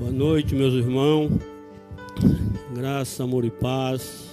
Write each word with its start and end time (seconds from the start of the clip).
Boa 0.00 0.12
noite, 0.12 0.54
meus 0.54 0.72
irmãos. 0.72 1.30
Graça, 2.74 3.22
amor 3.22 3.44
e 3.44 3.50
paz. 3.50 4.30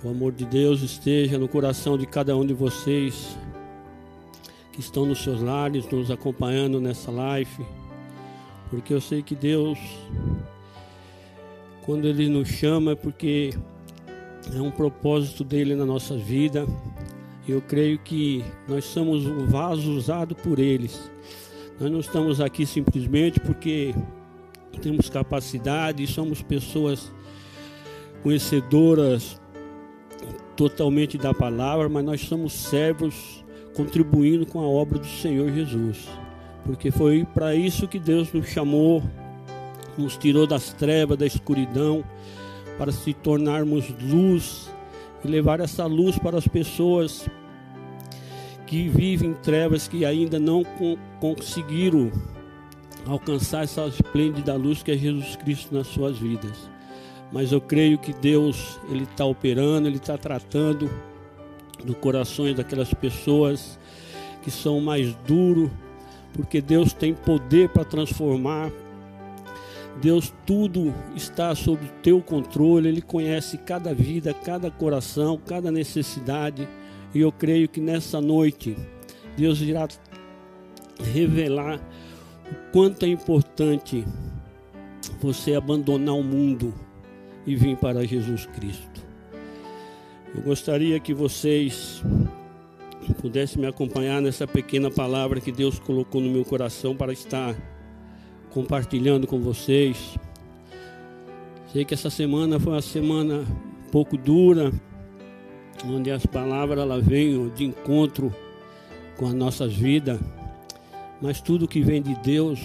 Que 0.00 0.06
o 0.06 0.10
amor 0.12 0.30
de 0.30 0.44
Deus 0.44 0.82
esteja 0.82 1.36
no 1.36 1.48
coração 1.48 1.98
de 1.98 2.06
cada 2.06 2.36
um 2.36 2.46
de 2.46 2.54
vocês 2.54 3.36
que 4.72 4.78
estão 4.78 5.04
nos 5.04 5.20
seus 5.20 5.42
lares, 5.42 5.90
nos 5.90 6.12
acompanhando 6.12 6.80
nessa 6.80 7.10
live. 7.10 7.66
Porque 8.70 8.94
eu 8.94 9.00
sei 9.00 9.20
que 9.20 9.34
Deus, 9.34 9.80
quando 11.84 12.06
Ele 12.06 12.28
nos 12.28 12.48
chama, 12.48 12.92
é 12.92 12.94
porque 12.94 13.50
é 14.54 14.62
um 14.62 14.70
propósito 14.70 15.42
dele 15.42 15.74
na 15.74 15.84
nossa 15.84 16.16
vida. 16.16 16.64
Eu 17.48 17.60
creio 17.60 17.98
que 17.98 18.44
nós 18.68 18.84
somos 18.84 19.26
um 19.26 19.44
vaso 19.48 19.90
usado 19.90 20.36
por 20.36 20.60
eles 20.60 21.10
nós 21.78 21.90
não 21.90 22.00
estamos 22.00 22.40
aqui 22.40 22.64
simplesmente 22.64 23.40
porque 23.40 23.94
temos 24.80 25.08
capacidade, 25.08 26.06
somos 26.06 26.42
pessoas 26.42 27.12
conhecedoras 28.22 29.40
totalmente 30.56 31.18
da 31.18 31.34
palavra, 31.34 31.88
mas 31.88 32.04
nós 32.04 32.20
somos 32.22 32.52
servos 32.52 33.44
contribuindo 33.74 34.46
com 34.46 34.60
a 34.60 34.66
obra 34.66 34.98
do 34.98 35.06
Senhor 35.06 35.52
Jesus. 35.52 36.08
Porque 36.64 36.90
foi 36.90 37.26
para 37.34 37.54
isso 37.54 37.88
que 37.88 37.98
Deus 37.98 38.32
nos 38.32 38.46
chamou, 38.46 39.02
nos 39.98 40.16
tirou 40.16 40.46
das 40.46 40.72
trevas, 40.72 41.18
da 41.18 41.26
escuridão, 41.26 42.04
para 42.78 42.92
se 42.92 43.12
tornarmos 43.12 43.92
luz 44.00 44.70
e 45.24 45.28
levar 45.28 45.60
essa 45.60 45.86
luz 45.86 46.18
para 46.18 46.38
as 46.38 46.46
pessoas 46.46 47.28
que 48.66 48.88
vivem 48.88 49.30
em 49.30 49.34
trevas, 49.34 49.88
que 49.88 50.04
ainda 50.04 50.38
não 50.38 50.64
conseguiram 51.20 52.10
alcançar 53.06 53.64
essa 53.64 53.86
esplêndida 53.86 54.54
luz 54.54 54.82
que 54.82 54.92
é 54.92 54.96
Jesus 54.96 55.36
Cristo 55.36 55.74
nas 55.74 55.86
suas 55.86 56.18
vidas. 56.18 56.70
Mas 57.32 57.52
eu 57.52 57.60
creio 57.60 57.98
que 57.98 58.12
Deus 58.12 58.78
ele 58.88 59.04
está 59.04 59.24
operando, 59.24 59.88
ele 59.88 59.96
está 59.96 60.16
tratando 60.16 60.90
do 61.84 61.94
corações 61.94 62.56
daquelas 62.56 62.92
pessoas 62.94 63.78
que 64.42 64.50
são 64.50 64.80
mais 64.80 65.14
duros, 65.26 65.70
porque 66.32 66.60
Deus 66.60 66.92
tem 66.92 67.14
poder 67.14 67.68
para 67.70 67.84
transformar. 67.84 68.70
Deus 70.00 70.32
tudo 70.44 70.92
está 71.14 71.54
sob 71.54 71.84
o 71.84 72.02
teu 72.02 72.20
controle, 72.20 72.88
ele 72.88 73.02
conhece 73.02 73.58
cada 73.58 73.94
vida, 73.94 74.34
cada 74.34 74.70
coração, 74.70 75.38
cada 75.46 75.70
necessidade. 75.70 76.68
E 77.14 77.20
eu 77.20 77.30
creio 77.30 77.68
que 77.68 77.80
nessa 77.80 78.20
noite 78.20 78.76
Deus 79.36 79.60
irá 79.60 79.88
revelar 81.12 81.80
o 82.50 82.72
quanto 82.72 83.04
é 83.04 83.08
importante 83.08 84.04
você 85.20 85.54
abandonar 85.54 86.14
o 86.14 86.22
mundo 86.22 86.74
e 87.46 87.54
vir 87.54 87.76
para 87.76 88.06
Jesus 88.06 88.46
Cristo. 88.46 89.04
Eu 90.34 90.42
gostaria 90.42 90.98
que 90.98 91.14
vocês 91.14 92.02
pudessem 93.20 93.60
me 93.60 93.66
acompanhar 93.66 94.20
nessa 94.20 94.46
pequena 94.46 94.90
palavra 94.90 95.40
que 95.40 95.52
Deus 95.52 95.78
colocou 95.78 96.20
no 96.20 96.30
meu 96.30 96.44
coração 96.44 96.96
para 96.96 97.12
estar 97.12 97.54
compartilhando 98.50 99.26
com 99.26 99.40
vocês. 99.40 100.18
Sei 101.72 101.84
que 101.84 101.94
essa 101.94 102.10
semana 102.10 102.58
foi 102.58 102.72
uma 102.72 102.82
semana 102.82 103.44
um 103.86 103.90
pouco 103.90 104.16
dura, 104.16 104.72
onde 105.88 106.10
as 106.10 106.24
palavras 106.26 106.78
ela 106.78 107.00
vêm 107.00 107.48
de 107.50 107.64
encontro 107.64 108.34
com 109.16 109.26
as 109.26 109.34
nossas 109.34 109.74
vidas, 109.74 110.18
mas 111.20 111.40
tudo 111.40 111.68
que 111.68 111.80
vem 111.80 112.02
de 112.02 112.14
Deus 112.16 112.60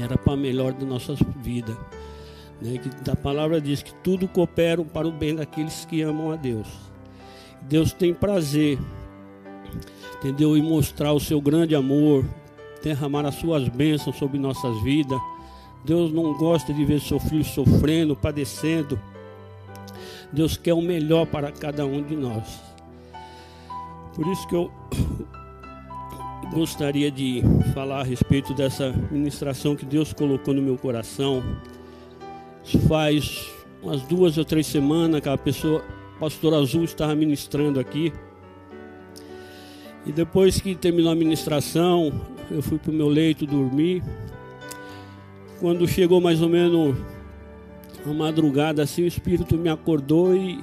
era 0.00 0.16
para 0.16 0.36
melhor 0.36 0.72
da 0.72 0.84
nossas 0.84 1.18
vidas. 1.42 1.76
Né? 2.60 2.78
Que 2.78 3.10
a 3.10 3.16
palavra 3.16 3.60
diz 3.60 3.82
que 3.82 3.94
tudo 3.94 4.28
coopera 4.28 4.82
para 4.84 5.08
o 5.08 5.12
bem 5.12 5.34
daqueles 5.34 5.84
que 5.84 6.02
amam 6.02 6.30
a 6.30 6.36
Deus. 6.36 6.68
Deus 7.62 7.92
tem 7.92 8.14
prazer, 8.14 8.78
entendeu? 10.18 10.56
Em 10.56 10.62
mostrar 10.62 11.12
o 11.12 11.20
seu 11.20 11.40
grande 11.40 11.74
amor, 11.74 12.24
derramar 12.82 13.26
as 13.26 13.34
suas 13.36 13.68
bênçãos 13.68 14.16
sobre 14.16 14.38
nossas 14.38 14.80
vidas. 14.82 15.20
Deus 15.84 16.12
não 16.12 16.34
gosta 16.34 16.72
de 16.72 16.84
ver 16.84 17.00
seu 17.00 17.18
filho 17.18 17.44
sofrendo, 17.44 18.14
padecendo 18.14 19.00
Deus 20.32 20.56
quer 20.56 20.74
o 20.74 20.80
melhor 20.80 21.26
para 21.26 21.50
cada 21.50 21.84
um 21.84 22.02
de 22.02 22.14
nós. 22.14 22.60
Por 24.14 24.26
isso 24.28 24.46
que 24.48 24.54
eu 24.54 24.70
gostaria 26.52 27.10
de 27.10 27.42
falar 27.74 28.00
a 28.00 28.04
respeito 28.04 28.54
dessa 28.54 28.92
ministração 29.10 29.74
que 29.74 29.84
Deus 29.84 30.12
colocou 30.12 30.54
no 30.54 30.62
meu 30.62 30.76
coração. 30.76 31.42
Faz 32.86 33.50
umas 33.82 34.02
duas 34.02 34.38
ou 34.38 34.44
três 34.44 34.66
semanas 34.66 35.20
que 35.20 35.28
a 35.28 35.36
pessoa, 35.36 35.84
pastor 36.18 36.54
Azul, 36.54 36.84
estava 36.84 37.14
ministrando 37.14 37.80
aqui. 37.80 38.12
E 40.06 40.12
depois 40.12 40.60
que 40.60 40.74
terminou 40.74 41.12
a 41.12 41.14
ministração, 41.14 42.12
eu 42.50 42.62
fui 42.62 42.78
para 42.78 42.90
o 42.90 42.94
meu 42.94 43.08
leito 43.08 43.46
dormir. 43.46 44.02
Quando 45.58 45.86
chegou 45.86 46.20
mais 46.20 46.40
ou 46.40 46.48
menos 46.48 46.96
uma 48.04 48.26
madrugada 48.26 48.82
assim, 48.82 49.02
o 49.02 49.06
Espírito 49.06 49.56
me 49.56 49.68
acordou 49.68 50.34
e 50.34 50.60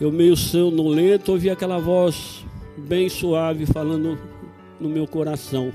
eu 0.00 0.10
meio 0.10 0.36
sonolento 0.36 1.32
ouvi 1.32 1.50
aquela 1.50 1.78
voz 1.78 2.44
bem 2.76 3.08
suave 3.08 3.66
falando 3.66 4.18
no 4.80 4.88
meu 4.88 5.06
coração. 5.06 5.72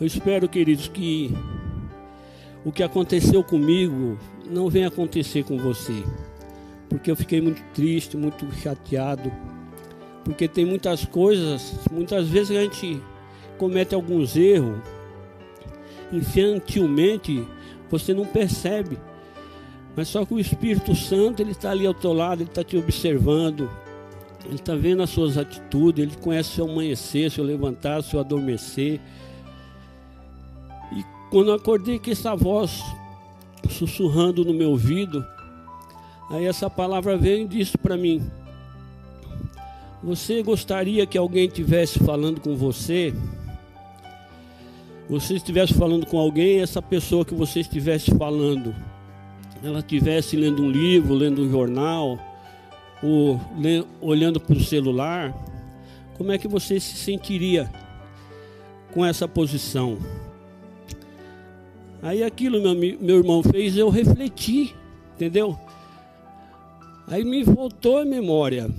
Eu 0.00 0.06
espero, 0.06 0.48
queridos, 0.48 0.88
que 0.88 1.34
o 2.64 2.72
que 2.72 2.82
aconteceu 2.82 3.42
comigo 3.42 4.18
não 4.48 4.68
venha 4.70 4.88
acontecer 4.88 5.44
com 5.44 5.58
você. 5.58 6.02
Porque 6.88 7.10
eu 7.10 7.16
fiquei 7.16 7.40
muito 7.40 7.62
triste, 7.74 8.16
muito 8.16 8.50
chateado. 8.54 9.30
Porque 10.24 10.46
tem 10.48 10.64
muitas 10.64 11.04
coisas, 11.04 11.74
muitas 11.90 12.28
vezes 12.28 12.56
a 12.56 12.60
gente 12.62 13.00
comete 13.58 13.94
alguns 13.94 14.36
erros 14.36 14.78
infantilmente 16.12 17.46
você 17.90 18.14
não 18.14 18.24
percebe. 18.24 18.98
Mas 19.96 20.08
só 20.08 20.24
que 20.24 20.32
o 20.32 20.38
Espírito 20.38 20.94
Santo, 20.94 21.42
ele 21.42 21.50
está 21.50 21.70
ali 21.70 21.86
ao 21.86 21.92
teu 21.94 22.12
lado, 22.12 22.42
ele 22.42 22.50
está 22.50 22.62
te 22.62 22.76
observando, 22.76 23.68
ele 24.44 24.54
está 24.54 24.74
vendo 24.74 25.02
as 25.02 25.10
suas 25.10 25.36
atitudes, 25.36 26.02
ele 26.02 26.16
conhece 26.16 26.50
seu 26.50 26.70
amanhecer, 26.70 27.30
seu 27.30 27.44
levantar, 27.44 28.02
seu 28.02 28.20
adormecer. 28.20 29.00
E 30.92 31.04
quando 31.30 31.48
eu 31.48 31.54
acordei 31.54 31.98
com 31.98 32.10
essa 32.10 32.34
voz 32.34 32.82
sussurrando 33.68 34.44
no 34.44 34.54
meu 34.54 34.70
ouvido, 34.70 35.24
aí 36.30 36.46
essa 36.46 36.70
palavra 36.70 37.16
veio 37.16 37.44
e 37.44 37.48
disse 37.48 37.76
para 37.76 37.96
mim: 37.96 38.22
Você 40.02 40.42
gostaria 40.42 41.04
que 41.04 41.18
alguém 41.18 41.46
estivesse 41.46 41.98
falando 41.98 42.40
com 42.40 42.56
você? 42.56 43.12
Você 45.10 45.34
estivesse 45.34 45.74
falando 45.74 46.06
com 46.06 46.18
alguém, 46.18 46.60
essa 46.60 46.80
pessoa 46.80 47.24
que 47.24 47.34
você 47.34 47.58
estivesse 47.60 48.12
falando, 48.16 48.72
ela 49.60 49.80
estivesse 49.80 50.36
lendo 50.36 50.62
um 50.62 50.70
livro, 50.70 51.14
lendo 51.14 51.42
um 51.42 51.50
jornal, 51.50 52.16
ou 53.02 53.40
olhando 54.00 54.38
para 54.38 54.56
o 54.56 54.62
celular, 54.62 55.34
como 56.16 56.30
é 56.30 56.38
que 56.38 56.46
você 56.46 56.78
se 56.78 56.96
sentiria 56.96 57.68
com 58.92 59.04
essa 59.04 59.26
posição? 59.26 59.98
Aí 62.00 62.22
aquilo 62.22 62.62
meu, 62.62 62.76
meu 63.00 63.16
irmão 63.18 63.42
fez 63.42 63.76
eu 63.76 63.88
refletir, 63.90 64.76
entendeu? 65.16 65.58
Aí 67.08 67.24
me 67.24 67.42
voltou 67.42 67.98
à 67.98 68.04
memória 68.04 68.70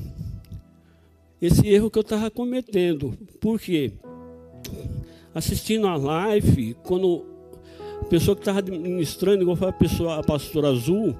esse 1.41 1.67
erro 1.67 1.91
que 1.91 1.97
eu 1.97 2.03
estava 2.03 2.31
cometendo. 2.31 3.17
Por 3.41 3.59
quê? 3.59 3.91
Assistindo 5.33 5.87
a 5.87 5.95
live, 5.95 6.75
quando 6.83 7.25
a 8.01 8.05
pessoa 8.05 8.35
que 8.35 8.41
estava 8.41 8.61
ministrando, 8.61 9.41
igual 9.41 9.55
foi 9.55 9.69
a 9.69 9.73
pessoa, 9.73 10.19
a 10.19 10.23
pastora 10.23 10.69
Azul, 10.69 11.15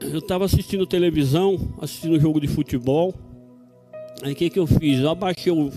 eu 0.00 0.18
estava 0.18 0.44
assistindo 0.44 0.86
televisão, 0.86 1.58
assistindo 1.80 2.20
jogo 2.20 2.40
de 2.40 2.46
futebol. 2.46 3.14
Aí 4.22 4.32
o 4.32 4.36
que, 4.36 4.50
que 4.50 4.58
eu 4.58 4.66
fiz? 4.66 5.00
Eu 5.00 5.10
abaixei 5.10 5.52
o, 5.52 5.70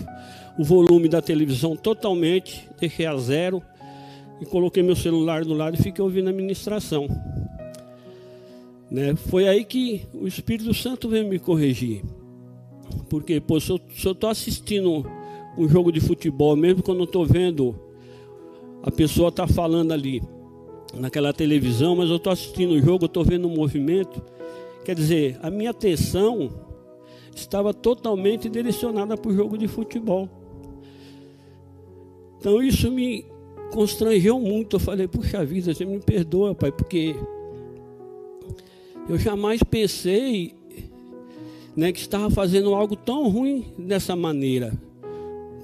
o 0.58 0.64
volume 0.64 1.08
da 1.08 1.20
televisão 1.20 1.76
totalmente, 1.76 2.68
deixei 2.78 3.06
a 3.06 3.16
zero 3.16 3.62
e 4.40 4.46
coloquei 4.46 4.82
meu 4.82 4.96
celular 4.96 5.44
do 5.44 5.54
lado 5.54 5.74
e 5.74 5.82
fiquei 5.82 6.02
ouvindo 6.02 6.30
a 6.30 6.32
ministração. 6.32 7.08
Né? 8.90 9.14
Foi 9.14 9.46
aí 9.48 9.64
que 9.64 10.06
o 10.14 10.26
Espírito 10.26 10.72
Santo 10.74 11.08
veio 11.08 11.28
me 11.28 11.38
corrigir. 11.38 12.02
Porque, 13.08 13.40
pô, 13.40 13.60
se 13.60 13.70
eu 13.70 14.12
estou 14.12 14.30
assistindo 14.30 15.04
um 15.60 15.68
jogo 15.68 15.92
de 15.92 16.00
futebol, 16.00 16.56
mesmo 16.56 16.82
quando 16.82 17.00
eu 17.00 17.04
estou 17.04 17.26
vendo 17.26 17.74
a 18.82 18.90
pessoa 18.90 19.28
está 19.28 19.46
falando 19.46 19.92
ali 19.92 20.22
naquela 20.94 21.32
televisão, 21.32 21.94
mas 21.94 22.08
eu 22.08 22.16
estou 22.16 22.32
assistindo 22.32 22.72
o 22.72 22.80
jogo, 22.80 23.04
estou 23.04 23.22
vendo 23.22 23.46
o 23.46 23.50
movimento. 23.50 24.22
Quer 24.84 24.94
dizer, 24.94 25.38
a 25.42 25.50
minha 25.50 25.70
atenção 25.70 26.50
estava 27.34 27.74
totalmente 27.74 28.48
direcionada 28.48 29.16
para 29.16 29.30
o 29.30 29.34
jogo 29.34 29.58
de 29.58 29.68
futebol. 29.68 30.28
Então 32.38 32.62
isso 32.62 32.90
me 32.90 33.26
constrangeu 33.70 34.40
muito. 34.40 34.76
Eu 34.76 34.80
falei, 34.80 35.06
puxa 35.06 35.44
vida, 35.44 35.74
você 35.74 35.84
me 35.84 36.00
perdoa, 36.00 36.54
pai, 36.54 36.72
porque 36.72 37.14
eu 39.06 39.18
jamais 39.18 39.62
pensei 39.62 40.54
né, 41.76 41.92
que 41.92 42.00
estava 42.00 42.30
fazendo 42.30 42.74
algo 42.74 42.96
tão 42.96 43.28
ruim 43.28 43.66
dessa 43.78 44.16
maneira. 44.16 44.72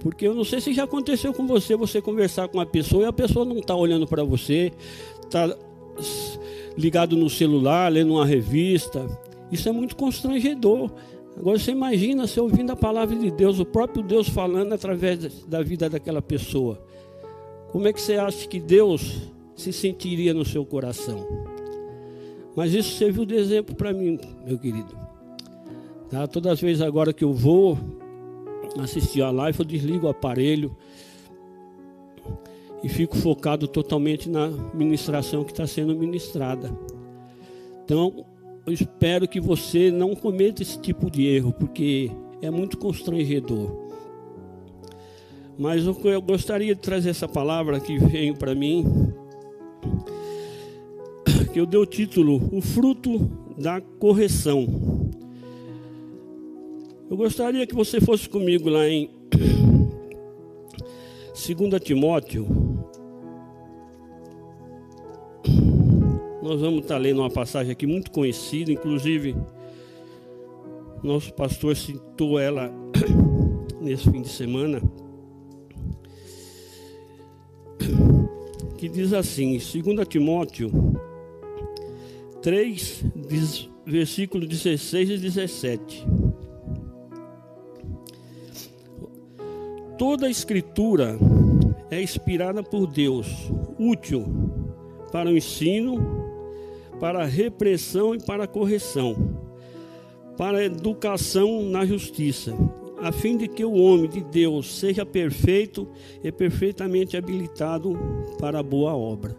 Porque 0.06 0.24
eu 0.24 0.36
não 0.36 0.44
sei 0.44 0.60
se 0.60 0.72
já 0.72 0.84
aconteceu 0.84 1.34
com 1.34 1.48
você, 1.48 1.74
você 1.74 2.00
conversar 2.00 2.46
com 2.46 2.58
uma 2.58 2.64
pessoa 2.64 3.02
e 3.02 3.06
a 3.06 3.12
pessoa 3.12 3.44
não 3.44 3.58
está 3.58 3.74
olhando 3.74 4.06
para 4.06 4.22
você, 4.22 4.72
está 5.20 5.52
ligado 6.78 7.16
no 7.16 7.28
celular, 7.28 7.90
lendo 7.90 8.12
uma 8.12 8.24
revista. 8.24 9.04
Isso 9.50 9.68
é 9.68 9.72
muito 9.72 9.96
constrangedor. 9.96 10.92
Agora 11.36 11.58
você 11.58 11.72
imagina 11.72 12.24
você 12.24 12.38
ouvindo 12.38 12.70
a 12.70 12.76
palavra 12.76 13.16
de 13.16 13.32
Deus, 13.32 13.58
o 13.58 13.64
próprio 13.64 14.00
Deus 14.00 14.28
falando 14.28 14.72
através 14.72 15.44
da 15.44 15.60
vida 15.60 15.90
daquela 15.90 16.22
pessoa. 16.22 16.80
Como 17.72 17.88
é 17.88 17.92
que 17.92 18.00
você 18.00 18.14
acha 18.14 18.46
que 18.46 18.60
Deus 18.60 19.32
se 19.56 19.72
sentiria 19.72 20.32
no 20.32 20.44
seu 20.44 20.64
coração? 20.64 21.26
Mas 22.54 22.72
isso 22.72 22.96
serviu 22.96 23.24
de 23.24 23.34
exemplo 23.34 23.74
para 23.74 23.92
mim, 23.92 24.20
meu 24.46 24.56
querido. 24.56 24.96
Tá? 26.08 26.28
Todas 26.28 26.52
as 26.52 26.60
vezes 26.60 26.80
agora 26.80 27.12
que 27.12 27.24
eu 27.24 27.32
vou 27.32 28.05
assistir 28.84 29.22
a 29.22 29.30
live, 29.30 29.58
eu 29.58 29.64
desligo 29.64 30.06
o 30.06 30.10
aparelho 30.10 30.76
e 32.82 32.88
fico 32.88 33.16
focado 33.16 33.66
totalmente 33.66 34.28
na 34.28 34.48
ministração 34.74 35.44
que 35.44 35.52
está 35.52 35.66
sendo 35.66 35.96
ministrada. 35.96 36.70
Então, 37.84 38.24
eu 38.66 38.72
espero 38.72 39.28
que 39.28 39.40
você 39.40 39.90
não 39.90 40.14
cometa 40.14 40.62
esse 40.62 40.78
tipo 40.78 41.10
de 41.10 41.26
erro, 41.26 41.52
porque 41.52 42.10
é 42.42 42.50
muito 42.50 42.76
constrangedor. 42.76 43.86
Mas 45.58 45.84
eu 45.86 46.20
gostaria 46.20 46.74
de 46.74 46.80
trazer 46.80 47.10
essa 47.10 47.26
palavra 47.26 47.80
que 47.80 47.98
veio 47.98 48.36
para 48.36 48.54
mim, 48.54 48.84
que 51.52 51.58
eu 51.58 51.64
dei 51.64 51.80
o 51.80 51.86
título 51.86 52.48
O 52.52 52.60
Fruto 52.60 53.30
da 53.56 53.80
Correção. 53.80 54.66
Eu 57.08 57.16
gostaria 57.16 57.66
que 57.66 57.74
você 57.74 58.00
fosse 58.00 58.28
comigo 58.28 58.68
lá 58.68 58.88
em 58.88 59.10
2 61.32 61.80
Timóteo. 61.82 62.46
Nós 66.42 66.60
vamos 66.60 66.82
estar 66.82 66.98
lendo 66.98 67.20
uma 67.20 67.30
passagem 67.30 67.72
aqui 67.72 67.86
muito 67.86 68.10
conhecida, 68.10 68.72
inclusive 68.72 69.36
nosso 71.02 71.32
pastor 71.34 71.76
citou 71.76 72.38
ela 72.38 72.72
nesse 73.80 74.10
fim 74.10 74.22
de 74.22 74.28
semana. 74.28 74.82
que 78.76 78.88
diz 78.88 79.12
assim, 79.12 79.58
2 79.58 80.08
Timóteo 80.08 80.70
3, 82.42 83.04
diz, 83.28 83.68
versículo 83.86 84.46
16 84.46 85.10
e 85.10 85.18
17. 85.18 86.06
Toda 89.98 90.26
a 90.26 90.30
escritura 90.30 91.18
é 91.90 92.02
inspirada 92.02 92.62
por 92.62 92.86
Deus, 92.86 93.50
útil 93.78 94.26
para 95.10 95.30
o 95.30 95.36
ensino, 95.36 95.96
para 97.00 97.22
a 97.22 97.26
repressão 97.26 98.14
e 98.14 98.18
para 98.18 98.44
a 98.44 98.48
correção, 98.48 99.16
para 100.36 100.58
a 100.58 100.64
educação 100.64 101.62
na 101.62 101.86
justiça, 101.86 102.54
a 103.00 103.10
fim 103.10 103.36
de 103.36 103.48
que 103.48 103.64
o 103.64 103.72
homem 103.72 104.08
de 104.08 104.22
Deus 104.22 104.78
seja 104.78 105.06
perfeito 105.06 105.88
e 106.22 106.30
perfeitamente 106.30 107.16
habilitado 107.16 107.96
para 108.38 108.58
a 108.58 108.62
boa 108.62 108.94
obra. 108.94 109.34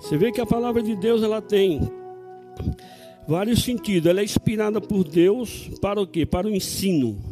Você 0.00 0.16
vê 0.16 0.30
que 0.30 0.40
a 0.40 0.46
palavra 0.46 0.82
de 0.82 0.94
Deus 0.94 1.22
ela 1.22 1.40
tem 1.40 1.80
vários 3.26 3.62
sentidos. 3.62 4.08
Ela 4.08 4.20
é 4.20 4.24
inspirada 4.24 4.80
por 4.80 5.04
Deus 5.04 5.70
para 5.80 6.00
o 6.00 6.06
quê? 6.06 6.26
Para 6.26 6.46
o 6.46 6.50
ensino. 6.50 7.31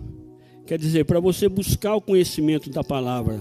Quer 0.70 0.78
dizer, 0.78 1.04
para 1.04 1.18
você 1.18 1.48
buscar 1.48 1.96
o 1.96 2.00
conhecimento 2.00 2.70
da 2.70 2.84
palavra. 2.84 3.40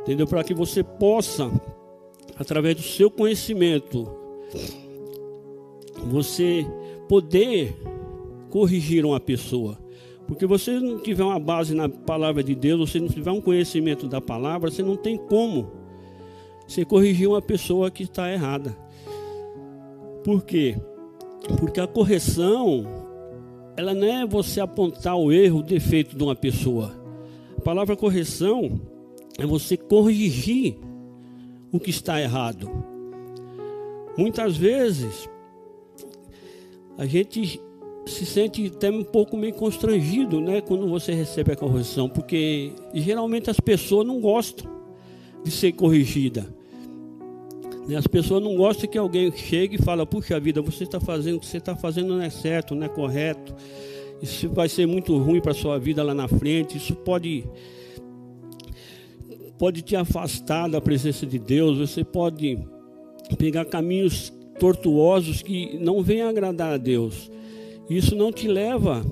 Entendeu? 0.00 0.26
Para 0.26 0.42
que 0.42 0.52
você 0.52 0.82
possa, 0.82 1.48
através 2.36 2.74
do 2.74 2.82
seu 2.82 3.08
conhecimento, 3.08 4.10
você 6.08 6.66
poder 7.08 7.80
corrigir 8.50 9.06
uma 9.06 9.20
pessoa. 9.20 9.78
Porque 10.26 10.46
você 10.46 10.80
não 10.80 10.98
tiver 10.98 11.22
uma 11.22 11.38
base 11.38 11.76
na 11.76 11.88
palavra 11.88 12.42
de 12.42 12.56
Deus, 12.56 12.90
você 12.90 12.98
não 12.98 13.06
tiver 13.06 13.30
um 13.30 13.40
conhecimento 13.40 14.08
da 14.08 14.20
palavra, 14.20 14.68
você 14.68 14.82
não 14.82 14.96
tem 14.96 15.16
como 15.16 15.70
você 16.66 16.84
corrigir 16.84 17.28
uma 17.28 17.40
pessoa 17.40 17.88
que 17.88 18.02
está 18.02 18.32
errada. 18.32 18.76
Por 20.24 20.44
quê? 20.44 20.76
Porque 21.60 21.78
a 21.78 21.86
correção, 21.86 22.84
ela 23.78 23.94
não 23.94 24.08
é 24.08 24.26
você 24.26 24.60
apontar 24.60 25.16
o 25.16 25.30
erro, 25.30 25.60
o 25.60 25.62
defeito 25.62 26.16
de 26.16 26.22
uma 26.24 26.34
pessoa. 26.34 26.92
A 27.56 27.60
palavra 27.60 27.94
correção 27.94 28.80
é 29.38 29.46
você 29.46 29.76
corrigir 29.76 30.76
o 31.70 31.78
que 31.78 31.90
está 31.90 32.20
errado. 32.20 32.68
Muitas 34.16 34.56
vezes 34.56 35.30
a 36.98 37.06
gente 37.06 37.60
se 38.04 38.26
sente 38.26 38.66
até 38.66 38.90
um 38.90 39.04
pouco 39.04 39.36
meio 39.36 39.54
constrangido, 39.54 40.40
né, 40.40 40.60
quando 40.60 40.88
você 40.88 41.12
recebe 41.12 41.52
a 41.52 41.56
correção, 41.56 42.08
porque 42.08 42.72
geralmente 42.92 43.48
as 43.48 43.60
pessoas 43.60 44.04
não 44.04 44.20
gostam 44.20 44.68
de 45.44 45.52
ser 45.52 45.70
corrigida. 45.70 46.52
Né, 47.88 47.96
as 47.96 48.06
pessoas 48.06 48.42
não 48.42 48.54
gostam 48.54 48.88
que 48.88 48.98
alguém 48.98 49.32
chegue 49.32 49.76
e 49.76 49.82
fale, 49.82 50.04
puxa 50.04 50.38
vida, 50.38 50.60
você 50.60 50.84
está 50.84 51.00
fazendo 51.00 51.38
o 51.38 51.40
que 51.40 51.46
você 51.46 51.56
está 51.56 51.74
fazendo 51.74 52.08
não 52.14 52.22
é 52.22 52.28
certo, 52.28 52.74
não 52.74 52.84
é 52.84 52.88
correto. 52.88 53.54
Isso 54.20 54.48
vai 54.50 54.68
ser 54.68 54.86
muito 54.86 55.16
ruim 55.16 55.40
para 55.40 55.52
a 55.52 55.54
sua 55.54 55.78
vida 55.78 56.02
lá 56.02 56.12
na 56.12 56.28
frente. 56.28 56.76
Isso 56.76 56.94
pode 56.94 57.44
pode 59.56 59.82
te 59.82 59.96
afastar 59.96 60.68
da 60.68 60.80
presença 60.80 61.24
de 61.24 61.38
Deus. 61.38 61.78
Você 61.78 62.04
pode 62.04 62.58
pegar 63.38 63.64
caminhos 63.64 64.32
tortuosos 64.58 65.42
que 65.42 65.78
não 65.78 66.02
vêm 66.02 66.22
agradar 66.22 66.74
a 66.74 66.76
Deus. 66.76 67.30
Isso 67.88 68.14
não 68.14 68.32
te 68.32 68.46
leva 68.46 69.04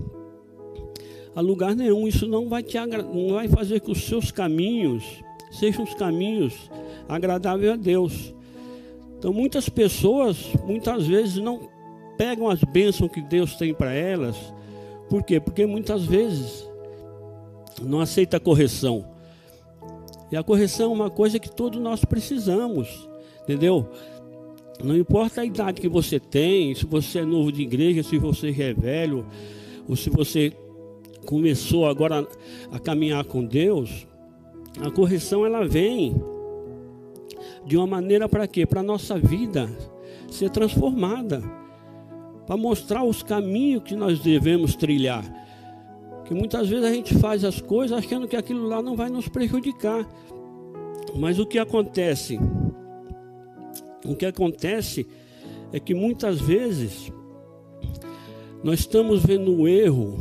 a 1.35 1.41
lugar 1.41 1.75
nenhum. 1.75 2.07
Isso 2.07 2.27
não 2.27 2.49
vai 2.49 2.63
te 2.63 2.77
não 2.79 3.35
vai 3.35 3.49
fazer 3.49 3.81
que 3.81 3.91
os 3.91 4.03
seus 4.03 4.31
caminhos 4.31 5.05
sejam 5.53 5.85
os 5.85 5.95
caminhos 5.95 6.69
agradáveis 7.09 7.73
a 7.73 7.77
Deus. 7.77 8.36
Então 9.19 9.33
muitas 9.33 9.69
pessoas 9.69 10.53
muitas 10.65 11.07
vezes 11.07 11.37
não 11.37 11.69
pegam 12.17 12.49
as 12.49 12.63
bênçãos 12.63 13.11
que 13.11 13.21
Deus 13.21 13.57
tem 13.57 13.75
para 13.75 13.93
elas. 13.93 14.37
Por 15.09 15.23
quê? 15.23 15.41
Porque 15.41 15.67
muitas 15.67 16.05
vezes 16.05 16.69
não 17.83 18.01
aceita 18.01 18.37
a 18.37 18.41
correção. 18.41 19.05
E 20.31 20.37
a 20.37 20.43
correção 20.43 20.91
é 20.91 20.95
uma 20.95 21.11
coisa 21.11 21.39
que 21.39 21.51
todos 21.51 21.81
nós 21.81 22.05
precisamos, 22.05 23.09
entendeu? 23.43 23.89
Não 24.83 24.97
importa 24.97 25.41
a 25.41 25.45
idade 25.45 25.81
que 25.81 25.89
você 25.89 26.19
tem, 26.19 26.75
se 26.75 26.85
você 26.85 27.21
é 27.21 27.25
novo 27.25 27.53
de 27.53 27.63
igreja, 27.63 28.03
se 28.03 28.19
você 28.19 28.49
é 28.49 28.75
velho, 28.75 29.25
ou 29.89 29.95
se 29.95 30.11
você 30.11 30.53
começou 31.25 31.87
agora 31.87 32.27
a 32.73 32.79
caminhar 32.79 33.25
com 33.25 33.45
Deus, 33.45 34.07
a 34.81 34.91
correção 34.91 35.47
ela 35.47 35.67
vem 35.67 36.15
de 37.67 37.77
uma 37.77 37.87
maneira 37.87 38.29
para 38.29 38.47
quê? 38.47 38.65
Para 38.65 38.81
a 38.81 38.85
nossa 38.85 39.19
vida 39.19 39.69
ser 40.31 40.51
transformada, 40.51 41.43
para 42.47 42.57
mostrar 42.57 43.05
os 43.05 43.23
caminhos 43.23 43.83
que 43.83 43.97
nós 43.97 44.21
devemos 44.21 44.77
trilhar. 44.77 45.25
Que 46.25 46.35
muitas 46.35 46.69
vezes 46.69 46.85
a 46.85 46.93
gente 46.93 47.15
faz 47.15 47.45
as 47.45 47.61
coisas 47.61 47.99
achando 47.99 48.27
que 48.27 48.37
aquilo 48.37 48.67
lá 48.67 48.81
não 48.81 48.97
vai 48.97 49.09
nos 49.09 49.29
prejudicar. 49.29 50.07
Mas 51.17 51.39
o 51.39 51.47
que 51.47 51.59
acontece? 51.59 52.39
O 54.05 54.15
que 54.15 54.27
acontece 54.27 55.07
é 55.73 55.81
que 55.81 55.95
muitas 55.95 56.41
vezes 56.41 57.13
nós 58.63 58.81
estamos 58.81 59.25
vendo 59.25 59.53
o 59.53 59.69
erro 59.69 60.17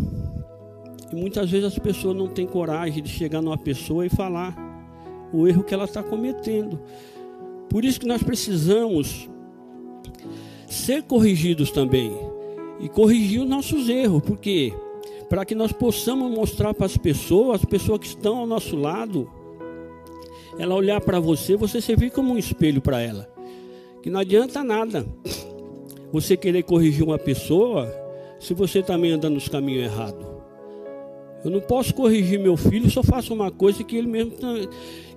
e 1.11 1.15
muitas 1.15 1.49
vezes 1.49 1.65
as 1.65 1.79
pessoas 1.79 2.15
não 2.15 2.27
têm 2.27 2.47
coragem 2.47 3.01
de 3.01 3.09
chegar 3.09 3.41
numa 3.41 3.57
pessoa 3.57 4.05
e 4.05 4.09
falar 4.09 4.55
o 5.31 5.47
erro 5.47 5.63
que 5.63 5.73
ela 5.73 5.85
está 5.85 6.01
cometendo. 6.01 6.79
Por 7.69 7.83
isso 7.83 7.99
que 7.99 8.07
nós 8.07 8.23
precisamos 8.23 9.29
ser 10.67 11.03
corrigidos 11.03 11.71
também 11.71 12.11
e 12.79 12.89
corrigir 12.89 13.41
os 13.41 13.49
nossos 13.49 13.89
erros, 13.89 14.21
porque 14.23 14.73
para 15.29 15.45
que 15.45 15.55
nós 15.55 15.71
possamos 15.71 16.31
mostrar 16.31 16.73
para 16.73 16.85
as 16.85 16.97
pessoas, 16.97 17.61
as 17.61 17.65
pessoas 17.65 17.99
que 17.99 18.07
estão 18.07 18.37
ao 18.37 18.47
nosso 18.47 18.75
lado, 18.75 19.29
ela 20.57 20.75
olhar 20.75 21.01
para 21.01 21.19
você, 21.19 21.55
você 21.55 21.81
servir 21.81 22.11
como 22.11 22.33
um 22.33 22.37
espelho 22.37 22.81
para 22.81 23.01
ela. 23.01 23.29
Que 24.01 24.09
não 24.09 24.19
adianta 24.19 24.63
nada 24.63 25.05
você 26.11 26.37
querer 26.37 26.63
corrigir 26.63 27.03
uma 27.03 27.17
pessoa 27.17 27.91
se 28.39 28.53
você 28.53 28.83
também 28.83 29.11
anda 29.11 29.29
nos 29.29 29.47
caminhos 29.47 29.85
errados. 29.85 30.25
Eu 31.43 31.51
não 31.51 31.59
posso 31.59 31.93
corrigir 31.93 32.39
meu 32.39 32.55
filho 32.55 32.89
se 32.89 32.97
eu 32.97 33.03
faço 33.03 33.33
uma 33.33 33.51
coisa 33.51 33.83
que 33.83 33.95
ele 33.95 34.07
mesmo 34.07 34.31
tá, 34.31 34.47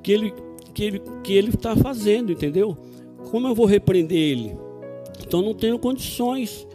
que 0.02 0.12
ele 0.12 0.32
que 0.78 0.84
ele 0.84 1.02
que 1.24 1.32
ele 1.32 1.48
está 1.48 1.74
fazendo, 1.74 2.30
entendeu? 2.30 2.76
Como 3.32 3.48
eu 3.48 3.54
vou 3.54 3.66
repreender 3.66 4.16
ele? 4.16 4.56
Então 5.20 5.42
não 5.42 5.52
tenho 5.52 5.76
condições. 5.76 6.68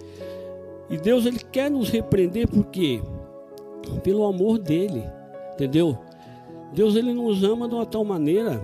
E 0.89 0.98
Deus 0.98 1.25
ele 1.25 1.39
quer 1.39 1.72
nos 1.72 1.88
repreender 1.88 2.50
por 2.50 2.65
quê? 2.65 3.01
Pelo 4.03 4.25
amor 4.25 4.60
dele, 4.60 5.01
entendeu? 5.53 5.98
Deus 6.74 6.98
ele 6.98 7.13
nos 7.13 7.45
ama 7.45 7.65
de 7.69 7.75
uma 7.75 7.86
tal 7.86 8.03
maneira, 8.03 8.62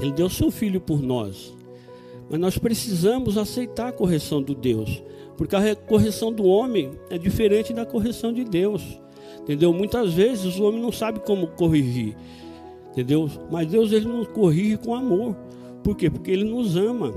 ele 0.00 0.12
deu 0.12 0.30
seu 0.30 0.52
filho 0.52 0.80
por 0.80 1.02
nós. 1.02 1.52
Mas 2.30 2.38
nós 2.38 2.56
precisamos 2.56 3.36
aceitar 3.36 3.88
a 3.88 3.92
correção 3.92 4.40
do 4.40 4.54
Deus, 4.54 5.02
porque 5.36 5.56
a 5.56 5.74
correção 5.74 6.32
do 6.32 6.44
homem 6.44 6.92
é 7.10 7.18
diferente 7.18 7.72
da 7.72 7.84
correção 7.84 8.32
de 8.32 8.44
Deus. 8.44 9.00
Entendeu? 9.40 9.72
Muitas 9.72 10.12
vezes 10.12 10.60
o 10.60 10.62
homem 10.62 10.80
não 10.80 10.92
sabe 10.92 11.18
como 11.18 11.48
corrigir. 11.48 12.14
Entendeu? 12.90 13.28
Mas 13.50 13.68
Deus 13.68 13.92
ele 13.92 14.06
nos 14.06 14.28
corrige 14.28 14.76
com 14.76 14.94
amor. 14.94 15.36
Por 15.82 15.96
quê? 15.96 16.10
Porque 16.10 16.30
ele 16.30 16.44
nos 16.44 16.76
ama. 16.76 17.14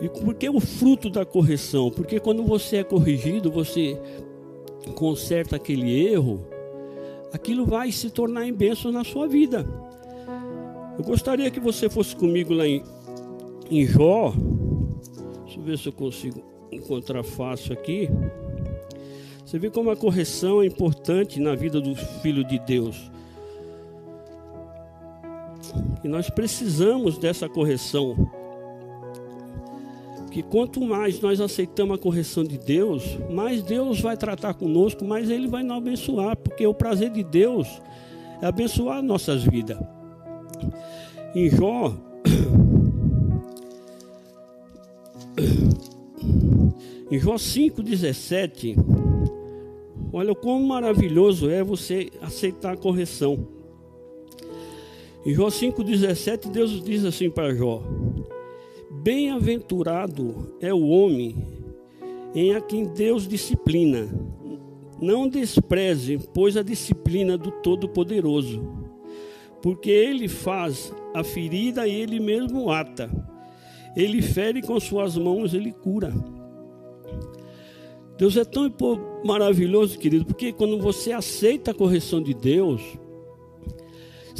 E 0.00 0.08
por 0.08 0.34
que 0.34 0.48
o 0.48 0.60
fruto 0.60 1.10
da 1.10 1.24
correção? 1.24 1.90
Porque 1.90 2.18
quando 2.18 2.42
você 2.42 2.78
é 2.78 2.84
corrigido, 2.84 3.50
você 3.50 4.00
conserta 4.94 5.56
aquele 5.56 6.08
erro, 6.08 6.40
aquilo 7.32 7.66
vai 7.66 7.92
se 7.92 8.10
tornar 8.10 8.46
em 8.46 8.52
bênção 8.52 8.90
na 8.90 9.04
sua 9.04 9.28
vida. 9.28 9.66
Eu 10.98 11.04
gostaria 11.04 11.50
que 11.50 11.60
você 11.60 11.88
fosse 11.88 12.16
comigo 12.16 12.52
lá 12.52 12.66
em, 12.66 12.82
em 13.70 13.86
Jó. 13.86 14.32
Deixa 15.44 15.60
eu 15.60 15.64
ver 15.64 15.78
se 15.78 15.88
eu 15.88 15.92
consigo 15.92 16.42
encontrar 16.72 17.22
fácil 17.22 17.72
aqui. 17.72 18.08
Você 19.44 19.58
vê 19.58 19.68
como 19.68 19.90
a 19.90 19.96
correção 19.96 20.62
é 20.62 20.66
importante 20.66 21.40
na 21.40 21.54
vida 21.54 21.80
do 21.80 21.94
filho 21.94 22.44
de 22.44 22.58
Deus. 22.60 23.10
E 26.02 26.08
nós 26.08 26.30
precisamos 26.30 27.18
dessa 27.18 27.48
correção. 27.48 28.30
Que 30.30 30.42
quanto 30.42 30.80
mais 30.80 31.20
nós 31.20 31.40
aceitamos 31.40 31.96
a 31.96 31.98
correção 31.98 32.44
de 32.44 32.56
Deus, 32.56 33.18
mais 33.30 33.62
Deus 33.62 34.00
vai 34.00 34.16
tratar 34.16 34.54
conosco, 34.54 35.04
mais 35.04 35.28
Ele 35.28 35.48
vai 35.48 35.62
nos 35.62 35.76
abençoar, 35.76 36.36
porque 36.36 36.66
o 36.66 36.74
prazer 36.74 37.10
de 37.10 37.24
Deus 37.24 37.66
é 38.40 38.46
abençoar 38.46 39.02
nossas 39.02 39.42
vidas. 39.42 39.76
Em 41.34 41.50
Jó, 41.50 41.92
em 47.10 47.18
Jó 47.18 47.34
5,17, 47.34 49.10
Olha 50.12 50.34
como 50.34 50.66
maravilhoso 50.66 51.48
é 51.48 51.62
você 51.62 52.10
aceitar 52.20 52.72
a 52.72 52.76
correção. 52.76 53.46
Em 55.24 55.34
Jó 55.34 55.48
5,17, 55.48 56.50
Deus 56.50 56.82
diz 56.82 57.04
assim 57.04 57.28
para 57.28 57.54
Jó: 57.54 57.82
Bem-aventurado 59.02 60.56
é 60.60 60.72
o 60.72 60.86
homem 60.88 61.36
em 62.34 62.54
a 62.54 62.60
quem 62.60 62.86
Deus 62.86 63.28
disciplina. 63.28 64.08
Não 65.00 65.28
despreze, 65.28 66.18
pois, 66.32 66.56
a 66.56 66.62
disciplina 66.62 67.36
do 67.36 67.50
Todo-Poderoso, 67.50 68.62
porque 69.62 69.90
ele 69.90 70.28
faz 70.28 70.92
a 71.14 71.22
ferida 71.22 71.86
e 71.86 71.94
ele 71.94 72.18
mesmo 72.18 72.70
ata. 72.70 73.10
Ele 73.96 74.22
fere 74.22 74.62
com 74.62 74.78
suas 74.80 75.16
mãos, 75.18 75.52
ele 75.52 75.72
cura. 75.72 76.12
Deus 78.16 78.36
é 78.36 78.44
tão 78.44 78.72
maravilhoso, 79.24 79.98
querido, 79.98 80.24
porque 80.24 80.52
quando 80.52 80.78
você 80.78 81.12
aceita 81.12 81.70
a 81.70 81.74
correção 81.74 82.22
de 82.22 82.34
Deus, 82.34 82.82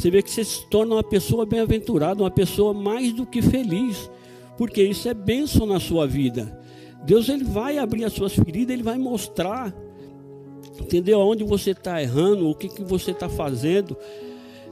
você 0.01 0.09
vê 0.09 0.23
que 0.23 0.31
você 0.31 0.43
se 0.43 0.65
torna 0.65 0.95
uma 0.95 1.03
pessoa 1.03 1.45
bem-aventurada, 1.45 2.23
uma 2.23 2.31
pessoa 2.31 2.73
mais 2.73 3.13
do 3.13 3.23
que 3.23 3.39
feliz, 3.39 4.09
porque 4.57 4.81
isso 4.81 5.07
é 5.07 5.13
bênção 5.13 5.67
na 5.67 5.79
sua 5.79 6.07
vida. 6.07 6.59
Deus 7.05 7.29
ele 7.29 7.43
vai 7.43 7.77
abrir 7.77 8.03
as 8.03 8.13
suas 8.13 8.33
feridas, 8.33 8.73
ele 8.73 8.81
vai 8.81 8.97
mostrar, 8.97 9.71
entendeu? 10.79 11.21
Aonde 11.21 11.43
você 11.43 11.69
está 11.69 12.01
errando, 12.01 12.49
o 12.49 12.55
que, 12.55 12.67
que 12.67 12.83
você 12.83 13.11
está 13.11 13.29
fazendo, 13.29 13.95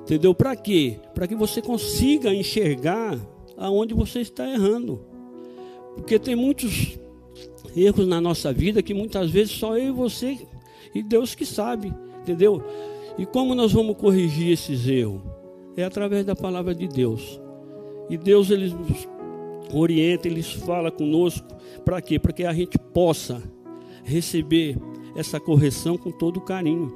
entendeu? 0.02 0.34
Para 0.34 0.56
quê? 0.56 1.00
Para 1.14 1.28
que 1.28 1.36
você 1.36 1.62
consiga 1.62 2.34
enxergar 2.34 3.16
aonde 3.56 3.94
você 3.94 4.22
está 4.22 4.50
errando, 4.50 5.00
porque 5.94 6.18
tem 6.18 6.36
muitos 6.36 6.98
erros 7.76 8.08
na 8.08 8.20
nossa 8.20 8.52
vida 8.52 8.82
que 8.82 8.96
muitas 8.96 9.30
vezes 9.30 9.54
só 9.54 9.78
eu 9.78 9.90
e 9.90 9.92
você 9.92 10.40
e 10.96 11.04
Deus 11.04 11.36
que 11.36 11.46
sabe, 11.46 11.94
entendeu? 12.24 12.64
E 13.20 13.26
como 13.26 13.54
nós 13.54 13.74
vamos 13.74 13.98
corrigir 13.98 14.54
esses 14.54 14.88
erros? 14.88 15.22
É 15.76 15.84
através 15.84 16.26
da 16.26 16.36
palavra 16.36 16.74
de 16.74 16.88
Deus. 16.88 17.40
E 18.10 18.18
Deus 18.18 18.50
ele 18.50 18.74
nos 18.74 19.08
orienta, 19.74 20.28
ele 20.28 20.42
fala 20.42 20.90
conosco 20.90 21.46
para 21.84 22.02
quê? 22.02 22.18
Para 22.18 22.32
que 22.32 22.46
a 22.46 22.54
gente 22.54 22.78
possa 22.78 23.44
receber 24.04 24.78
essa 25.16 25.38
correção 25.38 25.98
com 25.98 26.12
todo 26.12 26.40
carinho. 26.40 26.94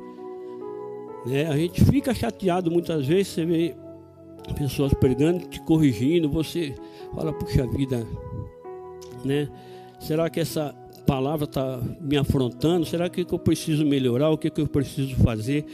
Né? 1.25 1.46
A 1.48 1.58
gente 1.58 1.84
fica 1.84 2.13
chateado 2.13 2.72
muitas 2.72 3.06
vezes, 3.06 3.27
você 3.27 3.46
vê 3.46 3.75
pessoas 4.58 4.94
pregando, 4.94 5.46
te 5.48 5.62
corrigindo, 5.62 6.30
você 6.30 6.74
fala, 7.13 7.34
puxa 7.34 7.68
vida, 7.68 8.08
né? 9.24 9.50
Será 10.00 10.30
que 10.30 10.39
essa 10.39 10.75
palavra 11.06 11.46
está 11.46 11.82
me 12.01 12.18
afrontando? 12.18 12.86
Será 12.86 13.10
que, 13.10 13.25
eu 13.30 13.39
preciso 13.39 13.86
melhorar? 13.86 14.30
O 14.30 14.38
que, 14.38 14.50
que 14.50 14.62
eu 14.62 14.68
preciso 14.68 15.15
fazer? 15.18 15.65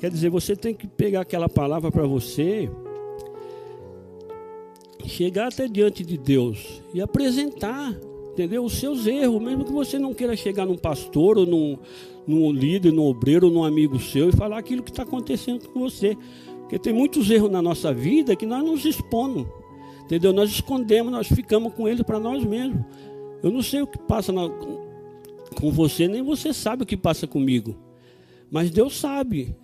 Quer 0.00 0.10
dizer, 0.10 0.30
você 0.30 0.56
tem 0.56 0.72
que 0.72 0.86
pegar 0.86 1.20
aquela 1.20 1.46
palavra 1.46 1.92
para 1.92 2.06
você, 2.06 2.70
chegar 5.04 5.48
até 5.48 5.68
diante 5.68 6.02
de 6.02 6.16
Deus 6.16 6.82
e 6.94 7.02
apresentar, 7.02 7.94
entendeu? 8.32 8.64
Os 8.64 8.72
seus 8.72 9.06
erros, 9.06 9.42
mesmo 9.42 9.62
que 9.62 9.72
você 9.72 9.98
não 9.98 10.14
queira 10.14 10.34
chegar 10.34 10.64
num 10.64 10.78
pastor 10.78 11.36
ou 11.36 11.44
num, 11.44 11.78
num 12.26 12.50
líder, 12.50 12.92
num 12.92 13.04
obreiro, 13.04 13.50
num 13.50 13.62
amigo 13.62 14.00
seu 14.00 14.30
e 14.30 14.32
falar 14.32 14.56
aquilo 14.56 14.82
que 14.82 14.90
está 14.90 15.02
acontecendo 15.02 15.68
com 15.68 15.80
você. 15.80 16.16
Porque 16.60 16.78
tem 16.78 16.94
muitos 16.94 17.30
erros 17.30 17.50
na 17.50 17.60
nossa 17.60 17.92
vida 17.92 18.34
que 18.34 18.46
nós 18.46 18.64
nos 18.64 18.86
expomos, 18.86 19.46
entendeu? 20.04 20.32
Nós 20.32 20.48
escondemos, 20.48 21.12
nós 21.12 21.28
ficamos 21.28 21.74
com 21.74 21.86
eles 21.86 22.02
para 22.02 22.18
nós 22.18 22.42
mesmos. 22.42 22.86
Eu 23.42 23.50
não 23.50 23.62
sei 23.62 23.82
o 23.82 23.86
que 23.86 23.98
passa 23.98 24.32
na, 24.32 24.48
com 24.48 25.70
você, 25.70 26.08
nem 26.08 26.22
você 26.22 26.54
sabe 26.54 26.84
o 26.84 26.86
que 26.86 26.96
passa 26.96 27.26
comigo. 27.26 27.76
Mas 28.50 28.70
Deus 28.70 28.98
sabe. 28.98 29.54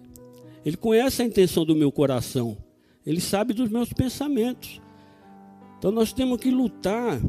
Ele 0.67 0.77
conhece 0.77 1.23
a 1.23 1.25
intenção 1.25 1.65
do 1.65 1.77
meu 1.77 1.93
coração. 1.93 2.59
Ele 3.07 3.21
sabe 3.21 3.55
dos 3.55 3.71
meus 3.71 3.93
pensamentos. 3.93 4.81
Então 5.79 5.93
nós 5.93 6.13
temos 6.13 6.41
que 6.41 6.51
lutar 6.51 7.21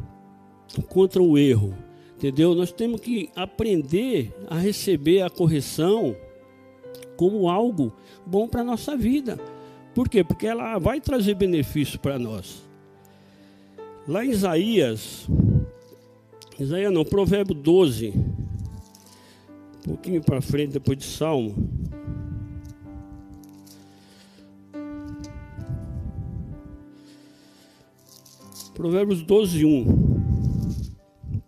contra 0.90 1.22
o 1.22 1.38
erro. 1.38 1.78
Entendeu? 2.16 2.56
Nós 2.56 2.72
temos 2.72 3.00
que 3.00 3.30
aprender 3.36 4.34
a 4.50 4.58
receber 4.58 5.22
a 5.22 5.30
correção 5.30 6.16
como 7.16 7.48
algo 7.48 7.94
bom 8.26 8.48
para 8.48 8.62
a 8.62 8.66
nossa 8.66 8.98
vida. 8.98 9.40
Por 9.94 10.10
quê? 10.10 10.24
Porque 10.24 10.48
ela 10.48 10.80
vai 10.80 11.00
trazer 11.00 11.36
benefício 11.36 12.00
para 12.00 12.18
nós. 12.18 12.64
Lá 14.08 14.26
em 14.26 14.32
Isaías 14.32 15.28
Isaías 16.60 16.92
não, 16.92 17.06
Provérbio 17.06 17.54
12. 17.54 18.10
Um 18.10 19.90
pouquinho 19.90 20.24
para 20.24 20.42
frente, 20.42 20.72
depois 20.72 20.98
de 20.98 21.04
Salmo. 21.04 21.56
Provérbios 28.78 29.24
12, 29.24 29.66
1. 29.66 31.42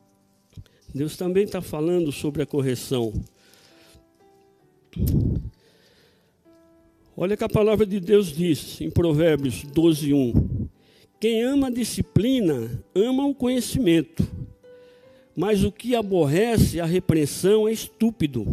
Deus 0.94 1.16
também 1.16 1.44
está 1.44 1.62
falando 1.62 2.12
sobre 2.12 2.42
a 2.42 2.46
correção. 2.46 3.14
Olha 7.16 7.38
que 7.38 7.44
a 7.44 7.50
palavra 7.50 7.86
de 7.86 8.00
Deus 8.00 8.36
diz 8.36 8.82
em 8.82 8.90
Provérbios 8.90 9.64
12, 9.64 10.12
1. 10.12 10.68
Quem 11.20 11.44
ama 11.44 11.68
a 11.68 11.72
disciplina, 11.72 12.84
ama 12.96 13.28
o 13.28 13.36
conhecimento 13.36 14.28
mas 15.40 15.64
o 15.64 15.72
que 15.72 15.96
aborrece 15.96 16.82
a 16.82 16.86
repreensão 16.86 17.66
é 17.66 17.72
estúpido. 17.72 18.46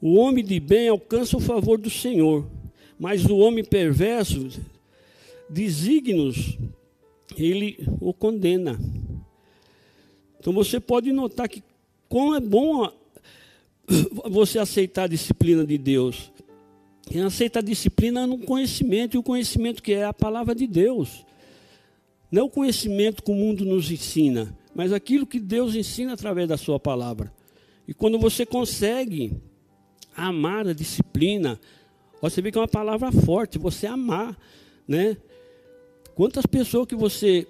O 0.00 0.14
homem 0.14 0.42
de 0.42 0.58
bem 0.58 0.88
alcança 0.88 1.36
o 1.36 1.40
favor 1.40 1.76
do 1.76 1.90
Senhor, 1.90 2.50
mas 2.98 3.26
o 3.26 3.36
homem 3.36 3.62
perverso, 3.62 4.48
desígnios, 5.46 6.56
ele 7.36 7.78
o 8.00 8.12
condena. 8.12 8.78
Então 10.38 10.52
você 10.52 10.80
pode 10.80 11.12
notar 11.12 11.48
que 11.48 11.62
como 12.08 12.34
é 12.34 12.40
bom 12.40 12.90
você 14.30 14.58
aceitar 14.58 15.04
a 15.04 15.08
disciplina 15.08 15.66
de 15.66 15.78
Deus. 15.78 16.32
Quem 17.02 17.22
aceita 17.22 17.60
a 17.60 17.62
disciplina 17.62 18.26
no 18.26 18.38
conhecimento, 18.38 19.14
e 19.14 19.18
o 19.18 19.22
conhecimento 19.22 19.82
que 19.82 19.92
é 19.92 20.04
a 20.04 20.12
palavra 20.12 20.54
de 20.54 20.66
Deus. 20.66 21.24
Não 22.30 22.42
é 22.42 22.44
o 22.44 22.50
conhecimento 22.50 23.22
que 23.22 23.30
o 23.30 23.34
mundo 23.34 23.64
nos 23.64 23.90
ensina, 23.90 24.56
mas 24.74 24.92
aquilo 24.92 25.26
que 25.26 25.38
Deus 25.38 25.76
ensina 25.76 26.14
através 26.14 26.48
da 26.48 26.56
sua 26.56 26.80
palavra. 26.80 27.32
E 27.86 27.94
quando 27.94 28.18
você 28.18 28.44
consegue 28.44 29.40
Amar 30.16 30.66
a 30.66 30.72
disciplina. 30.72 31.60
Você 32.22 32.40
vê 32.40 32.50
que 32.50 32.56
é 32.56 32.60
uma 32.62 32.66
palavra 32.66 33.12
forte, 33.12 33.58
você 33.58 33.86
amar, 33.86 34.36
né? 34.88 35.18
Quantas 36.16 36.46
pessoas 36.46 36.86
que 36.86 36.96
você 36.96 37.46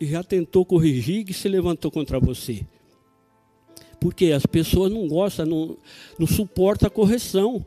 já 0.00 0.22
tentou 0.22 0.64
corrigir 0.64 1.24
que 1.24 1.34
se 1.34 1.48
levantou 1.48 1.90
contra 1.90 2.20
você? 2.20 2.64
Porque 4.00 4.26
as 4.26 4.46
pessoas 4.46 4.92
não 4.92 5.08
gostam, 5.08 5.44
não, 5.44 5.76
não 6.20 6.26
suportam 6.28 6.86
a 6.86 6.90
correção. 6.90 7.66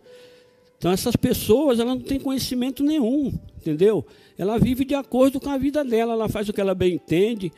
Então 0.78 0.90
essas 0.92 1.18
pessoas, 1.18 1.78
elas 1.78 1.94
não 1.94 2.02
têm 2.02 2.22
conhecimento 2.22 2.86
nenhum, 2.86 3.38
entendeu? 3.58 4.06
Ela 4.38 4.58
vive 4.58 4.86
de 4.86 4.96
acordo 4.96 5.42
com 5.42 5.50
a 5.50 5.58
vida 5.58 5.84
dela, 5.84 6.14
ela 6.14 6.30
faz 6.30 6.48
o 6.48 6.54
que 6.54 6.62
ela 6.62 6.74
bem 6.74 6.94
entende. 6.94 7.52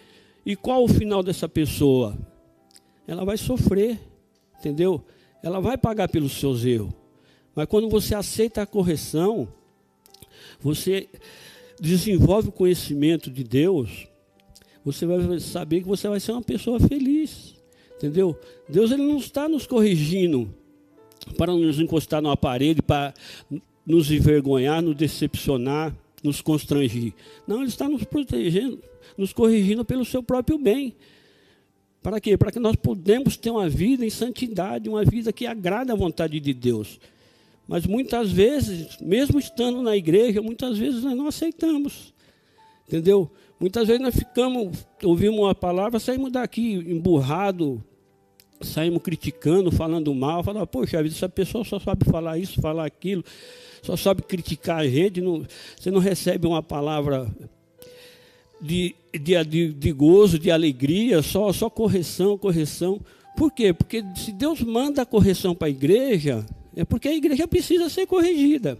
E 0.43 0.55
qual 0.55 0.83
o 0.83 0.87
final 0.87 1.21
dessa 1.21 1.47
pessoa? 1.47 2.17
Ela 3.07 3.23
vai 3.23 3.37
sofrer, 3.37 3.99
entendeu? 4.57 5.03
Ela 5.43 5.59
vai 5.59 5.77
pagar 5.77 6.09
pelos 6.09 6.31
seus 6.39 6.65
erros. 6.65 6.91
Mas 7.53 7.67
quando 7.67 7.87
você 7.87 8.15
aceita 8.15 8.63
a 8.63 8.65
correção, 8.65 9.47
você 10.59 11.07
desenvolve 11.79 12.49
o 12.49 12.51
conhecimento 12.51 13.29
de 13.29 13.43
Deus, 13.43 14.07
você 14.83 15.05
vai 15.05 15.39
saber 15.39 15.81
que 15.81 15.87
você 15.87 16.07
vai 16.07 16.19
ser 16.19 16.31
uma 16.31 16.41
pessoa 16.41 16.79
feliz. 16.79 17.55
Entendeu? 17.97 18.39
Deus 18.69 18.91
ele 18.91 19.03
não 19.03 19.17
está 19.17 19.49
nos 19.49 19.65
corrigindo 19.65 20.47
para 21.37 21.51
nos 21.53 21.79
encostar 21.79 22.21
numa 22.21 22.37
parede, 22.37 22.81
para 22.81 23.13
nos 23.85 24.11
envergonhar, 24.11 24.81
nos 24.81 24.95
decepcionar, 24.95 25.95
nos 26.23 26.41
constrangir. 26.41 27.13
Não, 27.47 27.57
Ele 27.57 27.69
está 27.69 27.87
nos 27.87 28.03
protegendo, 28.03 28.79
nos 29.17 29.33
corrigindo 29.33 29.83
pelo 29.83 30.05
seu 30.05 30.21
próprio 30.21 30.57
bem. 30.57 30.93
Para 32.01 32.19
quê? 32.21 32.37
Para 32.37 32.51
que 32.51 32.59
nós 32.59 32.75
podemos 32.75 33.35
ter 33.35 33.49
uma 33.49 33.67
vida 33.67 34.05
em 34.05 34.09
santidade, 34.09 34.89
uma 34.89 35.03
vida 35.03 35.33
que 35.33 35.45
agrada 35.45 35.93
a 35.93 35.95
vontade 35.95 36.39
de 36.39 36.53
Deus. 36.53 36.99
Mas 37.67 37.85
muitas 37.85 38.31
vezes, 38.31 38.97
mesmo 39.01 39.37
estando 39.37 39.81
na 39.81 39.95
igreja, 39.95 40.41
muitas 40.41 40.77
vezes 40.77 41.03
nós 41.03 41.17
não 41.17 41.27
aceitamos. 41.27 42.13
Entendeu? 42.87 43.29
Muitas 43.59 43.87
vezes 43.87 44.01
nós 44.01 44.15
ficamos, 44.15 44.87
ouvimos 45.03 45.39
uma 45.39 45.53
palavra, 45.53 45.99
saímos 45.99 46.31
daqui 46.31 46.75
emburrado, 46.75 47.83
saímos 48.61 49.01
criticando, 49.01 49.71
falando 49.71 50.13
mal, 50.15 50.43
falando, 50.43 50.65
poxa 50.67 51.01
vida, 51.03 51.13
essa 51.13 51.27
pessoa 51.27 51.65
só 51.65 51.79
sabe 51.79 52.05
falar 52.05 52.37
isso, 52.37 52.61
falar 52.61 52.85
aquilo, 52.85 53.23
só 53.81 53.97
sabe 53.97 54.21
criticar 54.21 54.79
a 54.79 54.87
gente, 54.87 55.19
não, 55.19 55.45
você 55.77 55.91
não 55.91 55.99
recebe 55.99 56.47
uma 56.47 56.63
palavra 56.63 57.27
de, 58.61 58.95
de, 59.13 59.43
de, 59.43 59.73
de 59.73 59.91
gozo, 59.91 60.39
de 60.39 60.49
alegria, 60.49 61.21
só, 61.21 61.51
só 61.51 61.69
correção, 61.69 62.37
correção. 62.37 62.99
Por 63.35 63.51
quê? 63.51 63.73
Porque 63.73 64.03
se 64.15 64.31
Deus 64.31 64.61
manda 64.61 65.01
a 65.01 65.05
correção 65.05 65.53
para 65.53 65.67
a 65.67 65.71
igreja, 65.71 66.45
é 66.77 66.85
porque 66.85 67.07
a 67.07 67.15
igreja 67.15 67.47
precisa 67.47 67.89
ser 67.89 68.05
corrigida. 68.05 68.77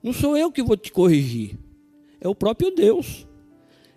Não 0.00 0.12
sou 0.12 0.36
eu 0.36 0.52
que 0.52 0.62
vou 0.62 0.76
te 0.76 0.92
corrigir, 0.92 1.58
é 2.20 2.28
o 2.28 2.34
próprio 2.34 2.70
Deus. 2.70 3.26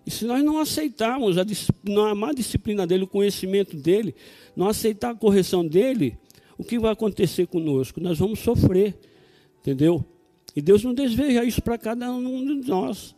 E 0.05 0.09
se 0.09 0.25
nós 0.25 0.43
não 0.43 0.57
aceitarmos, 0.57 1.37
a, 1.37 1.41
a 1.41 2.33
disciplina 2.33 2.87
dele, 2.87 3.03
o 3.03 3.07
conhecimento 3.07 3.77
dele, 3.77 4.15
não 4.55 4.67
aceitar 4.67 5.11
a 5.11 5.15
correção 5.15 5.65
dele, 5.65 6.17
o 6.57 6.63
que 6.63 6.79
vai 6.79 6.91
acontecer 6.91 7.45
conosco? 7.45 8.01
Nós 8.01 8.17
vamos 8.17 8.39
sofrer, 8.39 8.97
entendeu? 9.59 10.03
E 10.55 10.61
Deus 10.61 10.83
não 10.83 10.95
deseja 10.95 11.43
isso 11.43 11.61
para 11.61 11.77
cada 11.77 12.11
um 12.11 12.59
de 12.59 12.67
nós. 12.67 13.15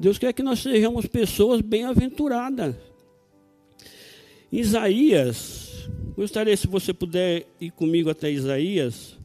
Deus 0.00 0.18
quer 0.18 0.32
que 0.32 0.42
nós 0.42 0.58
sejamos 0.58 1.06
pessoas 1.06 1.60
bem-aventuradas. 1.60 2.74
Isaías, 4.50 5.71
gostaria 6.16 6.56
se 6.56 6.66
você 6.66 6.92
puder 6.92 7.46
ir 7.60 7.70
comigo 7.70 8.10
até 8.10 8.30
Isaías. 8.30 9.18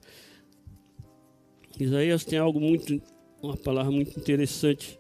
Isaías 1.79 2.25
tem 2.25 2.39
algo 2.39 2.60
muito, 2.60 3.01
uma 3.41 3.56
palavra 3.56 3.91
muito 3.91 4.20
interessante 4.20 5.00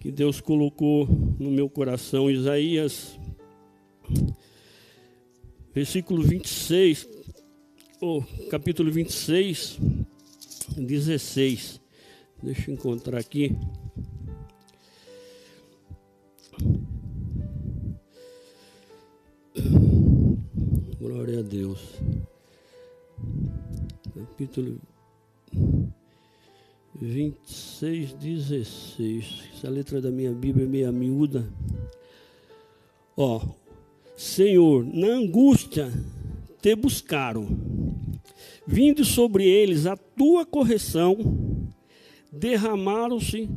que 0.00 0.12
Deus 0.12 0.40
colocou 0.40 1.06
no 1.38 1.50
meu 1.50 1.68
coração. 1.68 2.30
Isaías, 2.30 3.18
versículo 5.74 6.22
26, 6.22 7.06
ou 8.00 8.24
oh, 8.24 8.48
capítulo 8.48 8.90
26, 8.90 9.78
16. 10.78 11.80
Deixa 12.42 12.70
eu 12.70 12.74
encontrar 12.74 13.18
aqui. 13.18 13.54
Glória 21.00 21.38
a 21.38 21.42
Deus. 21.42 21.78
Capítulo 24.12 24.80
26, 27.00 28.14
16. 28.14 29.44
Essa 29.54 29.70
letra 29.70 30.00
da 30.00 30.10
minha 30.10 30.32
Bíblia 30.32 30.64
é 30.64 30.68
meia 30.68 30.90
miúda. 30.90 31.48
Ó, 33.16 33.40
Senhor, 34.16 34.84
na 34.84 35.06
angústia 35.06 35.88
te 36.60 36.74
buscaram, 36.74 37.46
vindo 38.66 39.04
sobre 39.04 39.44
eles 39.44 39.86
a 39.86 39.96
tua 39.96 40.44
correção, 40.44 41.16
derramaram-se 42.32 43.48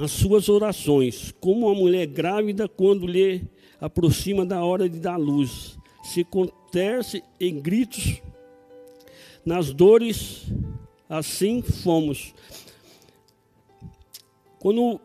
as 0.00 0.12
suas 0.12 0.48
orações, 0.48 1.34
como 1.40 1.66
uma 1.66 1.74
mulher 1.74 2.06
grávida 2.06 2.68
quando 2.68 3.04
lhe 3.04 3.52
aproxima 3.84 4.46
da 4.46 4.64
hora 4.64 4.88
de 4.88 4.98
dar 4.98 5.18
luz, 5.18 5.76
se 6.02 6.24
conterce 6.24 7.22
em 7.38 7.60
gritos 7.60 8.22
nas 9.44 9.72
dores 9.72 10.46
assim 11.06 11.60
fomos. 11.60 12.34
Quando 14.58 14.98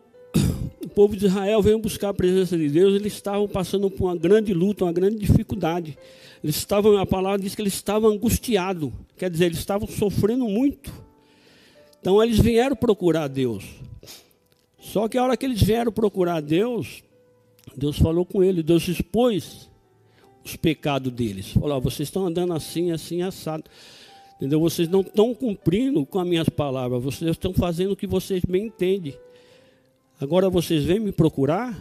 o 0.82 0.88
povo 0.94 1.14
de 1.14 1.26
Israel 1.26 1.60
veio 1.60 1.78
buscar 1.78 2.08
a 2.08 2.14
presença 2.14 2.56
de 2.56 2.70
Deus, 2.70 2.94
eles 2.94 3.12
estavam 3.12 3.46
passando 3.46 3.90
por 3.90 4.06
uma 4.06 4.16
grande 4.16 4.54
luta, 4.54 4.86
uma 4.86 4.92
grande 4.94 5.18
dificuldade. 5.18 5.98
Eles 6.42 6.56
estavam, 6.56 6.96
a 6.96 7.04
palavra 7.04 7.38
diz 7.38 7.54
que 7.54 7.60
eles 7.60 7.74
estavam 7.74 8.10
angustiados, 8.10 8.90
quer 9.18 9.28
dizer, 9.28 9.46
eles 9.46 9.58
estavam 9.58 9.86
sofrendo 9.86 10.46
muito. 10.46 10.90
Então 12.00 12.22
eles 12.22 12.38
vieram 12.38 12.74
procurar 12.74 13.28
Deus. 13.28 13.62
Só 14.78 15.06
que 15.06 15.18
a 15.18 15.22
hora 15.22 15.36
que 15.36 15.44
eles 15.44 15.62
vieram 15.62 15.92
procurar 15.92 16.40
Deus, 16.40 17.02
Deus 17.76 17.98
falou 17.98 18.24
com 18.24 18.42
eles, 18.42 18.64
Deus 18.64 18.86
expôs 18.88 19.68
os 20.44 20.56
pecados 20.56 21.12
deles. 21.12 21.52
Falou: 21.52 21.80
vocês 21.80 22.08
estão 22.08 22.26
andando 22.26 22.52
assim, 22.52 22.90
assim, 22.90 23.22
assado. 23.22 23.64
Entendeu? 24.36 24.58
Vocês 24.58 24.88
não 24.88 25.02
estão 25.02 25.34
cumprindo 25.34 26.04
com 26.06 26.18
as 26.18 26.26
minhas 26.26 26.48
palavras, 26.48 27.02
vocês 27.02 27.30
estão 27.32 27.52
fazendo 27.52 27.92
o 27.92 27.96
que 27.96 28.06
vocês 28.06 28.42
bem 28.42 28.66
entendem. 28.66 29.14
Agora 30.18 30.48
vocês 30.48 30.84
vêm 30.84 30.98
me 30.98 31.12
procurar? 31.12 31.78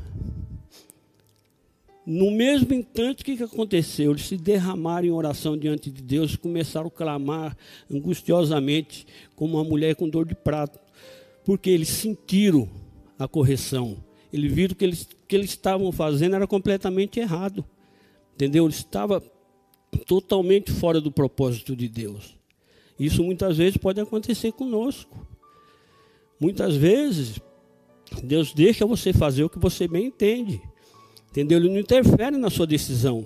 No 2.05 2.31
mesmo 2.31 2.73
instante, 2.73 3.21
o 3.21 3.25
que, 3.25 3.37
que 3.37 3.43
aconteceu? 3.43 4.11
Eles 4.11 4.25
se 4.25 4.35
derramaram 4.35 5.07
em 5.07 5.11
oração 5.11 5.57
diante 5.57 5.91
de 5.91 6.01
Deus 6.01 6.33
e 6.33 6.37
começaram 6.37 6.87
a 6.87 6.91
clamar 6.91 7.55
angustiosamente, 7.89 9.05
como 9.35 9.57
uma 9.57 9.63
mulher 9.63 9.95
com 9.95 10.09
dor 10.09 10.25
de 10.25 10.33
prato, 10.33 10.79
porque 11.45 11.69
eles 11.69 11.89
sentiram 11.89 12.67
a 13.17 13.27
correção. 13.27 13.97
Eles 14.33 14.51
viram 14.51 14.75
que 14.75 14.83
eles 14.83 15.07
que 15.29 15.35
eles 15.35 15.51
estavam 15.51 15.91
fazendo 15.91 16.35
era 16.35 16.47
completamente 16.47 17.19
errado. 17.19 17.63
Entendeu? 18.33 18.65
Eles 18.65 18.77
estavam 18.77 19.21
totalmente 20.07 20.71
fora 20.71 20.99
do 20.99 21.11
propósito 21.11 21.75
de 21.75 21.87
Deus. 21.87 22.35
Isso 22.99 23.23
muitas 23.23 23.55
vezes 23.55 23.77
pode 23.77 24.01
acontecer 24.01 24.51
conosco. 24.51 25.25
Muitas 26.39 26.75
vezes, 26.75 27.39
Deus 28.23 28.53
deixa 28.53 28.87
você 28.87 29.13
fazer 29.13 29.43
o 29.43 29.49
que 29.49 29.59
você 29.59 29.87
bem 29.87 30.07
entende. 30.07 30.59
Entendeu? 31.29 31.59
Ele 31.59 31.69
não 31.69 31.79
interfere 31.79 32.35
na 32.35 32.49
sua 32.49 32.65
decisão. 32.65 33.23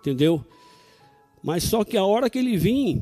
Entendeu? 0.00 0.44
Mas 1.40 1.62
só 1.62 1.84
que 1.84 1.96
a 1.96 2.04
hora 2.04 2.28
que 2.28 2.38
ele 2.38 2.56
vir, 2.56 3.00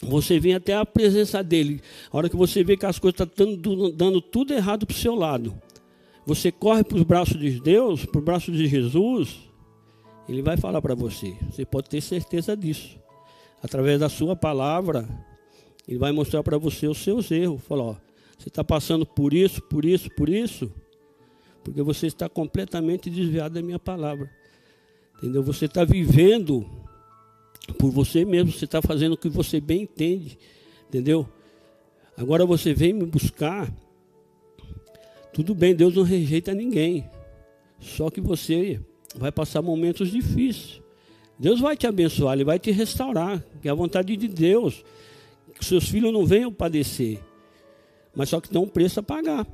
você 0.00 0.38
vem 0.38 0.54
até 0.54 0.76
a 0.76 0.86
presença 0.86 1.42
dele. 1.42 1.80
A 2.12 2.16
hora 2.16 2.28
que 2.28 2.36
você 2.36 2.62
vê 2.62 2.76
que 2.76 2.86
as 2.86 3.00
coisas 3.00 3.18
estão 3.20 3.26
tá 3.26 3.42
dando, 3.44 3.90
dando 3.90 4.20
tudo 4.20 4.54
errado 4.54 4.86
para 4.86 4.94
o 4.94 4.98
seu 4.98 5.16
lado. 5.16 5.60
Você 6.26 6.52
corre 6.52 6.84
para 6.84 6.96
os 6.96 7.02
braços 7.02 7.38
de 7.38 7.60
Deus, 7.60 8.04
para 8.04 8.18
os 8.18 8.24
braços 8.24 8.56
de 8.56 8.66
Jesus. 8.66 9.40
Ele 10.28 10.42
vai 10.42 10.56
falar 10.56 10.80
para 10.80 10.94
você. 10.94 11.34
Você 11.50 11.64
pode 11.64 11.88
ter 11.88 12.00
certeza 12.00 12.56
disso 12.56 13.00
através 13.62 14.00
da 14.00 14.08
sua 14.08 14.34
palavra, 14.34 15.08
ele 15.86 15.98
vai 15.98 16.12
mostrar 16.12 16.42
para 16.42 16.58
você 16.58 16.86
os 16.86 16.98
seus 16.98 17.30
erros. 17.30 17.62
Falar, 17.62 17.82
ó, 17.82 17.96
você 18.38 18.48
está 18.48 18.64
passando 18.64 19.04
por 19.04 19.34
isso, 19.34 19.62
por 19.62 19.84
isso, 19.84 20.10
por 20.10 20.28
isso, 20.28 20.72
porque 21.62 21.82
você 21.82 22.06
está 22.06 22.28
completamente 22.28 23.10
desviado 23.10 23.54
da 23.54 23.62
minha 23.62 23.78
palavra. 23.78 24.30
Entendeu? 25.18 25.42
Você 25.42 25.66
está 25.66 25.84
vivendo 25.84 26.66
por 27.78 27.90
você 27.90 28.24
mesmo, 28.24 28.50
você 28.50 28.64
está 28.64 28.80
fazendo 28.80 29.12
o 29.12 29.18
que 29.18 29.28
você 29.28 29.60
bem 29.60 29.82
entende. 29.82 30.38
Entendeu? 30.88 31.28
Agora 32.16 32.46
você 32.46 32.72
vem 32.72 32.92
me 32.92 33.04
buscar. 33.04 33.70
Tudo 35.40 35.54
bem, 35.54 35.74
Deus 35.74 35.94
não 35.94 36.02
rejeita 36.02 36.52
ninguém. 36.52 37.08
Só 37.80 38.10
que 38.10 38.20
você 38.20 38.78
vai 39.16 39.32
passar 39.32 39.62
momentos 39.62 40.10
difíceis. 40.10 40.82
Deus 41.38 41.58
vai 41.58 41.74
te 41.78 41.86
abençoar, 41.86 42.34
Ele 42.34 42.44
vai 42.44 42.58
te 42.58 42.70
restaurar, 42.70 43.42
que 43.62 43.66
é 43.66 43.70
a 43.70 43.74
vontade 43.74 44.14
de 44.18 44.28
Deus. 44.28 44.84
Que 45.54 45.64
seus 45.64 45.88
filhos 45.88 46.12
não 46.12 46.26
venham 46.26 46.52
padecer, 46.52 47.20
mas 48.14 48.28
só 48.28 48.38
que 48.38 48.50
tem 48.50 48.60
um 48.60 48.68
preço 48.68 49.00
a 49.00 49.02
pagar. 49.02 49.46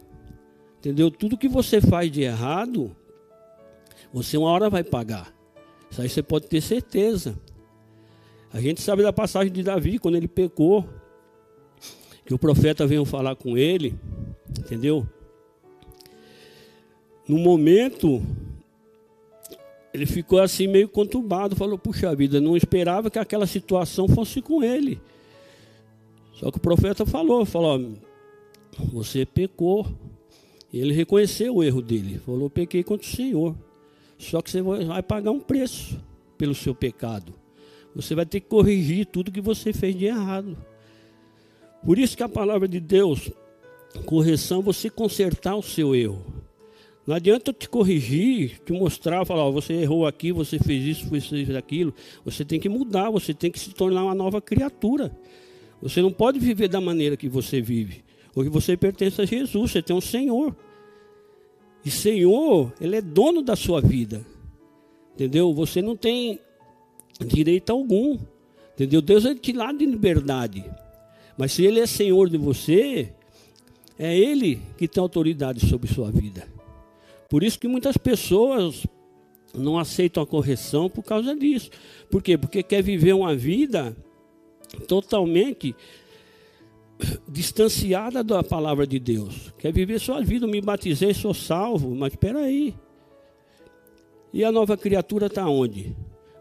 Entendeu? 0.81 1.09
Tudo 1.09 1.39
que 1.39 1.47
você 1.47 1.81
faz 1.81 2.11
de 2.11 2.23
errado, 2.23 2.91
você 4.13 4.37
uma 4.37 4.51
hora 4.51 4.69
vai 4.69 4.83
pagar. 4.83 5.33
Isso 5.89 6.03
aí 6.03 6.09
você 6.09 6.21
pode 6.21 6.49
ter 6.49 6.61
certeza. 6.61 7.39
A 8.53 8.61
gente 8.61 8.81
sabe 8.81 9.05
da 9.05 9.13
passagem 9.13 9.53
de 9.53 9.63
Davi, 9.63 10.01
quando 10.01 10.17
ele 10.17 10.27
pecou, 10.27 10.85
que 12.25 12.35
o 12.35 12.39
profeta 12.39 12.85
veio 12.89 13.05
falar 13.05 13.37
com 13.37 13.57
ele, 13.57 13.97
entendeu? 14.59 15.07
No 17.29 17.39
momento, 17.39 18.23
ele 19.93 20.07
ficou 20.07 20.41
assim 20.41 20.67
meio 20.67 20.89
conturbado, 20.89 21.57
falou: 21.57 21.79
Puxa 21.79 22.15
vida, 22.15 22.41
não 22.41 22.57
esperava 22.57 23.11
que 23.11 23.19
aquela 23.19 23.47
situação 23.47 24.07
fosse 24.07 24.41
com 24.41 24.63
ele. 24.63 25.01
Só 26.35 26.51
que 26.51 26.59
o 26.59 26.61
profeta 26.61 27.05
falou: 27.05 27.45
falou 27.45 27.95
Você 28.93 29.25
pecou. 29.25 29.87
Ele 30.73 30.93
reconheceu 30.93 31.57
o 31.57 31.65
erro 31.65 31.81
dele, 31.81 32.21
falou: 32.25 32.51
Pequei 32.51 32.85
contra 32.85 33.07
o 33.07 33.11
Senhor. 33.11 33.57
Só 34.19 34.41
que 34.41 34.51
você 34.51 34.63
vai 34.63 35.03
pagar 35.03 35.31
um 35.31 35.41
preço 35.41 35.99
pelo 36.37 36.55
seu 36.55 36.75
pecado. 36.75 37.33
Você 37.95 38.15
vai 38.15 38.27
ter 38.27 38.41
que 38.41 38.49
corrigir 38.49 39.07
tudo 39.07 39.33
que 39.33 39.41
você 39.41 39.73
fez 39.73 39.97
de 39.97 40.05
errado. 40.05 40.57
Por 41.85 41.99
isso 41.99 42.17
que 42.17 42.23
a 42.23 42.29
palavra 42.29 42.69
de 42.69 42.81
Deus, 42.81 43.31
correção, 44.05 44.61
você 44.61 44.91
consertar 44.91 45.57
o 45.57 45.63
seu 45.63 45.95
erro. 45.95 46.23
Não 47.07 47.15
adianta 47.15 47.51
eu 47.51 47.55
te 47.55 47.69
corrigir, 47.69 48.61
te 48.65 48.73
mostrar, 48.73 49.25
falar, 49.25 49.45
ó, 49.45 49.53
você 49.53 49.75
errou 49.75 50.07
aqui, 50.07 50.33
você 50.33 50.59
fez 50.59 50.85
isso, 50.85 51.09
você 51.09 51.45
fez 51.45 51.55
aquilo. 51.55 51.95
Você 52.25 52.45
tem 52.45 52.59
que 52.59 52.69
mudar, 52.69 53.11
você 53.11 53.33
tem 53.33 53.51
que 53.51 53.61
se 53.61 53.71
tornar 53.71 54.03
uma 54.03 54.15
nova 54.15 54.41
criatura. 54.41 55.17
Você 55.81 56.03
não 56.03 56.11
pode 56.11 56.41
viver 56.41 56.67
da 56.67 56.81
maneira 56.81 57.17
que 57.17 57.29
você 57.29 57.61
vive. 57.61 58.03
Hoje 58.35 58.51
você 58.51 58.77
pertence 58.77 59.21
a 59.23 59.25
Jesus, 59.25 59.71
você 59.71 59.81
tem 59.81 59.95
um 59.95 60.01
Senhor. 60.01 60.57
E 61.85 61.91
Senhor, 61.93 62.73
Ele 62.81 62.97
é 62.97 63.01
dono 63.01 63.41
da 63.41 63.55
sua 63.55 63.81
vida. 63.81 64.27
Entendeu? 65.15 65.55
Você 65.55 65.81
não 65.81 65.97
tem 65.97 66.41
direito 67.25 67.71
algum. 67.71 68.19
Entendeu? 68.75 69.01
Deus 69.01 69.25
é 69.25 69.35
te 69.35 69.53
dá 69.53 69.71
de 69.71 69.87
liberdade. 69.87 70.65
Mas 71.39 71.53
se 71.53 71.65
Ele 71.65 71.79
é 71.79 71.87
Senhor 71.87 72.29
de 72.29 72.37
você, 72.37 73.13
é 73.97 74.19
Ele 74.19 74.61
que 74.77 74.89
tem 74.89 75.01
autoridade 75.01 75.69
sobre 75.69 75.87
sua 75.87 76.11
vida. 76.11 76.56
Por 77.29 77.43
isso 77.43 77.59
que 77.59 77.69
muitas 77.69 77.97
pessoas 77.97 78.87
não 79.55 79.79
aceitam 79.79 80.23
a 80.23 80.27
correção 80.27 80.89
por 80.89 81.03
causa 81.03 81.35
disso. 81.35 81.71
Por 82.11 82.23
quê? 82.23 82.37
Porque 82.37 82.63
quer 82.63 82.83
viver 82.83 83.15
uma 83.15 83.35
vida 83.35 83.97
totalmente 84.87 85.75
distanciada 87.29 88.23
da 88.23 88.43
palavra 88.43 88.87
de 88.87 88.99
Deus. 88.99 89.53
Quer 89.59 89.73
viver 89.73 89.99
sua 89.99 90.23
vida, 90.23 90.47
me 90.47 90.61
batizei, 90.61 91.13
sou 91.15 91.35
salvo, 91.35 91.95
mas 91.95 92.13
espera 92.13 92.41
aí. 92.41 92.75
E 94.33 94.45
a 94.45 94.53
nova 94.53 94.77
criatura 94.77 95.27
está 95.27 95.49
onde? 95.49 95.97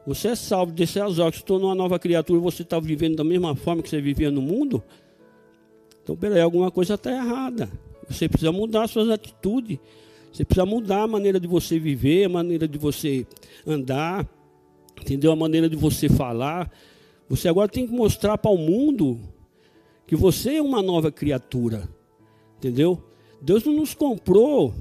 Você 0.05 0.29
é 0.29 0.35
salvo, 0.35 0.73
as 0.81 0.97
águas, 1.19 1.35
se 1.35 1.43
tornou 1.43 1.69
uma 1.69 1.75
nova 1.75 1.97
criatura, 1.97 2.39
você 2.39 2.61
está 2.61 2.79
vivendo 2.79 3.15
da 3.15 3.23
mesma 3.23 3.55
forma 3.55 3.81
que 3.81 3.89
você 3.89 3.99
vivia 3.99 4.29
no 4.29 4.41
mundo? 4.41 4.83
Então, 6.03 6.15
peraí, 6.15 6.41
alguma 6.41 6.69
coisa 6.69 6.93
está 6.93 7.11
errada. 7.11 7.69
Você 8.07 8.29
precisa 8.29 8.51
mudar 8.51 8.87
suas 8.87 9.09
atitudes. 9.09 9.79
Você 10.35 10.43
precisa 10.43 10.65
mudar 10.65 11.03
a 11.03 11.07
maneira 11.07 11.39
de 11.39 11.47
você 11.47 11.79
viver, 11.79 12.25
a 12.25 12.29
maneira 12.29 12.67
de 12.67 12.77
você 12.77 13.25
andar, 13.65 14.29
entendeu? 14.99 15.31
A 15.31 15.35
maneira 15.35 15.69
de 15.69 15.77
você 15.77 16.09
falar. 16.09 16.69
Você 17.29 17.47
agora 17.47 17.69
tem 17.69 17.87
que 17.87 17.93
mostrar 17.93 18.37
para 18.37 18.51
o 18.51 18.57
mundo 18.57 19.17
que 20.05 20.13
você 20.13 20.55
é 20.55 20.61
uma 20.61 20.81
nova 20.81 21.09
criatura, 21.09 21.87
entendeu? 22.57 23.01
Deus 23.41 23.63
não 23.63 23.71
nos 23.75 23.93
comprou 23.93 24.73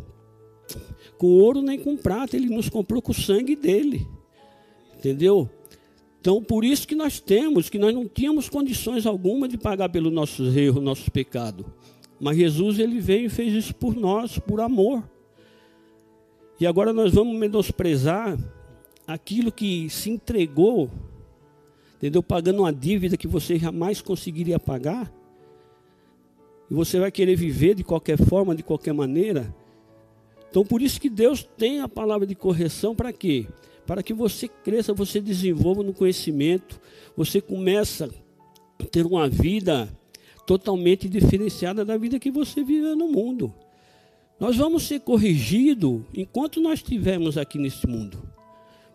com 1.18 1.28
ouro 1.28 1.62
nem 1.62 1.78
com 1.78 1.96
prata, 1.96 2.36
Ele 2.36 2.52
nos 2.52 2.68
comprou 2.68 3.00
com 3.00 3.12
o 3.12 3.14
sangue 3.14 3.54
dele, 3.54 4.08
entendeu? 4.98 5.48
Então, 6.20 6.42
por 6.42 6.64
isso 6.64 6.88
que 6.88 6.96
nós 6.96 7.20
temos, 7.20 7.70
que 7.70 7.78
nós 7.78 7.94
não 7.94 8.08
tínhamos 8.08 8.48
condições 8.48 9.06
alguma 9.06 9.46
de 9.46 9.56
pagar 9.56 9.88
pelos 9.88 10.12
nossos 10.12 10.56
erros, 10.56 10.82
nossos 10.82 11.08
pecados. 11.08 11.64
Mas 12.18 12.36
Jesus, 12.36 12.80
Ele 12.80 12.98
veio 12.98 13.26
e 13.26 13.30
fez 13.30 13.52
isso 13.52 13.72
por 13.72 13.94
nós, 13.94 14.36
por 14.36 14.60
amor. 14.60 15.13
E 16.60 16.66
agora 16.66 16.92
nós 16.92 17.12
vamos 17.12 17.36
menosprezar 17.36 18.38
aquilo 19.06 19.50
que 19.50 19.90
se 19.90 20.10
entregou, 20.10 20.90
entendeu? 21.96 22.22
Pagando 22.22 22.60
uma 22.60 22.72
dívida 22.72 23.16
que 23.16 23.26
você 23.26 23.58
jamais 23.58 24.00
conseguiria 24.00 24.58
pagar. 24.58 25.12
E 26.70 26.74
você 26.74 26.98
vai 26.98 27.10
querer 27.10 27.36
viver 27.36 27.74
de 27.74 27.84
qualquer 27.84 28.16
forma, 28.18 28.54
de 28.54 28.62
qualquer 28.62 28.94
maneira. 28.94 29.54
Então, 30.48 30.64
por 30.64 30.80
isso 30.80 31.00
que 31.00 31.10
Deus 31.10 31.42
tem 31.42 31.80
a 31.80 31.88
palavra 31.88 32.26
de 32.26 32.34
correção 32.34 32.94
para 32.94 33.12
quê? 33.12 33.46
Para 33.86 34.02
que 34.02 34.14
você 34.14 34.48
cresça, 34.48 34.94
você 34.94 35.20
desenvolva 35.20 35.82
no 35.82 35.92
conhecimento, 35.92 36.80
você 37.16 37.40
começa 37.40 38.08
a 38.78 38.84
ter 38.84 39.04
uma 39.04 39.28
vida 39.28 39.88
totalmente 40.46 41.08
diferenciada 41.08 41.84
da 41.84 41.96
vida 41.96 42.18
que 42.18 42.30
você 42.30 42.62
vive 42.62 42.94
no 42.94 43.08
mundo. 43.08 43.52
Nós 44.38 44.56
vamos 44.56 44.82
ser 44.84 45.00
corrigidos 45.00 46.02
enquanto 46.12 46.60
nós 46.60 46.80
estivermos 46.80 47.38
aqui 47.38 47.58
nesse 47.58 47.86
mundo. 47.86 48.22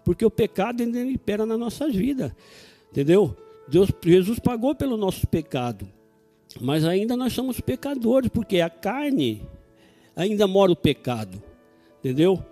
Porque 0.04 0.25
o 0.25 0.32
pecado 0.32 0.82
ainda 0.82 1.02
impera 1.02 1.45
nas 1.45 1.60
nossas 1.60 1.95
vidas. 1.95 2.32
Entendeu? 2.91 3.36
Deus, 3.67 3.89
Jesus 4.04 4.39
pagou 4.39 4.75
pelo 4.75 4.97
nosso 4.97 5.28
pecado. 5.28 5.88
Mas 6.60 6.84
ainda 6.84 7.15
nós 7.15 7.34
somos 7.34 7.60
pecadores, 7.62 8.30
porque 8.30 8.60
a 8.60 8.69
carne 8.69 9.41
ainda 10.15 10.47
mora 10.47 10.71
o 10.71 10.75
pecado. 10.75 11.41
Entendeu? 11.99 12.43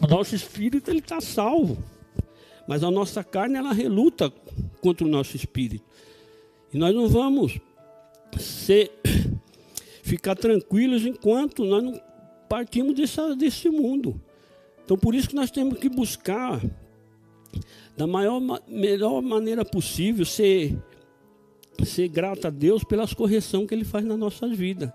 O 0.00 0.06
nosso 0.06 0.34
espírito 0.34 0.90
ele 0.90 0.98
está 0.98 1.20
salvo. 1.20 1.82
Mas 2.66 2.82
a 2.82 2.90
nossa 2.90 3.22
carne 3.22 3.56
ela 3.56 3.72
reluta 3.72 4.32
contra 4.80 5.06
o 5.06 5.10
nosso 5.10 5.36
espírito. 5.36 5.84
E 6.72 6.78
nós 6.78 6.94
não 6.94 7.08
vamos 7.08 7.60
ser 8.38 8.90
ficar 10.12 10.36
tranquilos 10.36 11.06
enquanto 11.06 11.64
nós 11.64 11.82
não 11.82 11.98
partimos 12.46 12.94
desse, 12.94 13.70
mundo. 13.70 14.20
Então, 14.84 14.94
por 14.94 15.14
isso 15.14 15.26
que 15.26 15.34
nós 15.34 15.50
temos 15.50 15.78
que 15.78 15.88
buscar, 15.88 16.60
da 17.96 18.06
maior, 18.06 18.38
melhor 18.68 19.22
maneira 19.22 19.64
possível, 19.64 20.26
ser, 20.26 20.76
ser 21.82 22.08
grato 22.08 22.46
a 22.46 22.50
Deus 22.50 22.84
pelas 22.84 23.14
correções 23.14 23.66
que 23.66 23.74
Ele 23.74 23.86
faz 23.86 24.04
na 24.04 24.14
nossa 24.14 24.46
vida. 24.48 24.94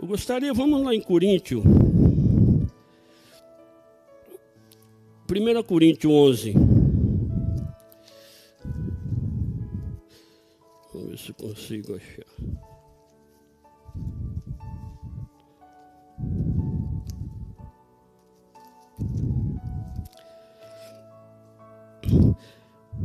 Eu 0.00 0.06
gostaria, 0.06 0.54
vamos 0.54 0.80
lá 0.84 0.94
em 0.94 1.00
Coríntios. 1.00 1.64
1 5.28 5.62
Coríntios 5.64 6.12
11. 6.12 6.67
Se 11.18 11.32
consigo 11.32 11.96
achar. 11.96 12.24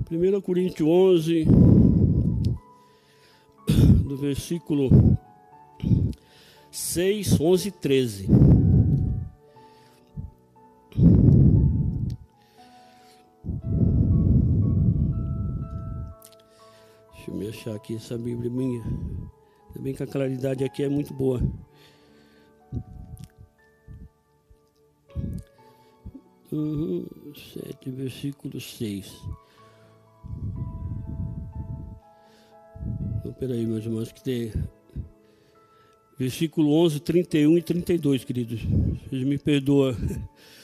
Primeira 0.05 0.39
Coríntios 0.39 0.87
11, 0.87 1.45
do 4.05 4.15
versículo 4.17 5.17
6, 6.69 7.39
11 7.39 7.67
e 7.67 7.71
13. 7.71 8.52
Achar 17.53 17.75
aqui 17.75 17.95
essa 17.95 18.17
Bíblia 18.17 18.49
minha. 18.49 18.81
Ainda 18.81 19.79
bem 19.79 19.93
que 19.93 20.03
a 20.03 20.07
claridade 20.07 20.63
aqui 20.63 20.83
é 20.83 20.89
muito 20.89 21.13
boa. 21.13 21.39
Uhum, 26.51 27.07
7, 27.35 27.89
versículo 27.91 28.59
6. 28.59 29.13
Então, 33.17 33.33
peraí, 33.33 33.65
meus 33.65 33.85
irmãos, 33.85 34.11
que 34.11 34.23
tem. 34.23 34.51
Versículo 36.17 36.73
11, 36.73 36.99
31 36.99 37.57
e 37.57 37.61
32, 37.61 38.23
queridos. 38.23 38.61
Vocês 38.61 39.23
me 39.23 39.37
perdoam. 39.37 39.95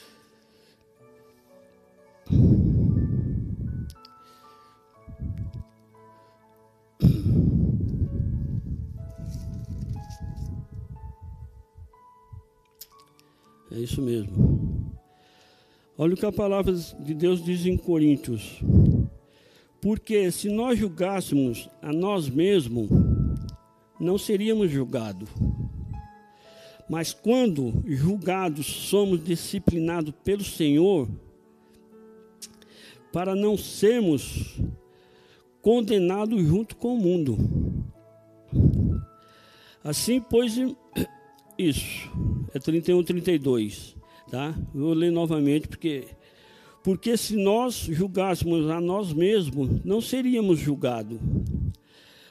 É 13.70 13.78
isso 13.78 14.02
mesmo. 14.02 14.92
Olha 15.96 16.14
o 16.14 16.16
que 16.16 16.26
a 16.26 16.32
palavra 16.32 16.72
de 16.72 17.14
Deus 17.14 17.44
diz 17.44 17.66
em 17.66 17.76
Coríntios. 17.76 18.60
Porque 19.80 20.30
se 20.30 20.48
nós 20.48 20.78
julgássemos 20.78 21.68
a 21.80 21.92
nós 21.92 22.28
mesmos, 22.28 22.88
não 23.98 24.18
seríamos 24.18 24.70
julgados. 24.70 25.28
Mas 26.88 27.12
quando 27.12 27.82
julgados, 27.86 28.66
somos 28.66 29.22
disciplinados 29.22 30.12
pelo 30.24 30.42
Senhor, 30.42 31.08
para 33.12 33.34
não 33.34 33.56
sermos 33.56 34.58
condenados 35.62 36.42
junto 36.42 36.76
com 36.76 36.94
o 36.94 36.98
mundo. 36.98 37.38
Assim, 39.84 40.20
pois, 40.20 40.56
isso, 41.68 42.10
é 42.54 42.58
31, 42.58 43.02
32, 43.02 43.96
tá? 44.30 44.54
Vou 44.74 44.94
ler 44.94 45.12
novamente, 45.12 45.68
porque, 45.68 46.04
porque 46.82 47.16
se 47.16 47.36
nós 47.36 47.74
julgássemos 47.74 48.70
a 48.70 48.80
nós 48.80 49.12
mesmos, 49.12 49.84
não 49.84 50.00
seríamos 50.00 50.58
julgados. 50.58 51.18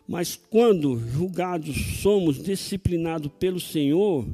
Mas 0.08 0.36
quando 0.36 1.00
julgados 1.00 2.02
somos 2.02 2.42
disciplinados 2.42 3.32
pelo 3.39 3.60
Senhor, 3.60 4.26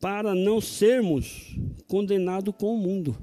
para 0.00 0.34
não 0.34 0.60
sermos 0.60 1.54
condenados 1.86 2.54
com 2.58 2.74
o 2.74 2.78
mundo. 2.78 3.16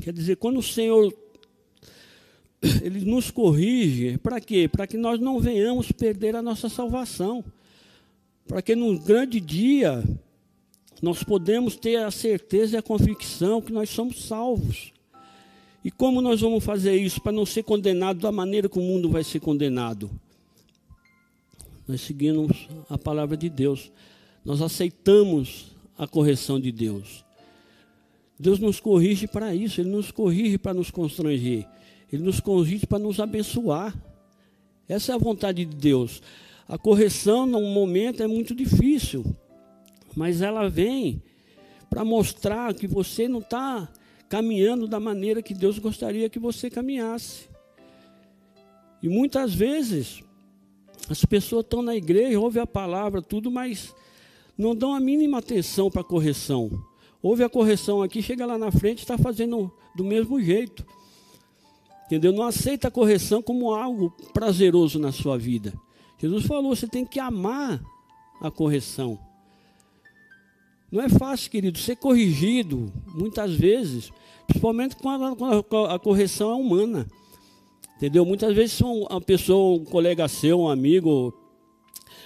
Quer 0.00 0.12
dizer, 0.12 0.36
quando 0.36 0.58
o 0.58 0.62
Senhor 0.62 1.12
ele 2.82 3.04
nos 3.04 3.30
corrige, 3.30 4.18
para 4.18 4.40
quê? 4.40 4.68
Para 4.68 4.86
que 4.86 4.96
nós 4.96 5.18
não 5.18 5.40
venhamos 5.40 5.90
perder 5.92 6.36
a 6.36 6.42
nossa 6.42 6.68
salvação. 6.68 7.44
Para 8.50 8.60
que 8.60 8.74
no 8.74 8.98
grande 8.98 9.38
dia 9.40 10.02
nós 11.00 11.22
podemos 11.22 11.76
ter 11.76 11.98
a 11.98 12.10
certeza 12.10 12.74
e 12.74 12.78
a 12.78 12.82
convicção 12.82 13.62
que 13.62 13.72
nós 13.72 13.90
somos 13.90 14.24
salvos. 14.24 14.92
E 15.84 15.90
como 15.90 16.20
nós 16.20 16.40
vamos 16.40 16.64
fazer 16.64 16.96
isso 16.96 17.20
para 17.20 17.30
não 17.30 17.46
ser 17.46 17.62
condenado 17.62 18.18
da 18.18 18.32
maneira 18.32 18.68
que 18.68 18.76
o 18.76 18.82
mundo 18.82 19.08
vai 19.08 19.22
ser 19.22 19.38
condenado? 19.38 20.10
Nós 21.86 22.00
seguimos 22.00 22.68
a 22.88 22.98
palavra 22.98 23.36
de 23.36 23.48
Deus. 23.48 23.92
Nós 24.44 24.60
aceitamos 24.60 25.66
a 25.96 26.08
correção 26.08 26.58
de 26.58 26.72
Deus. 26.72 27.24
Deus 28.36 28.58
nos 28.58 28.80
corrige 28.80 29.28
para 29.28 29.54
isso, 29.54 29.80
Ele 29.80 29.90
nos 29.90 30.10
corrige 30.10 30.58
para 30.58 30.74
nos 30.74 30.90
constranger, 30.90 31.68
Ele 32.12 32.24
nos 32.24 32.40
corrige 32.40 32.84
para 32.84 32.98
nos 32.98 33.20
abençoar. 33.20 33.96
Essa 34.88 35.12
é 35.12 35.14
a 35.14 35.18
vontade 35.18 35.64
de 35.64 35.76
Deus. 35.76 36.20
A 36.70 36.78
correção, 36.78 37.46
num 37.46 37.72
momento, 37.72 38.22
é 38.22 38.28
muito 38.28 38.54
difícil, 38.54 39.24
mas 40.14 40.40
ela 40.40 40.70
vem 40.70 41.20
para 41.90 42.04
mostrar 42.04 42.72
que 42.74 42.86
você 42.86 43.26
não 43.26 43.40
está 43.40 43.88
caminhando 44.28 44.86
da 44.86 45.00
maneira 45.00 45.42
que 45.42 45.52
Deus 45.52 45.80
gostaria 45.80 46.30
que 46.30 46.38
você 46.38 46.70
caminhasse. 46.70 47.48
E 49.02 49.08
muitas 49.08 49.52
vezes, 49.52 50.22
as 51.08 51.24
pessoas 51.24 51.64
estão 51.64 51.82
na 51.82 51.96
igreja, 51.96 52.38
ouvem 52.38 52.62
a 52.62 52.66
palavra, 52.68 53.20
tudo, 53.20 53.50
mas 53.50 53.92
não 54.56 54.72
dão 54.72 54.94
a 54.94 55.00
mínima 55.00 55.38
atenção 55.38 55.90
para 55.90 56.02
a 56.02 56.04
correção. 56.04 56.70
Houve 57.20 57.42
a 57.42 57.48
correção 57.48 58.00
aqui, 58.00 58.22
chega 58.22 58.46
lá 58.46 58.56
na 58.56 58.70
frente, 58.70 58.98
está 59.00 59.18
fazendo 59.18 59.72
do 59.96 60.04
mesmo 60.04 60.40
jeito. 60.40 60.86
Entendeu? 62.06 62.32
Não 62.32 62.44
aceita 62.44 62.86
a 62.86 62.92
correção 62.92 63.42
como 63.42 63.74
algo 63.74 64.10
prazeroso 64.32 65.00
na 65.00 65.10
sua 65.10 65.36
vida. 65.36 65.74
Jesus 66.20 66.44
falou: 66.44 66.74
você 66.74 66.86
tem 66.86 67.04
que 67.04 67.18
amar 67.18 67.82
a 68.40 68.50
correção. 68.50 69.18
Não 70.90 71.00
é 71.00 71.08
fácil, 71.08 71.50
querido, 71.50 71.78
ser 71.78 71.96
corrigido, 71.96 72.92
muitas 73.14 73.54
vezes, 73.54 74.10
principalmente 74.46 74.96
quando 74.96 75.36
a, 75.88 75.98
correção 75.98 76.50
é 76.50 76.54
humana. 76.54 77.06
Entendeu? 77.96 78.24
Muitas 78.24 78.54
vezes 78.54 78.80
uma 78.80 79.20
pessoa, 79.20 79.80
um 79.80 79.84
colega 79.84 80.26
seu, 80.26 80.60
um 80.60 80.68
amigo, 80.68 81.32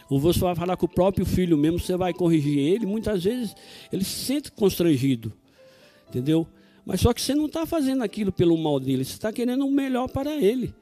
ou 0.09 0.19
você 0.19 0.39
vai 0.39 0.55
falar 0.55 0.77
com 0.77 0.87
o 0.87 0.89
próprio 0.89 1.27
filho 1.27 1.59
mesmo, 1.59 1.79
você 1.79 1.97
vai 1.97 2.15
corrigir 2.15 2.59
ele, 2.59 2.87
muitas 2.87 3.25
vezes 3.25 3.55
ele 3.93 4.05
se 4.05 4.25
sente 4.25 4.53
constrangido, 4.53 5.33
entendeu? 6.09 6.47
Mas 6.87 7.01
só 7.01 7.13
que 7.13 7.21
você 7.21 7.35
não 7.35 7.47
está 7.47 7.67
fazendo 7.67 8.03
aquilo 8.03 8.33
pelo 8.33 8.57
mal 8.57 8.79
dele, 8.79 9.05
você 9.05 9.13
está 9.13 9.33
querendo 9.33 9.67
o 9.67 9.71
melhor 9.71 10.09
para 10.09 10.35
ele. 10.35 10.73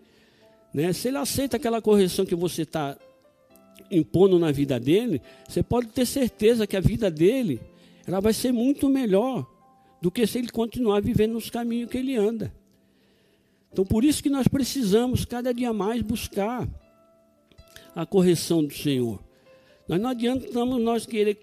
Né? 0.72 0.92
Se 0.92 1.08
ele 1.08 1.18
aceita 1.18 1.56
aquela 1.56 1.82
correção 1.82 2.24
que 2.24 2.34
você 2.34 2.62
está 2.62 2.96
impondo 3.90 4.38
na 4.38 4.50
vida 4.50 4.80
dele, 4.80 5.20
você 5.48 5.62
pode 5.62 5.88
ter 5.88 6.06
certeza 6.06 6.66
que 6.66 6.76
a 6.76 6.80
vida 6.80 7.10
dele 7.10 7.60
ela 8.06 8.20
vai 8.20 8.32
ser 8.32 8.52
muito 8.52 8.88
melhor 8.88 9.46
do 10.00 10.10
que 10.10 10.26
se 10.26 10.38
ele 10.38 10.48
continuar 10.48 11.00
vivendo 11.00 11.34
nos 11.34 11.50
caminhos 11.50 11.90
que 11.90 11.98
ele 11.98 12.16
anda. 12.16 12.52
Então, 13.72 13.84
por 13.84 14.04
isso 14.04 14.22
que 14.22 14.28
nós 14.28 14.48
precisamos 14.48 15.24
cada 15.24 15.52
dia 15.52 15.72
mais 15.72 16.02
buscar 16.02 16.68
a 17.94 18.04
correção 18.04 18.64
do 18.64 18.74
Senhor. 18.74 19.22
Nós 19.88 20.00
não 20.00 20.10
adiantamos 20.10 20.80
nós 20.80 21.06
querer 21.06 21.38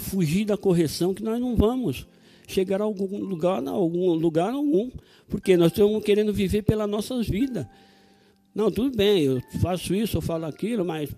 fugir 0.00 0.44
da 0.44 0.56
correção, 0.56 1.14
que 1.14 1.22
nós 1.22 1.40
não 1.40 1.54
vamos 1.56 2.06
chegar 2.46 2.80
a 2.80 2.84
algum 2.84 3.18
lugar, 3.18 3.66
a 3.66 3.70
algum 3.70 4.12
lugar 4.12 4.52
algum, 4.52 4.90
porque 5.28 5.56
nós 5.56 5.72
estamos 5.72 6.02
querendo 6.04 6.32
viver 6.32 6.62
pelas 6.62 6.88
nossas 6.88 7.26
vidas. 7.28 7.66
Não, 8.54 8.70
tudo 8.70 8.96
bem, 8.96 9.24
eu 9.24 9.42
faço 9.60 9.94
isso, 9.94 10.16
eu 10.16 10.20
falo 10.20 10.44
aquilo, 10.46 10.84
mas 10.84 11.10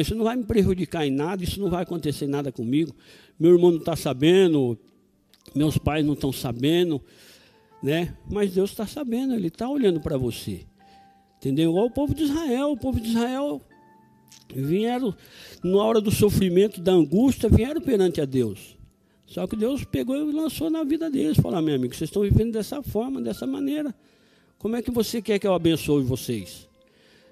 isso 0.00 0.14
não 0.14 0.24
vai 0.24 0.36
me 0.36 0.44
prejudicar 0.44 1.06
em 1.06 1.10
nada, 1.10 1.44
isso 1.44 1.60
não 1.60 1.68
vai 1.68 1.82
acontecer 1.82 2.26
nada 2.26 2.50
comigo. 2.50 2.94
Meu 3.38 3.52
irmão 3.52 3.72
não 3.72 3.78
está 3.78 3.94
sabendo, 3.94 4.78
meus 5.54 5.76
pais 5.76 6.04
não 6.04 6.14
estão 6.14 6.32
sabendo, 6.32 7.00
né? 7.82 8.16
Mas 8.30 8.54
Deus 8.54 8.70
está 8.70 8.86
sabendo, 8.86 9.34
Ele 9.34 9.48
está 9.48 9.68
olhando 9.68 10.00
para 10.00 10.16
você. 10.16 10.64
Entendeu? 11.36 11.70
Igual 11.70 11.86
o 11.86 11.90
povo 11.90 12.14
de 12.14 12.24
Israel. 12.24 12.72
O 12.72 12.76
povo 12.76 12.98
de 13.00 13.10
Israel 13.10 13.60
vieram, 14.54 15.14
na 15.62 15.82
hora 15.82 16.00
do 16.00 16.10
sofrimento, 16.10 16.80
da 16.80 16.92
angústia, 16.92 17.48
vieram 17.48 17.80
perante 17.80 18.20
a 18.20 18.24
Deus. 18.24 18.76
Só 19.26 19.46
que 19.46 19.54
Deus 19.54 19.84
pegou 19.84 20.16
e 20.16 20.32
lançou 20.32 20.70
na 20.70 20.82
vida 20.82 21.10
deles. 21.10 21.36
Falou, 21.36 21.58
ah, 21.58 21.62
meu 21.62 21.74
amigo, 21.74 21.94
vocês 21.94 22.08
estão 22.08 22.22
vivendo 22.22 22.52
dessa 22.52 22.82
forma, 22.82 23.20
dessa 23.20 23.46
maneira. 23.46 23.94
Como 24.58 24.74
é 24.74 24.82
que 24.82 24.90
você 24.90 25.22
quer 25.22 25.38
que 25.38 25.46
eu 25.46 25.54
abençoe 25.54 26.02
vocês? 26.02 26.67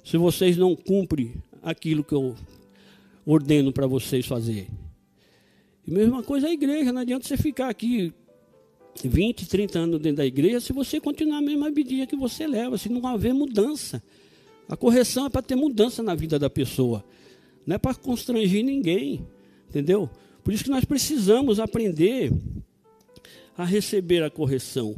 Se 0.06 0.16
vocês 0.16 0.56
não 0.56 0.76
cumprem 0.76 1.34
aquilo 1.60 2.04
que 2.04 2.14
eu 2.14 2.36
ordeno 3.26 3.72
para 3.72 3.88
vocês 3.88 4.24
fazer. 4.24 4.68
E 5.84 5.90
mesma 5.90 6.22
coisa 6.22 6.46
a 6.46 6.52
igreja, 6.52 6.92
não 6.92 7.00
adianta 7.00 7.26
você 7.26 7.36
ficar 7.36 7.68
aqui 7.68 8.14
20, 9.04 9.48
30 9.48 9.78
anos 9.80 10.00
dentro 10.00 10.18
da 10.18 10.24
igreja 10.26 10.60
se 10.60 10.72
você 10.72 11.00
continuar 11.00 11.38
a 11.38 11.42
mesma 11.42 11.72
vidinha 11.72 12.06
que 12.06 12.14
você 12.14 12.46
leva, 12.46 12.78
se 12.78 12.88
não 12.88 13.04
haver 13.04 13.34
mudança. 13.34 14.00
A 14.68 14.76
correção 14.76 15.26
é 15.26 15.28
para 15.28 15.42
ter 15.42 15.56
mudança 15.56 16.04
na 16.04 16.14
vida 16.14 16.38
da 16.38 16.48
pessoa, 16.48 17.04
não 17.66 17.74
é 17.74 17.78
para 17.78 17.92
constranger 17.92 18.64
ninguém, 18.64 19.26
entendeu? 19.68 20.08
Por 20.44 20.54
isso 20.54 20.62
que 20.62 20.70
nós 20.70 20.84
precisamos 20.84 21.58
aprender 21.58 22.32
a 23.58 23.64
receber 23.64 24.22
a 24.22 24.30
correção. 24.30 24.94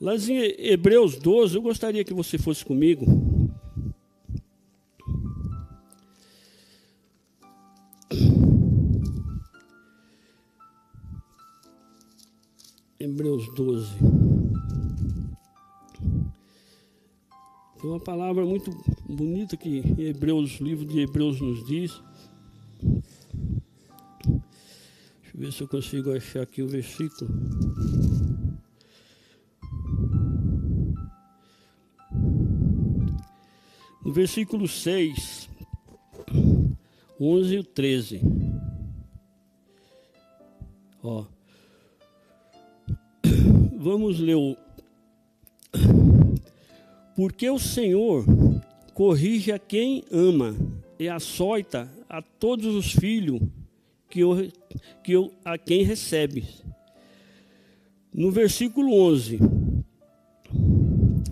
Lá 0.00 0.14
em 0.14 0.54
Hebreus 0.58 1.16
12, 1.16 1.56
eu 1.56 1.62
gostaria 1.62 2.04
que 2.04 2.14
você 2.14 2.38
fosse 2.38 2.64
comigo. 2.64 3.35
Hebreus 12.98 13.46
12. 13.54 13.94
Tem 17.80 17.90
uma 17.90 18.00
palavra 18.00 18.44
muito 18.44 18.70
bonita 19.06 19.56
que 19.56 19.82
Hebreus, 19.98 20.58
o 20.60 20.64
livro 20.64 20.86
de 20.86 21.00
Hebreus 21.00 21.40
nos 21.40 21.64
diz. 21.66 22.02
Deixa 24.24 25.34
eu 25.34 25.40
ver 25.40 25.52
se 25.52 25.62
eu 25.62 25.68
consigo 25.68 26.12
achar 26.12 26.42
aqui 26.42 26.62
o 26.62 26.68
versículo. 26.68 27.30
No 34.02 34.12
versículo 34.12 34.66
6, 34.66 35.50
11 37.20 37.56
e 37.56 37.62
13. 37.62 38.20
Ó. 41.02 41.35
Vamos 43.86 44.18
ler 44.18 44.34
o. 44.34 44.56
Porque 47.14 47.48
o 47.48 47.56
Senhor 47.56 48.24
corrige 48.92 49.52
a 49.52 49.60
quem 49.60 50.02
ama 50.10 50.56
e 50.98 51.08
açoita 51.08 51.88
a 52.08 52.20
todos 52.20 52.74
os 52.74 52.90
filhos 52.90 53.40
que, 54.10 54.18
eu, 54.18 54.50
que 55.04 55.12
eu, 55.12 55.32
a 55.44 55.56
quem 55.56 55.84
recebe. 55.84 56.48
No 58.12 58.32
versículo 58.32 58.92
11, 58.92 59.38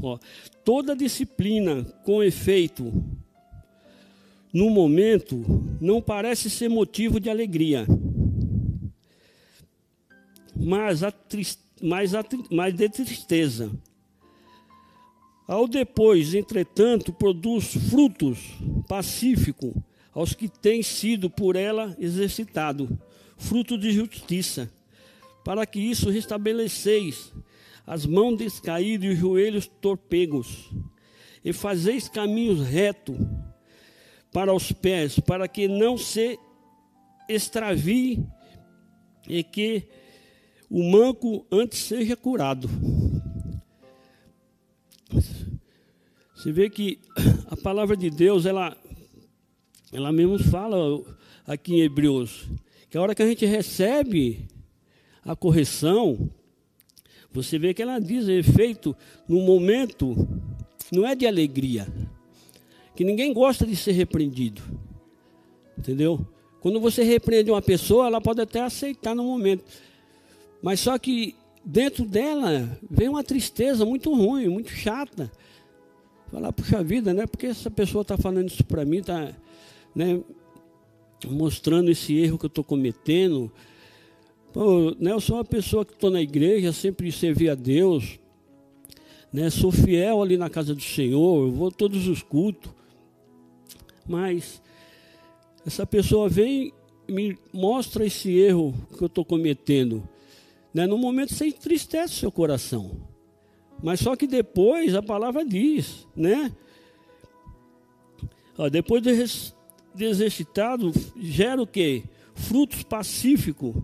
ó, 0.01 0.17
toda 0.64 0.95
disciplina 0.95 1.83
com 2.05 2.23
efeito 2.23 2.85
no 4.53 4.71
momento 4.71 5.45
não 5.81 6.01
parece 6.01 6.49
ser 6.49 6.69
motivo 6.69 7.19
de 7.19 7.29
alegria, 7.29 7.85
mas, 10.55 11.03
a 11.03 11.11
mas, 11.83 12.13
mas 12.51 12.75
de 12.75 12.89
tristeza. 12.89 13.71
Ao 15.47 15.69
depois, 15.69 16.35
entretanto, 16.35 17.13
produz 17.13 17.75
frutos 17.91 18.39
pacífico 18.89 19.85
aos 20.13 20.33
que 20.33 20.49
têm 20.49 20.83
sido 20.83 21.29
por 21.29 21.57
ela 21.57 21.95
exercitado, 21.99 22.99
fruto 23.37 23.77
de 23.77 23.93
justiça, 23.93 24.71
para 25.45 25.67
que 25.67 25.79
isso 25.79 26.09
restabeleceis 26.09 27.33
as 27.87 28.07
mãos 28.07 28.39
descaídas 28.39 29.05
e 29.05 29.13
os 29.13 29.19
joelhos 29.19 29.67
torpegos, 29.67 30.71
e 31.45 31.53
fazeis 31.53 32.09
caminhos 32.09 32.67
retos 32.67 33.17
para 34.33 34.55
os 34.55 34.73
pés, 34.73 35.21
para 35.21 35.47
que 35.47 35.69
não 35.69 35.99
se 35.99 36.39
extravie 37.29 38.25
e 39.29 39.43
que 39.43 39.87
o 40.70 40.83
manco 40.83 41.46
antes 41.50 41.79
seja 41.81 42.16
curado. 42.16 42.68
Você 46.35 46.53
vê 46.53 46.68
que 46.68 46.98
a 47.46 47.57
palavra 47.57 47.96
de 47.96 48.11
Deus, 48.11 48.44
ela, 48.44 48.77
ela 49.92 50.12
mesmo 50.12 50.38
fala 50.38 51.03
aqui 51.46 51.74
em 51.74 51.81
Hebreus, 51.81 52.48
que 52.90 52.98
a 52.98 53.03
hora 53.03 53.14
que 53.14 53.22
a 53.22 53.27
gente 53.27 53.46
recebe 53.46 54.46
a 55.24 55.35
correção, 55.35 56.31
você 57.33 57.59
vê 57.59 57.72
que 57.72 57.83
ela 57.83 57.98
diz 57.98 58.29
efeito 58.29 58.94
no 59.29 59.40
momento, 59.40 60.14
não 60.92 61.07
é 61.07 61.14
de 61.14 61.27
alegria, 61.27 61.87
que 62.94 63.05
ninguém 63.05 63.33
gosta 63.33 63.66
de 63.66 63.74
ser 63.74 63.92
repreendido, 63.92 64.62
entendeu? 65.79 66.27
Quando 66.61 66.79
você 66.79 67.03
repreende 67.03 67.50
uma 67.50 67.62
pessoa, 67.62 68.07
ela 68.07 68.20
pode 68.20 68.40
até 68.40 68.61
aceitar 68.61 69.14
no 69.14 69.24
momento, 69.24 69.64
mas 70.64 70.81
só 70.81 70.96
que 70.96 71.37
dentro 71.62 72.07
dela 72.07 72.79
vem 72.90 73.07
uma 73.07 73.22
tristeza 73.22 73.85
muito 73.85 74.11
ruim, 74.14 74.48
muito 74.48 74.70
chata. 74.70 75.31
Falar, 76.33 76.55
puxa 76.55 76.83
vida, 76.83 77.12
né? 77.12 77.27
Porque 77.27 77.48
essa 77.48 77.70
pessoa 77.70 78.00
está 78.00 78.16
falando 78.16 78.48
isso 78.48 78.64
para 78.64 78.83
mim, 78.83 79.00
está 79.00 79.31
né, 79.94 80.22
mostrando 81.27 81.90
esse 81.90 82.16
erro 82.16 82.38
que 82.38 82.46
eu 82.46 82.48
estou 82.48 82.64
cometendo. 82.64 83.53
Pô, 84.55 84.96
né, 84.98 85.12
eu 85.12 85.20
sou 85.20 85.37
uma 85.37 85.44
pessoa 85.44 85.85
que 85.85 85.92
estou 85.92 86.11
na 86.11 86.22
igreja, 86.22 86.72
sempre 86.72 87.12
servi 87.12 87.50
a 87.50 87.55
Deus, 87.55 88.18
né, 89.31 89.50
sou 89.50 89.70
fiel 89.70 90.22
ali 90.22 90.38
na 90.38 90.48
casa 90.48 90.74
do 90.74 90.81
Senhor, 90.81 91.50
vou 91.50 91.70
todos 91.70 92.09
os 92.09 92.22
cultos. 92.22 92.72
Mas 94.09 94.62
essa 95.66 95.85
pessoa 95.85 96.27
vem 96.27 96.72
me 97.07 97.37
mostra 97.53 98.07
esse 98.07 98.31
erro 98.31 98.72
que 98.96 99.05
eu 99.05 99.09
estou 99.09 99.27
cometendo. 99.27 100.09
Né? 100.75 100.87
No 100.89 100.99
momento 100.99 101.33
você 101.33 101.47
entristece 101.47 102.15
o 102.15 102.19
seu 102.19 102.33
coração. 102.33 103.01
Mas 103.81 104.01
só 104.01 104.17
que 104.17 104.27
depois 104.27 104.95
a 104.95 105.03
palavra 105.03 105.45
diz, 105.45 106.07
né? 106.17 106.53
Ó, 108.59 108.69
depois 108.69 109.03
de, 109.03 109.13
de 109.95 110.05
exercitado, 110.05 110.93
gera 111.17 111.63
o 111.63 111.67
quê? 111.67 112.03
Frutos 112.35 112.83
pacíficos. 112.83 113.75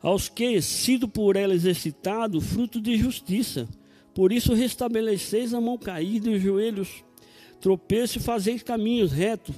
Aos 0.00 0.28
que, 0.28 0.60
sido 0.62 1.08
por 1.08 1.34
ela 1.34 1.54
exercitado, 1.54 2.40
fruto 2.40 2.80
de 2.80 2.96
justiça. 2.96 3.68
Por 4.14 4.32
isso 4.32 4.54
restabeleceis 4.54 5.52
a 5.52 5.60
mão 5.60 5.76
caída 5.76 6.30
e 6.30 6.36
os 6.36 6.42
joelhos 6.42 7.02
tropeço 7.64 8.18
e 8.18 8.20
fazeis 8.20 8.62
caminhos 8.62 9.10
retos 9.10 9.56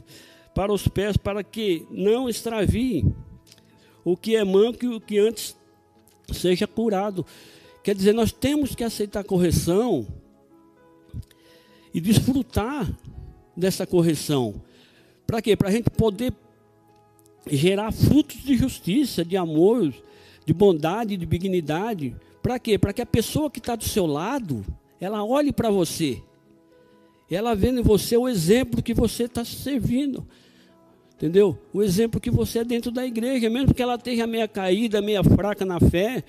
para 0.54 0.72
os 0.72 0.86
pés, 0.86 1.16
para 1.16 1.42
que 1.42 1.84
não 1.90 2.28
extraviem 2.28 3.12
o 4.06 4.16
que 4.16 4.36
é 4.36 4.44
manco 4.44 4.84
e 4.84 4.88
o 4.88 5.00
que 5.00 5.18
antes 5.18 5.56
seja 6.32 6.64
curado. 6.64 7.26
Quer 7.82 7.92
dizer, 7.92 8.14
nós 8.14 8.30
temos 8.30 8.72
que 8.72 8.84
aceitar 8.84 9.18
a 9.20 9.24
correção 9.24 10.06
e 11.92 12.00
desfrutar 12.00 12.88
dessa 13.56 13.84
correção. 13.84 14.62
Para 15.26 15.42
quê? 15.42 15.56
Para 15.56 15.70
a 15.70 15.72
gente 15.72 15.90
poder 15.90 16.32
gerar 17.50 17.90
frutos 17.90 18.44
de 18.44 18.56
justiça, 18.56 19.24
de 19.24 19.36
amor, 19.36 19.92
de 20.44 20.54
bondade, 20.54 21.16
de 21.16 21.26
dignidade. 21.26 22.14
Para 22.40 22.60
quê? 22.60 22.78
Para 22.78 22.92
que 22.92 23.02
a 23.02 23.06
pessoa 23.06 23.50
que 23.50 23.58
está 23.58 23.74
do 23.74 23.84
seu 23.84 24.06
lado, 24.06 24.64
ela 25.00 25.24
olhe 25.24 25.52
para 25.52 25.68
você. 25.68 26.22
Ela 27.28 27.56
vendo 27.56 27.80
em 27.80 27.82
você 27.82 28.16
o 28.16 28.28
exemplo 28.28 28.80
que 28.80 28.94
você 28.94 29.24
está 29.24 29.44
servindo. 29.44 30.24
Entendeu? 31.16 31.58
O 31.72 31.82
exemplo 31.82 32.20
que 32.20 32.30
você 32.30 32.58
é 32.58 32.64
dentro 32.64 32.90
da 32.90 33.06
igreja, 33.06 33.48
mesmo 33.48 33.72
que 33.72 33.82
ela 33.82 33.94
esteja 33.94 34.26
meia 34.26 34.46
caída, 34.46 35.00
meia 35.00 35.24
fraca 35.24 35.64
na 35.64 35.80
fé, 35.80 36.22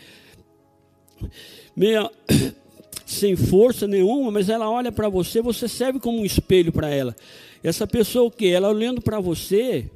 meia 1.75 2.09
sem 3.05 3.35
força 3.35 3.85
nenhuma, 3.85 4.31
mas 4.31 4.47
ela 4.47 4.69
olha 4.69 4.91
para 4.91 5.09
você, 5.09 5.41
você 5.41 5.67
serve 5.67 5.99
como 5.99 6.19
um 6.19 6.25
espelho 6.25 6.71
para 6.71 6.89
ela. 6.89 7.13
Essa 7.61 7.85
pessoa 7.85 8.27
o 8.27 8.31
que? 8.31 8.47
Ela 8.47 8.69
olhando 8.69 9.01
para 9.01 9.19
você, 9.19 9.91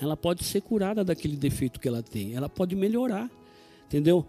ela 0.00 0.16
pode 0.16 0.42
ser 0.42 0.62
curada 0.62 1.04
daquele 1.04 1.36
defeito 1.36 1.78
que 1.78 1.86
ela 1.86 2.02
tem, 2.02 2.34
ela 2.34 2.48
pode 2.48 2.74
melhorar, 2.74 3.30
entendeu? 3.86 4.26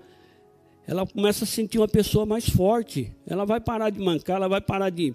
Ela 0.86 1.06
começa 1.06 1.46
a 1.46 1.48
sentir 1.48 1.78
uma 1.78 1.88
pessoa 1.88 2.26
mais 2.26 2.50
forte, 2.50 3.14
ela 3.26 3.46
vai 3.46 3.62
parar 3.62 3.90
de 3.90 4.00
mancar, 4.00 4.38
ela 4.38 4.50
vai 4.50 4.62
parar 4.62 4.90
de, 4.90 5.14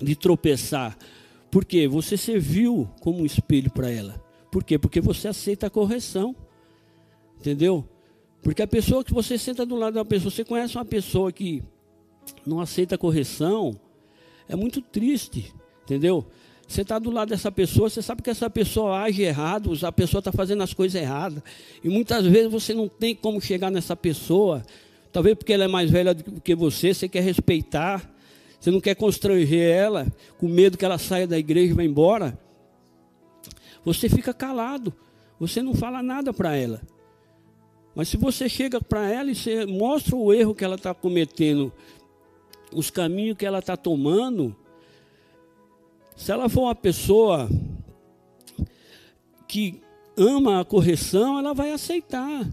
de 0.00 0.16
tropeçar. 0.16 0.96
Por 1.52 1.66
quê? 1.66 1.86
Você 1.86 2.16
serviu 2.16 2.88
como 3.00 3.20
um 3.20 3.26
espelho 3.26 3.70
para 3.70 3.90
ela. 3.90 4.18
Por 4.50 4.64
quê? 4.64 4.78
Porque 4.78 5.02
você 5.02 5.28
aceita 5.28 5.66
a 5.66 5.70
correção. 5.70 6.34
Entendeu? 7.38 7.86
Porque 8.42 8.62
a 8.62 8.66
pessoa 8.66 9.04
que 9.04 9.12
você 9.12 9.36
senta 9.36 9.66
do 9.66 9.76
lado 9.76 9.94
da 9.94 10.04
pessoa, 10.04 10.30
você 10.30 10.46
conhece 10.46 10.76
uma 10.76 10.84
pessoa 10.84 11.30
que 11.30 11.62
não 12.46 12.58
aceita 12.58 12.94
a 12.94 12.98
correção, 12.98 13.78
é 14.48 14.56
muito 14.56 14.80
triste, 14.80 15.52
entendeu? 15.84 16.26
Você 16.66 16.80
está 16.80 16.98
do 16.98 17.10
lado 17.10 17.28
dessa 17.28 17.52
pessoa, 17.52 17.90
você 17.90 18.00
sabe 18.00 18.22
que 18.22 18.30
essa 18.30 18.48
pessoa 18.48 19.02
age 19.02 19.22
errado, 19.22 19.72
a 19.84 19.92
pessoa 19.92 20.20
está 20.20 20.32
fazendo 20.32 20.62
as 20.62 20.72
coisas 20.72 21.00
erradas. 21.00 21.42
E 21.84 21.88
muitas 21.90 22.24
vezes 22.24 22.50
você 22.50 22.72
não 22.72 22.88
tem 22.88 23.14
como 23.14 23.40
chegar 23.40 23.70
nessa 23.70 23.94
pessoa, 23.94 24.62
talvez 25.12 25.36
porque 25.36 25.52
ela 25.52 25.64
é 25.64 25.68
mais 25.68 25.90
velha 25.90 26.14
do 26.14 26.40
que 26.40 26.54
você, 26.54 26.94
você 26.94 27.08
quer 27.08 27.22
respeitar, 27.22 28.10
você 28.62 28.70
não 28.70 28.80
quer 28.80 28.94
constranger 28.94 29.76
ela, 29.76 30.06
com 30.38 30.46
medo 30.46 30.78
que 30.78 30.84
ela 30.84 30.96
saia 30.96 31.26
da 31.26 31.36
igreja 31.36 31.72
e 31.72 31.74
vá 31.74 31.82
embora. 31.82 32.38
Você 33.84 34.08
fica 34.08 34.32
calado, 34.32 34.94
você 35.36 35.60
não 35.60 35.74
fala 35.74 36.00
nada 36.00 36.32
para 36.32 36.54
ela. 36.54 36.80
Mas 37.92 38.06
se 38.06 38.16
você 38.16 38.48
chega 38.48 38.80
para 38.80 39.10
ela 39.10 39.32
e 39.32 39.34
você 39.34 39.66
mostra 39.66 40.14
o 40.14 40.32
erro 40.32 40.54
que 40.54 40.64
ela 40.64 40.76
está 40.76 40.94
cometendo, 40.94 41.72
os 42.72 42.88
caminhos 42.88 43.36
que 43.36 43.44
ela 43.44 43.58
está 43.58 43.76
tomando, 43.76 44.54
se 46.16 46.30
ela 46.30 46.48
for 46.48 46.62
uma 46.62 46.74
pessoa 46.76 47.48
que 49.48 49.82
ama 50.16 50.60
a 50.60 50.64
correção, 50.64 51.36
ela 51.36 51.52
vai 51.52 51.72
aceitar. 51.72 52.48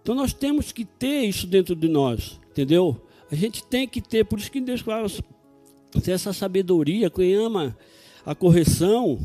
Então 0.00 0.14
nós 0.14 0.32
temos 0.32 0.72
que 0.72 0.86
ter 0.86 1.24
isso 1.24 1.46
dentro 1.46 1.76
de 1.76 1.86
nós, 1.86 2.40
entendeu? 2.50 2.98
A 3.32 3.34
gente 3.34 3.64
tem 3.64 3.88
que 3.88 4.02
ter, 4.02 4.26
por 4.26 4.38
isso 4.38 4.52
que 4.52 4.60
Deus 4.60 4.82
fala, 4.82 5.08
ter 6.04 6.10
essa 6.10 6.34
sabedoria, 6.34 7.08
quem 7.08 7.32
ama 7.32 7.74
a 8.26 8.34
correção, 8.34 9.18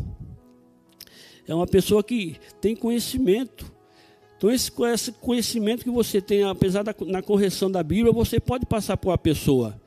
é 1.46 1.54
uma 1.54 1.68
pessoa 1.68 2.02
que 2.02 2.38
tem 2.62 2.74
conhecimento. 2.74 3.70
Então, 4.38 4.50
esse, 4.50 4.72
esse 4.94 5.12
conhecimento 5.12 5.84
que 5.84 5.92
você 5.92 6.22
tem, 6.22 6.44
apesar 6.44 6.84
da 6.84 6.96
na 7.06 7.22
correção 7.22 7.70
da 7.70 7.84
Bíblia, 7.84 8.14
você 8.14 8.40
pode 8.40 8.66
passar 8.66 8.96
por 8.96 9.10
uma 9.10 9.18
pessoa. 9.18 9.78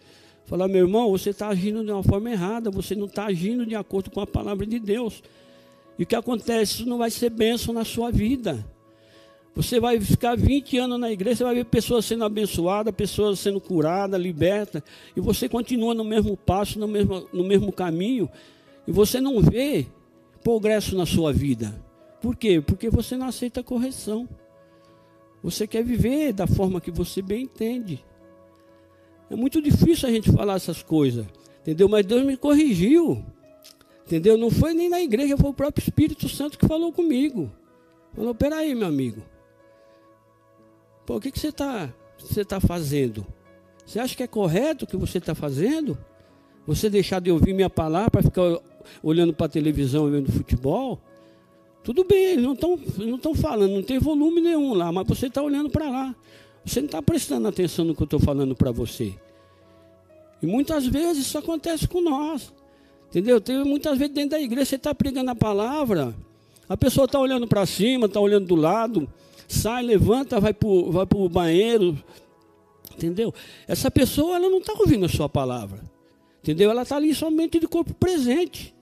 Falar, 0.45 0.69
meu 0.69 0.85
irmão, 0.87 1.11
você 1.11 1.31
está 1.31 1.49
agindo 1.49 1.83
de 1.83 1.91
uma 1.91 2.03
forma 2.03 2.31
errada, 2.31 2.71
você 2.71 2.95
não 2.95 3.07
está 3.07 3.25
agindo 3.25 3.65
de 3.65 3.75
acordo 3.75 4.11
com 4.11 4.21
a 4.21 4.27
palavra 4.27 4.67
de 4.67 4.79
Deus. 4.79 5.23
E 5.99 6.03
o 6.03 6.07
que 6.07 6.15
acontece? 6.15 6.75
Isso 6.75 6.87
não 6.87 6.99
vai 6.99 7.11
ser 7.11 7.31
bênção 7.31 7.73
na 7.73 7.87
sua 7.87 8.11
vida. 8.11 8.63
Você 9.63 9.79
vai 9.79 10.01
ficar 10.01 10.39
20 10.39 10.79
anos 10.79 10.99
na 10.99 11.13
igreja, 11.13 11.37
você 11.37 11.45
vai 11.45 11.55
ver 11.57 11.67
pessoas 11.67 12.07
sendo 12.07 12.25
abençoadas, 12.25 12.95
pessoas 12.95 13.39
sendo 13.39 13.61
curadas, 13.61 14.19
libertas, 14.19 14.83
e 15.15 15.21
você 15.21 15.51
continua 15.51 15.93
no 15.93 16.03
mesmo 16.03 16.35
passo, 16.35 16.79
no 16.79 16.89
mesmo, 16.89 17.29
no 17.31 17.45
mesmo 17.45 17.71
caminho, 17.71 18.27
e 18.87 18.91
você 18.91 19.21
não 19.21 19.43
vê 19.43 19.87
progresso 20.43 20.97
na 20.97 21.05
sua 21.05 21.31
vida. 21.31 21.79
Por 22.23 22.37
quê? 22.37 22.63
Porque 22.63 22.89
você 22.89 23.19
não 23.19 23.27
aceita 23.27 23.63
correção. 23.63 24.27
Você 25.43 25.67
quer 25.67 25.85
viver 25.85 26.33
da 26.33 26.47
forma 26.47 26.81
que 26.81 26.91
você 26.91 27.21
bem 27.21 27.43
entende. 27.43 28.03
É 29.29 29.37
muito 29.37 29.61
difícil 29.61 30.09
a 30.09 30.13
gente 30.13 30.33
falar 30.33 30.55
essas 30.55 30.83
coisas, 30.83 31.27
entendeu? 31.61 31.87
Mas 31.87 32.07
Deus 32.07 32.25
me 32.25 32.35
corrigiu, 32.35 33.23
entendeu? 34.07 34.39
Não 34.39 34.51
foi 34.51 34.73
nem 34.73 34.89
na 34.89 35.03
igreja, 35.03 35.37
foi 35.37 35.51
o 35.51 35.55
próprio 35.55 35.83
Espírito 35.83 36.31
Santo 36.31 36.59
que 36.59 36.67
falou 36.67 36.91
comigo. 36.95 37.53
Falou: 38.15 38.35
peraí, 38.35 38.75
meu 38.75 38.89
amigo, 38.89 39.23
Pô, 41.11 41.17
o 41.17 41.21
que, 41.21 41.33
que 41.33 41.41
você 41.41 41.49
está 41.49 41.93
você 42.17 42.45
tá 42.45 42.61
fazendo? 42.61 43.27
Você 43.85 43.99
acha 43.99 44.15
que 44.15 44.23
é 44.23 44.29
correto 44.29 44.85
o 44.85 44.87
que 44.87 44.97
você 44.97 45.19
está 45.19 45.35
fazendo? 45.35 45.99
Você 46.69 46.89
deixar 46.89 47.21
de 47.21 47.33
ouvir 47.33 47.53
minha 47.53 47.69
palavra 47.69 48.13
para 48.13 48.23
ficar 48.23 48.43
olhando 49.03 49.35
para 49.35 49.47
a 49.47 49.49
televisão 49.49 50.07
e 50.07 50.13
vendo 50.13 50.31
futebol? 50.31 51.01
Tudo 51.83 52.05
bem, 52.05 52.35
eles 52.35 52.45
não 52.45 52.53
estão 52.53 52.79
não 52.97 53.35
falando, 53.35 53.73
não 53.73 53.83
tem 53.83 53.99
volume 53.99 54.41
nenhum 54.41 54.73
lá, 54.73 54.93
mas 54.93 55.05
você 55.05 55.27
está 55.27 55.43
olhando 55.43 55.69
para 55.69 55.91
lá. 55.91 56.15
Você 56.65 56.79
não 56.79 56.87
está 56.87 57.03
prestando 57.03 57.49
atenção 57.49 57.85
no 57.85 57.93
que 57.93 58.03
eu 58.03 58.05
estou 58.05 58.21
falando 58.21 58.55
para 58.55 58.71
você. 58.71 59.13
E 60.41 60.47
muitas 60.47 60.87
vezes 60.87 61.27
isso 61.27 61.37
acontece 61.37 61.89
com 61.89 62.01
nós. 62.01 62.53
Entendeu? 63.09 63.41
Tem 63.41 63.65
muitas 63.65 63.99
vezes 63.99 64.15
dentro 64.15 64.31
da 64.31 64.41
igreja 64.41 64.67
você 64.67 64.77
está 64.77 64.95
pregando 64.95 65.33
a 65.33 65.35
palavra, 65.35 66.15
a 66.69 66.77
pessoa 66.77 67.07
está 67.07 67.19
olhando 67.19 67.49
para 67.49 67.67
cima, 67.67 68.07
está 68.07 68.21
olhando 68.21 68.47
do 68.47 68.55
lado, 68.55 69.09
sai, 69.53 69.83
levanta, 69.83 70.41
vai 70.41 70.55
para 70.55 70.69
o 70.69 70.91
vai 70.91 71.07
banheiro. 71.07 71.99
Entendeu? 72.95 73.33
Essa 73.67 73.91
pessoa 73.91 74.37
ela 74.37 74.49
não 74.49 74.59
está 74.59 74.73
ouvindo 74.75 75.07
a 75.07 75.09
sua 75.09 75.29
palavra. 75.29 75.81
Entendeu? 76.43 76.71
Ela 76.71 76.83
está 76.83 76.97
ali 76.97 77.15
somente 77.15 77.59
de 77.59 77.67
corpo 77.67 77.93
presente. 77.95 78.75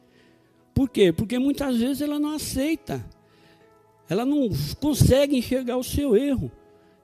Por 0.75 0.89
quê? 0.89 1.12
Porque 1.12 1.39
muitas 1.39 1.77
vezes 1.77 2.03
ela 2.03 2.19
não 2.19 2.35
aceita. 2.35 3.05
Ela 4.09 4.25
não 4.25 4.49
consegue 4.81 5.37
enxergar 5.37 5.77
o 5.77 5.85
seu 5.85 6.16
erro. 6.16 6.51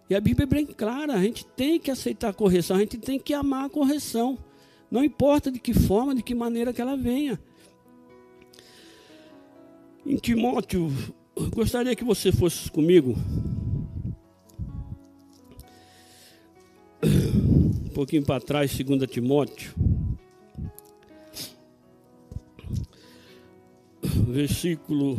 E 0.08 0.14
a 0.14 0.20
Bíblia 0.20 0.44
é 0.44 0.46
bem 0.46 0.66
clara, 0.66 1.14
a 1.14 1.22
gente 1.22 1.46
tem 1.46 1.78
que 1.80 1.90
aceitar 1.90 2.28
a 2.28 2.34
correção, 2.34 2.76
a 2.76 2.80
gente 2.80 2.98
tem 2.98 3.18
que 3.18 3.32
amar 3.32 3.64
a 3.64 3.70
correção. 3.70 4.38
Não 4.90 5.02
importa 5.02 5.50
de 5.50 5.58
que 5.58 5.72
forma, 5.72 6.14
de 6.14 6.22
que 6.22 6.34
maneira 6.34 6.72
que 6.72 6.80
ela 6.80 6.96
venha. 6.96 7.40
Em 10.06 10.16
Timóteo, 10.16 10.92
gostaria 11.54 11.94
que 11.96 12.04
você 12.04 12.30
fosse 12.32 12.70
comigo. 12.70 13.14
Um 17.02 17.90
pouquinho 17.94 18.24
para 18.24 18.40
trás, 18.40 18.76
2 18.76 19.10
Timóteo. 19.10 19.74
versículo 24.34 25.16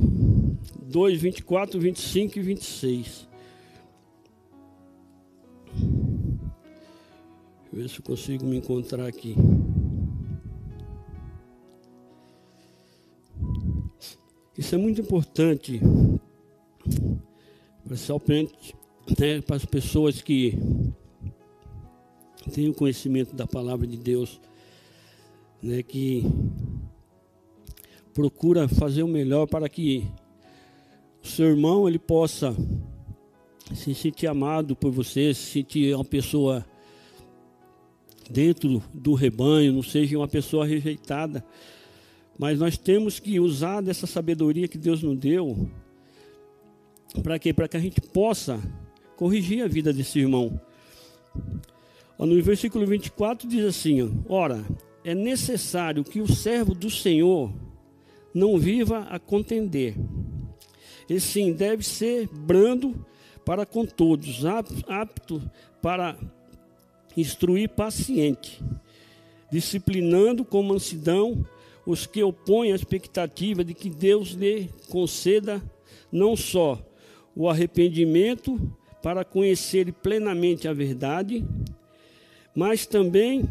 2, 0.83 1.21
24, 1.21 1.79
25 1.79 2.37
e 2.37 2.41
26. 2.41 3.27
Deixa 5.73 5.87
eu 7.71 7.79
ver 7.79 7.89
se 7.89 7.99
eu 7.99 8.03
consigo 8.03 8.45
me 8.45 8.57
encontrar 8.57 9.07
aqui. 9.07 9.35
Isso 14.57 14.73
é 14.73 14.77
muito 14.77 15.01
importante, 15.01 15.81
principalmente 17.83 18.73
né, 19.19 19.41
para 19.41 19.57
as 19.57 19.65
pessoas 19.65 20.21
que 20.21 20.57
têm 22.53 22.69
o 22.69 22.73
conhecimento 22.73 23.35
da 23.35 23.45
palavra 23.45 23.85
de 23.85 23.97
Deus, 23.97 24.39
né, 25.61 25.83
que 25.83 26.23
procura 28.13 28.67
fazer 28.69 29.03
o 29.03 29.07
melhor 29.07 29.45
para 29.45 29.67
que 29.67 30.07
o 31.21 31.27
seu 31.27 31.47
irmão 31.47 31.85
ele 31.85 31.99
possa 31.99 32.55
se 33.73 33.93
sentir 33.93 34.27
amado 34.27 34.73
por 34.73 34.89
você, 34.89 35.33
se 35.33 35.51
sentir 35.51 35.93
uma 35.93 36.05
pessoa 36.05 36.65
dentro 38.29 38.81
do 38.93 39.13
rebanho, 39.13 39.73
não 39.73 39.83
seja 39.83 40.17
uma 40.17 40.27
pessoa 40.29 40.65
rejeitada. 40.65 41.43
Mas 42.37 42.59
nós 42.59 42.77
temos 42.77 43.19
que 43.19 43.39
usar 43.39 43.81
dessa 43.81 44.05
sabedoria 44.05 44.67
que 44.67 44.77
Deus 44.77 45.01
nos 45.01 45.17
deu 45.17 45.69
para 47.21 47.39
quê? 47.39 47.53
Para 47.53 47.67
que 47.67 47.77
a 47.77 47.79
gente 47.79 48.01
possa 48.01 48.59
corrigir 49.15 49.63
a 49.63 49.67
vida 49.67 49.93
desse 49.93 50.19
irmão. 50.19 50.59
No 52.19 52.41
versículo 52.41 52.85
24 52.85 53.47
diz 53.47 53.65
assim: 53.65 54.23
Ora, 54.27 54.63
é 55.03 55.13
necessário 55.13 56.03
que 56.03 56.19
o 56.19 56.31
servo 56.31 56.73
do 56.73 56.89
Senhor 56.89 57.53
não 58.33 58.57
viva 58.57 58.99
a 59.09 59.19
contender. 59.19 59.95
E 61.09 61.19
sim, 61.19 61.53
deve 61.53 61.83
ser 61.83 62.27
brando 62.27 63.05
para 63.45 63.65
com 63.65 63.85
todos, 63.85 64.43
apto 64.87 65.41
para 65.81 66.17
instruir 67.15 67.69
paciente, 67.69 68.61
disciplinando 69.51 70.43
com 70.43 70.63
mansidão 70.63 71.45
os 71.85 72.05
que 72.05 72.23
opõem 72.23 72.71
a 72.71 72.75
expectativa 72.75 73.63
de 73.63 73.73
que 73.73 73.89
Deus 73.89 74.29
lhe 74.29 74.69
conceda 74.89 75.61
não 76.11 76.35
só 76.35 76.81
o 77.35 77.49
arrependimento 77.49 78.59
para 79.01 79.23
conhecer 79.23 79.91
plenamente 79.93 80.67
a 80.67 80.73
verdade, 80.73 81.45
mas 82.55 82.85
também 82.85 83.47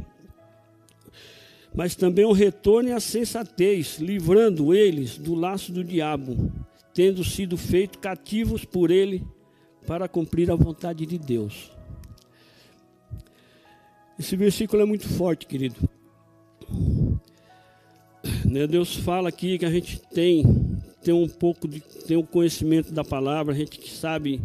mas 1.77 1.97
também 1.97 2.25
o 2.25 2.31
retorno 2.31 2.95
à 2.95 3.01
sensatez, 3.01 3.99
livrando 3.99 4.73
eles 4.73 5.19
do 5.19 5.35
laço 5.35 5.73
do 5.73 5.83
diabo, 5.83 6.53
tendo 6.95 7.25
sido 7.25 7.57
feitos 7.57 7.99
cativos 8.01 8.65
por 8.65 8.93
ele 8.93 9.27
para 9.85 10.09
cumprir 10.09 10.53
a 10.53 10.55
vontade 10.55 11.05
de 11.05 11.19
Deus. 11.19 11.73
Esse 14.17 14.37
versículo 14.37 14.83
é 14.83 14.85
muito 14.85 15.09
forte, 15.09 15.47
querido. 15.47 15.77
Né, 18.45 18.67
Deus 18.67 18.97
fala 18.97 19.29
aqui 19.29 19.59
que 19.59 19.67
a 19.67 19.71
gente 19.71 20.01
tem, 20.13 20.45
tem 21.03 21.13
um 21.13 21.29
pouco 21.29 21.69
de 21.69 21.81
tem 21.81 22.17
um 22.17 22.23
conhecimento 22.23 22.93
da 22.93 23.05
palavra, 23.05 23.53
a 23.53 23.57
gente 23.57 23.91
sabe, 23.91 24.41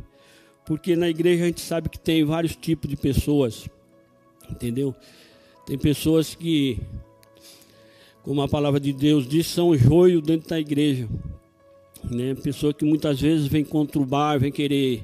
porque 0.66 0.96
na 0.96 1.10
igreja 1.10 1.44
a 1.44 1.48
gente 1.48 1.62
sabe 1.62 1.90
que 1.90 2.00
tem 2.00 2.24
vários 2.24 2.56
tipos 2.56 2.90
de 2.90 2.96
pessoas, 2.96 3.70
entendeu? 4.50 4.94
Tem 5.66 5.78
pessoas 5.78 6.36
que 6.36 6.80
como 8.30 8.42
a 8.42 8.48
palavra 8.48 8.80
de 8.80 8.94
Deus 8.94 9.28
diz, 9.28 9.48
são 9.48 9.76
joio 9.76 10.22
dentro 10.22 10.50
da 10.50 10.60
igreja. 10.60 11.08
Né? 12.04 12.36
Pessoa 12.36 12.74
que 12.74 12.86
muitas 12.86 13.20
vezes 13.20 13.48
vem 13.48 13.64
conturbar, 13.64 14.40
vem 14.40 14.52
querer, 14.52 15.04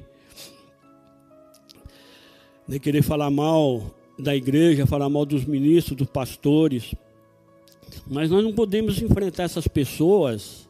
né, 2.68 2.78
querer 2.78 3.02
falar 3.02 3.30
mal 3.30 3.94
da 4.18 4.34
igreja, 4.36 4.86
falar 4.86 5.08
mal 5.08 5.26
dos 5.26 5.44
ministros, 5.44 5.96
dos 5.96 6.08
pastores. 6.08 6.94
Mas 8.06 8.30
nós 8.30 8.42
não 8.42 8.52
podemos 8.52 9.00
enfrentar 9.00 9.44
essas 9.44 9.66
pessoas 9.66 10.68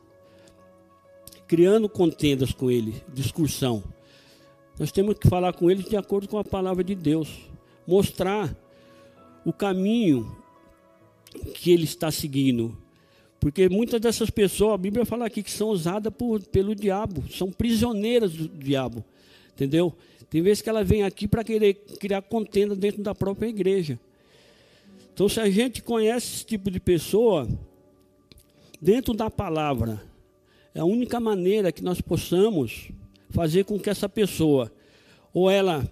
criando 1.47 1.89
contendas 1.89 2.53
com 2.53 2.71
ele, 2.71 3.03
discussão. 3.13 3.85
Nós 4.79 4.93
temos 4.93 5.17
que 5.19 5.29
falar 5.29 5.53
com 5.53 5.71
eles 5.71 5.89
de 5.89 5.97
acordo 5.97 6.29
com 6.29 6.39
a 6.39 6.45
palavra 6.45 6.83
de 6.83 6.95
Deus, 6.95 7.29
mostrar 7.87 8.55
o 9.45 9.53
caminho 9.53 10.37
que 11.55 11.71
ele 11.71 11.85
está 11.85 12.11
seguindo. 12.11 12.77
Porque 13.39 13.69
muitas 13.69 14.01
dessas 14.01 14.29
pessoas, 14.29 14.75
a 14.75 14.79
Bíblia 14.79 15.05
fala 15.05 15.27
aqui 15.27 15.43
que 15.43 15.51
são 15.51 15.69
usadas 15.69 16.13
por, 16.13 16.43
pelo 16.43 16.75
diabo, 16.75 17.25
são 17.31 17.51
prisioneiras 17.51 18.33
do 18.33 18.49
diabo, 18.49 19.05
entendeu? 19.53 19.95
Tem 20.29 20.43
vezes 20.43 20.63
que 20.63 20.69
ela 20.69 20.83
vem 20.83 21.05
aqui 21.05 21.29
para 21.29 21.45
querer 21.45 21.75
criar 21.75 22.23
contenda 22.23 22.75
dentro 22.75 23.03
da 23.03 23.15
própria 23.15 23.49
igreja. 23.49 23.99
Então, 25.17 25.31
se 25.31 25.41
a 25.41 25.49
gente 25.49 25.83
conhece 25.83 26.27
esse 26.27 26.45
tipo 26.45 26.71
de 26.71 26.79
pessoa, 26.79 27.49
dentro 28.79 29.15
da 29.15 29.31
palavra, 29.31 29.99
é 30.75 30.81
a 30.81 30.85
única 30.85 31.19
maneira 31.19 31.73
que 31.73 31.83
nós 31.83 32.03
possamos 32.03 32.91
fazer 33.31 33.65
com 33.65 33.81
que 33.81 33.89
essa 33.89 34.11
pessoa, 34.11 34.71
ou 35.33 35.51
ela 35.51 35.91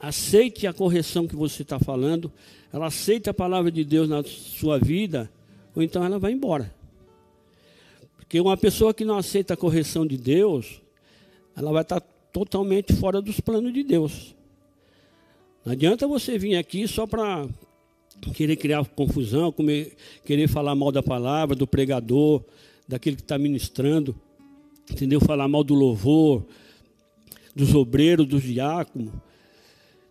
aceite 0.00 0.66
a 0.66 0.72
correção 0.72 1.28
que 1.28 1.36
você 1.36 1.62
está 1.62 1.78
falando, 1.78 2.32
ela 2.72 2.86
aceita 2.86 3.30
a 3.30 3.34
palavra 3.34 3.70
de 3.70 3.84
Deus 3.84 4.08
na 4.08 4.24
sua 4.24 4.80
vida, 4.80 5.30
ou 5.72 5.80
então 5.80 6.02
ela 6.02 6.18
vai 6.18 6.32
embora. 6.32 6.74
Porque 8.16 8.40
uma 8.40 8.56
pessoa 8.56 8.92
que 8.92 9.04
não 9.04 9.16
aceita 9.16 9.54
a 9.54 9.56
correção 9.56 10.04
de 10.04 10.18
Deus, 10.18 10.82
ela 11.56 11.70
vai 11.70 11.82
estar 11.82 12.00
totalmente 12.32 12.92
fora 12.94 13.22
dos 13.22 13.38
planos 13.38 13.72
de 13.72 13.84
Deus. 13.84 14.34
Não 15.64 15.72
adianta 15.72 16.08
você 16.08 16.36
vir 16.36 16.56
aqui 16.56 16.88
só 16.88 17.06
para 17.06 17.48
querer 18.34 18.56
criar 18.56 18.84
confusão, 18.86 19.52
comer, 19.52 19.96
querer 20.24 20.48
falar 20.48 20.74
mal 20.74 20.90
da 20.90 21.02
palavra, 21.02 21.54
do 21.54 21.66
pregador, 21.66 22.42
daquele 22.86 23.16
que 23.16 23.22
está 23.22 23.38
ministrando, 23.38 24.14
entendeu? 24.90 25.20
Falar 25.20 25.48
mal 25.48 25.64
do 25.64 25.74
louvor, 25.74 26.44
dos 27.54 27.74
obreiros, 27.74 28.26
dos 28.26 28.42
diáconos. 28.42 29.12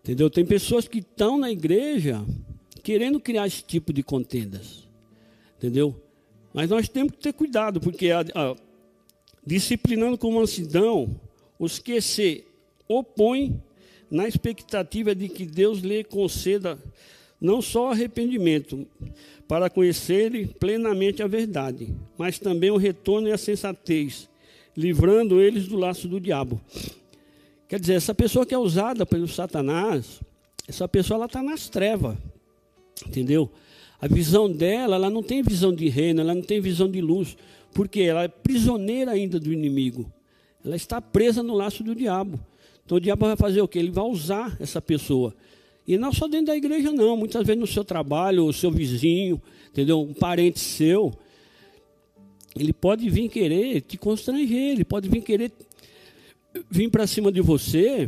Entendeu? 0.04 0.30
Tem 0.30 0.46
pessoas 0.46 0.88
que 0.88 1.00
estão 1.00 1.38
na 1.38 1.52
igreja 1.52 2.24
querendo 2.84 3.20
criar 3.20 3.48
esse 3.48 3.64
tipo 3.64 3.94
de 3.94 4.04
contendas. 4.04 4.88
Entendeu? 5.58 5.96
Mas 6.54 6.70
nós 6.70 6.90
temos 6.90 7.14
que 7.14 7.20
ter 7.20 7.34
cuidado, 7.34 7.80
porque 7.80 8.12
a, 8.12 8.22
a, 8.36 8.56
disciplinando 9.46 10.18
com 10.18 10.32
mansidão 10.32 11.20
os 11.58 11.80
que 11.80 12.02
se 12.02 12.44
opõem 12.88 13.62
na 14.12 14.28
expectativa 14.28 15.16
de 15.16 15.30
que 15.30 15.46
Deus 15.46 15.80
lhe 15.80 16.04
conceda 16.04 16.78
não 17.44 17.62
só 17.62 17.92
arrependimento, 17.92 18.88
para 19.50 19.70
conhecerem 19.70 20.48
plenamente 20.48 21.22
a 21.22 21.28
verdade, 21.28 21.94
mas 22.18 22.40
também 22.40 22.72
o 22.72 22.78
retorno 22.78 23.28
e 23.28 23.34
a 23.34 23.38
sensatez, 23.38 24.30
livrando 24.76 25.42
eles 25.42 25.68
do 25.68 25.78
laço 25.78 26.08
do 26.08 26.22
diabo. 26.22 26.62
Quer 27.68 27.82
dizer, 27.82 27.96
essa 27.96 28.16
pessoa 28.16 28.46
que 28.46 28.54
é 28.54 28.58
usada 28.58 29.06
pelo 29.06 29.28
Satanás, 29.28 30.22
essa 30.66 30.88
pessoa 30.88 31.18
ela 31.18 31.26
está 31.26 31.44
nas 31.44 31.68
trevas, 31.68 32.16
entendeu? 33.06 33.52
A 34.00 34.08
visão 34.08 34.50
dela, 34.50 34.96
ela 34.96 35.10
não 35.10 35.22
tem 35.22 35.44
visão 35.44 35.74
de 35.74 35.90
reino, 35.90 36.22
ela 36.22 36.34
não 36.34 36.42
tem 36.42 36.62
visão 36.62 36.90
de 36.90 37.02
luz, 37.02 37.36
Porque 37.74 38.02
ela 38.02 38.24
é 38.24 38.28
prisioneira 38.28 39.12
ainda 39.12 39.40
do 39.40 39.52
inimigo. 39.52 40.12
Ela 40.64 40.76
está 40.76 41.02
presa 41.02 41.42
no 41.42 41.56
laço 41.56 41.84
do 41.84 41.96
diabo. 41.96 42.40
Então 42.86 42.98
o 42.98 43.02
diabo 43.02 43.26
vai 43.26 43.36
fazer 43.36 43.62
o 43.62 43.68
quê? 43.68 43.80
Ele 43.80 43.90
vai 43.90 44.04
usar 44.04 44.56
essa 44.60 44.80
pessoa. 44.80 45.34
E 45.88 45.98
não 45.98 46.14
só 46.14 46.28
dentro 46.28 46.48
da 46.48 46.56
igreja, 46.56 46.92
não. 46.92 47.18
Muitas 47.18 47.46
vezes 47.46 47.60
no 47.60 47.68
seu 47.68 47.84
trabalho, 47.84 48.46
o 48.46 48.54
seu 48.54 48.72
vizinho, 48.72 49.42
entendeu? 49.70 50.02
Um 50.02 50.14
parente 50.14 50.60
seu. 50.60 51.14
Ele 52.56 52.72
pode 52.72 53.10
vir 53.10 53.30
querer 53.30 53.82
te 53.82 53.98
constranger, 53.98 54.72
ele 54.72 54.86
pode 54.86 55.10
vir 55.10 55.22
querer 55.22 55.52
vir 56.70 56.90
para 56.90 57.08
cima 57.08 57.32
de 57.32 57.42
você, 57.42 58.08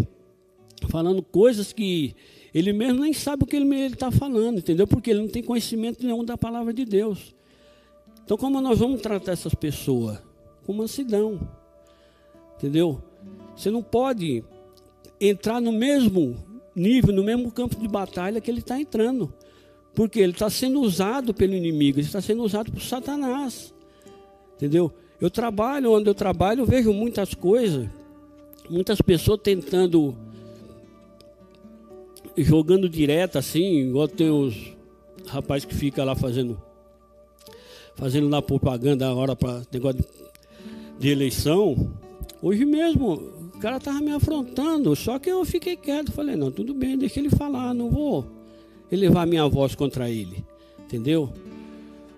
falando 0.89 1.21
coisas 1.21 1.73
que 1.73 2.15
ele 2.53 2.71
mesmo 2.71 3.01
nem 3.01 3.11
sabe 3.11 3.43
o 3.43 3.45
que 3.45 3.55
ele 3.55 3.75
está 3.87 4.11
falando, 4.11 4.59
entendeu? 4.59 4.87
Porque 4.87 5.09
ele 5.09 5.21
não 5.21 5.27
tem 5.27 5.43
conhecimento 5.43 6.05
nenhum 6.05 6.23
da 6.23 6.37
palavra 6.37 6.71
de 6.71 6.85
Deus. 6.85 7.35
Então, 8.23 8.37
como 8.37 8.61
nós 8.61 8.79
vamos 8.79 9.01
tratar 9.01 9.33
essas 9.33 9.53
pessoas? 9.53 10.19
Com 10.65 10.73
mansidão, 10.73 11.39
entendeu? 12.55 13.03
Você 13.55 13.69
não 13.69 13.83
pode 13.83 14.43
entrar 15.19 15.59
no 15.59 15.71
mesmo 15.71 16.35
nível, 16.75 17.13
no 17.13 17.23
mesmo 17.23 17.51
campo 17.51 17.75
de 17.75 17.87
batalha 17.87 18.41
que 18.41 18.51
ele 18.51 18.59
está 18.59 18.79
entrando. 18.79 19.33
Porque 19.93 20.19
ele 20.19 20.33
está 20.33 20.49
sendo 20.49 20.81
usado 20.81 21.33
pelo 21.33 21.53
inimigo, 21.53 21.99
ele 21.99 22.05
está 22.05 22.21
sendo 22.21 22.43
usado 22.43 22.71
por 22.71 22.81
Satanás. 22.81 23.73
Entendeu? 24.55 24.91
Eu 25.19 25.29
trabalho 25.29 25.93
onde 25.93 26.09
eu 26.09 26.13
trabalho, 26.13 26.61
eu 26.61 26.65
vejo 26.65 26.91
muitas 26.91 27.33
coisas, 27.33 27.87
muitas 28.69 29.01
pessoas 29.01 29.39
tentando, 29.41 30.15
jogando 32.37 32.89
direto 32.89 33.37
assim, 33.37 33.87
igual 33.87 34.09
tem 34.09 34.29
os 34.29 34.75
rapazes 35.27 35.63
que 35.65 35.73
fica 35.73 36.03
lá 36.03 36.15
fazendo, 36.15 36.61
fazendo 37.95 38.27
lá 38.27 38.41
propaganda 38.41 39.09
agora 39.09 39.35
para 39.35 39.61
negócio 39.71 40.01
de, 40.01 40.07
de 40.99 41.09
eleição. 41.09 41.93
Hoje 42.41 42.65
mesmo 42.65 43.34
cara 43.65 43.77
estava 43.77 43.99
me 43.99 44.11
afrontando, 44.11 44.95
só 44.95 45.17
que 45.17 45.27
eu 45.27 45.43
fiquei 45.43 45.75
quieto. 45.75 46.11
Falei, 46.11 46.35
não, 46.35 46.51
tudo 46.51 46.71
bem, 46.71 46.95
deixa 46.95 47.19
ele 47.19 47.31
falar, 47.31 47.73
não 47.73 47.89
vou 47.89 48.23
elevar 48.91 49.25
minha 49.25 49.47
voz 49.47 49.73
contra 49.73 50.07
ele. 50.07 50.45
Entendeu? 50.81 51.33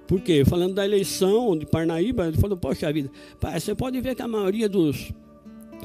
Por 0.06 0.20
quê? 0.20 0.43
Falando 0.43 0.74
da 0.74 0.84
eleição 0.84 1.58
de 1.58 1.66
Parnaíba, 1.66 2.28
ele 2.28 2.36
falou, 2.36 2.58
poxa 2.58 2.91
vida, 2.91 3.10
pai, 3.39 3.58
você 3.58 3.74
pode 3.74 4.02
ver 4.02 4.14
que 4.14 4.22
a 4.22 4.28
maioria 4.28 4.68
dos 4.68 5.14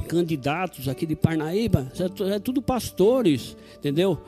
candidatos 0.09 0.89
aqui 0.89 1.07
de 1.07 1.15
Parnaíba 1.15 1.93
é, 1.97 2.35
é 2.35 2.39
tudo 2.41 2.61
pastores, 2.61 3.57
entendeu? 3.79 4.19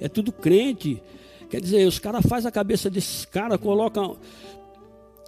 É 0.00 0.08
tudo 0.08 0.30
crente. 0.30 1.02
Quer 1.50 1.60
dizer, 1.60 1.88
os 1.88 1.98
caras 1.98 2.24
fazem 2.24 2.48
a 2.48 2.52
cabeça 2.52 2.88
desses 2.88 3.24
caras, 3.24 3.58
colocam 3.58 4.16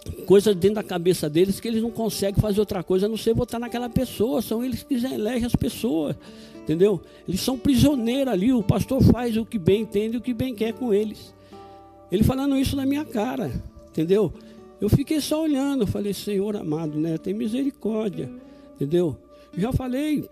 coisas 0.07 0.55
dentro 0.55 0.75
da 0.75 0.83
cabeça 0.83 1.29
deles 1.29 1.59
que 1.59 1.67
eles 1.67 1.81
não 1.81 1.91
conseguem 1.91 2.41
fazer 2.41 2.59
outra 2.59 2.83
coisa 2.83 3.05
a 3.05 3.09
não 3.09 3.17
ser 3.17 3.33
votar 3.33 3.59
naquela 3.59 3.89
pessoa. 3.89 4.41
São 4.41 4.63
eles 4.63 4.83
que 4.83 4.95
elegem 4.95 5.45
as 5.45 5.55
pessoas, 5.55 6.15
entendeu? 6.55 7.01
Eles 7.27 7.41
são 7.41 7.57
prisioneiros 7.57 8.33
ali. 8.33 8.51
O 8.51 8.63
pastor 8.63 9.01
faz 9.03 9.37
o 9.37 9.45
que 9.45 9.57
bem 9.57 9.81
entende 9.81 10.15
e 10.15 10.17
o 10.17 10.21
que 10.21 10.33
bem 10.33 10.53
quer 10.53 10.73
com 10.73 10.93
eles. 10.93 11.33
Ele 12.11 12.23
falando 12.23 12.57
isso 12.57 12.75
na 12.75 12.85
minha 12.85 13.05
cara, 13.05 13.51
entendeu? 13.89 14.33
Eu 14.79 14.89
fiquei 14.89 15.19
só 15.19 15.43
olhando, 15.43 15.87
falei, 15.87 16.13
Senhor 16.13 16.55
amado, 16.55 16.99
né? 16.99 17.17
Tem 17.17 17.33
misericórdia, 17.33 18.29
entendeu? 18.75 19.17
Já 19.57 19.73
falei 19.73 20.29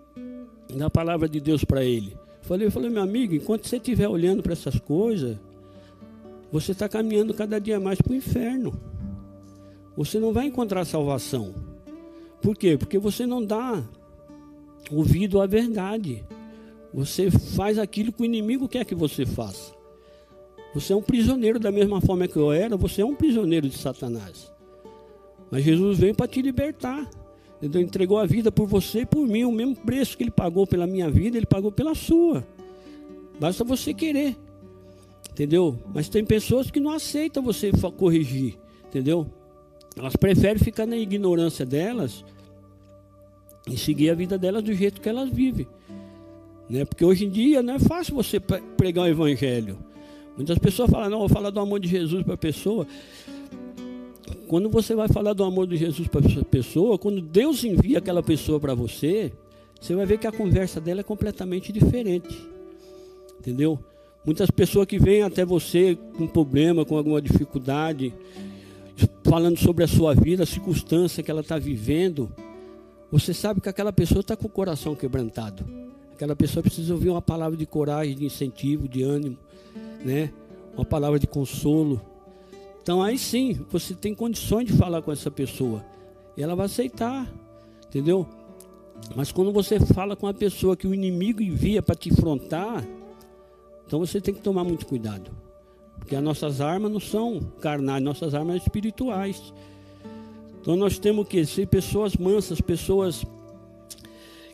da 0.75 0.89
palavra 0.89 1.27
de 1.27 1.39
Deus 1.39 1.63
para 1.63 1.83
ele. 1.83 2.15
Falei, 2.41 2.69
falei, 2.69 2.89
meu 2.89 3.01
amigo, 3.01 3.33
enquanto 3.33 3.67
você 3.67 3.77
estiver 3.77 4.07
olhando 4.07 4.43
para 4.43 4.53
essas 4.53 4.79
coisas, 4.79 5.35
você 6.51 6.73
está 6.73 6.87
caminhando 6.87 7.33
cada 7.33 7.59
dia 7.59 7.79
mais 7.79 7.99
para 7.99 8.13
o 8.13 8.15
inferno 8.15 8.94
você 9.95 10.19
não 10.19 10.33
vai 10.33 10.45
encontrar 10.45 10.85
salvação. 10.85 11.53
Por 12.41 12.55
quê? 12.55 12.77
Porque 12.77 12.99
você 12.99 13.25
não 13.25 13.43
dá 13.43 13.83
ouvido 14.91 15.41
à 15.41 15.47
verdade. 15.47 16.23
Você 16.93 17.31
faz 17.31 17.77
aquilo 17.77 18.11
que 18.11 18.21
o 18.21 18.25
inimigo 18.25 18.67
quer 18.67 18.85
que 18.85 18.95
você 18.95 19.25
faça. 19.25 19.73
Você 20.73 20.93
é 20.93 20.95
um 20.95 21.01
prisioneiro 21.01 21.59
da 21.59 21.71
mesma 21.71 22.01
forma 22.01 22.27
que 22.27 22.37
eu 22.37 22.51
era, 22.51 22.75
você 22.75 23.01
é 23.01 23.05
um 23.05 23.15
prisioneiro 23.15 23.69
de 23.69 23.77
Satanás. 23.77 24.51
Mas 25.49 25.63
Jesus 25.63 25.97
veio 25.97 26.13
para 26.13 26.27
te 26.27 26.41
libertar. 26.41 27.09
Ele 27.61 27.81
entregou 27.81 28.17
a 28.17 28.25
vida 28.25 28.51
por 28.51 28.67
você 28.67 29.01
e 29.01 29.05
por 29.05 29.25
mim. 29.25 29.45
O 29.45 29.51
mesmo 29.51 29.75
preço 29.75 30.17
que 30.17 30.23
ele 30.23 30.31
pagou 30.31 30.67
pela 30.67 30.85
minha 30.85 31.09
vida, 31.09 31.37
ele 31.37 31.45
pagou 31.45 31.71
pela 31.71 31.95
sua. 31.95 32.45
Basta 33.39 33.63
você 33.63 33.93
querer. 33.93 34.35
Entendeu? 35.31 35.77
Mas 35.93 36.09
tem 36.09 36.23
pessoas 36.23 36.69
que 36.69 36.79
não 36.79 36.91
aceitam 36.91 37.41
você 37.41 37.71
corrigir. 37.97 38.57
Entendeu? 38.87 39.27
Elas 39.95 40.15
preferem 40.15 40.61
ficar 40.61 40.85
na 40.85 40.97
ignorância 40.97 41.65
delas 41.65 42.23
e 43.67 43.77
seguir 43.77 44.09
a 44.09 44.13
vida 44.13 44.37
delas 44.37 44.63
do 44.63 44.73
jeito 44.73 45.01
que 45.01 45.09
elas 45.09 45.29
vivem. 45.29 45.67
Né? 46.69 46.85
Porque 46.85 47.05
hoje 47.05 47.25
em 47.25 47.29
dia 47.29 47.63
não 47.63 47.75
é 47.75 47.79
fácil 47.79 48.15
você 48.15 48.39
pregar 48.39 49.05
o 49.05 49.07
evangelho. 49.07 49.77
Muitas 50.35 50.57
pessoas 50.57 50.89
falam, 50.89 51.09
não, 51.09 51.19
vou 51.19 51.29
falar 51.29 51.49
do 51.49 51.59
amor 51.59 51.79
de 51.79 51.87
Jesus 51.87 52.23
para 52.23 52.33
a 52.33 52.37
pessoa. 52.37 52.85
Quando 54.47 54.69
você 54.69 54.93
vai 54.93 55.07
falar 55.07 55.33
do 55.33 55.43
amor 55.43 55.65
de 55.65 55.77
Jesus 55.77 56.07
para 56.07 56.19
a 56.19 56.45
pessoa, 56.45 56.97
quando 56.97 57.21
Deus 57.21 57.63
envia 57.63 57.99
aquela 57.99 58.21
pessoa 58.21 58.59
para 58.59 58.75
você, 58.75 59.31
você 59.79 59.95
vai 59.95 60.05
ver 60.05 60.17
que 60.17 60.27
a 60.27 60.31
conversa 60.31 60.81
dela 60.81 60.99
é 60.99 61.03
completamente 61.03 61.71
diferente. 61.71 62.47
Entendeu? 63.39 63.79
Muitas 64.25 64.49
pessoas 64.51 64.87
que 64.87 64.99
vêm 64.99 65.21
até 65.21 65.45
você 65.45 65.97
com 66.17 66.27
problema, 66.27 66.83
com 66.83 66.97
alguma 66.97 67.21
dificuldade, 67.21 68.13
falando 69.25 69.57
sobre 69.57 69.83
a 69.83 69.87
sua 69.87 70.13
vida, 70.13 70.43
a 70.43 70.45
circunstância 70.45 71.23
que 71.23 71.31
ela 71.31 71.41
está 71.41 71.57
vivendo, 71.57 72.31
você 73.11 73.33
sabe 73.33 73.59
que 73.59 73.67
aquela 73.67 73.91
pessoa 73.91 74.21
está 74.21 74.35
com 74.35 74.45
o 74.45 74.49
coração 74.49 74.95
quebrantado. 74.95 75.65
Aquela 76.13 76.35
pessoa 76.35 76.61
precisa 76.61 76.93
ouvir 76.93 77.09
uma 77.09 77.21
palavra 77.21 77.57
de 77.57 77.65
coragem, 77.65 78.15
de 78.15 78.25
incentivo, 78.25 78.87
de 78.87 79.03
ânimo, 79.03 79.37
né? 80.03 80.31
Uma 80.75 80.85
palavra 80.85 81.17
de 81.19 81.25
consolo. 81.25 81.99
Então 82.81 83.01
aí 83.01 83.17
sim, 83.17 83.59
você 83.71 83.95
tem 83.95 84.13
condições 84.13 84.67
de 84.67 84.73
falar 84.73 85.01
com 85.01 85.11
essa 85.11 85.31
pessoa. 85.31 85.83
E 86.37 86.43
ela 86.43 86.55
vai 86.55 86.67
aceitar, 86.67 87.27
entendeu? 87.87 88.27
Mas 89.15 89.31
quando 89.31 89.51
você 89.51 89.79
fala 89.79 90.15
com 90.15 90.27
uma 90.27 90.33
pessoa 90.33 90.77
que 90.77 90.87
o 90.87 90.93
inimigo 90.93 91.41
envia 91.41 91.81
para 91.81 91.95
te 91.95 92.09
enfrentar, 92.09 92.85
então 93.87 93.99
você 93.99 94.21
tem 94.21 94.33
que 94.33 94.41
tomar 94.41 94.63
muito 94.63 94.85
cuidado. 94.85 95.31
Porque 96.05 96.15
as 96.15 96.23
nossas 96.23 96.61
armas 96.61 96.91
não 96.91 96.99
são 96.99 97.39
carnais, 97.59 98.03
nossas 98.03 98.35
armas 98.35 98.57
são 98.57 98.63
espirituais. 98.63 99.51
Então 100.61 100.75
nós 100.75 100.99
temos 100.99 101.27
que 101.27 101.43
ser 101.47 101.65
pessoas 101.65 102.15
mansas, 102.15 102.61
pessoas 102.61 103.25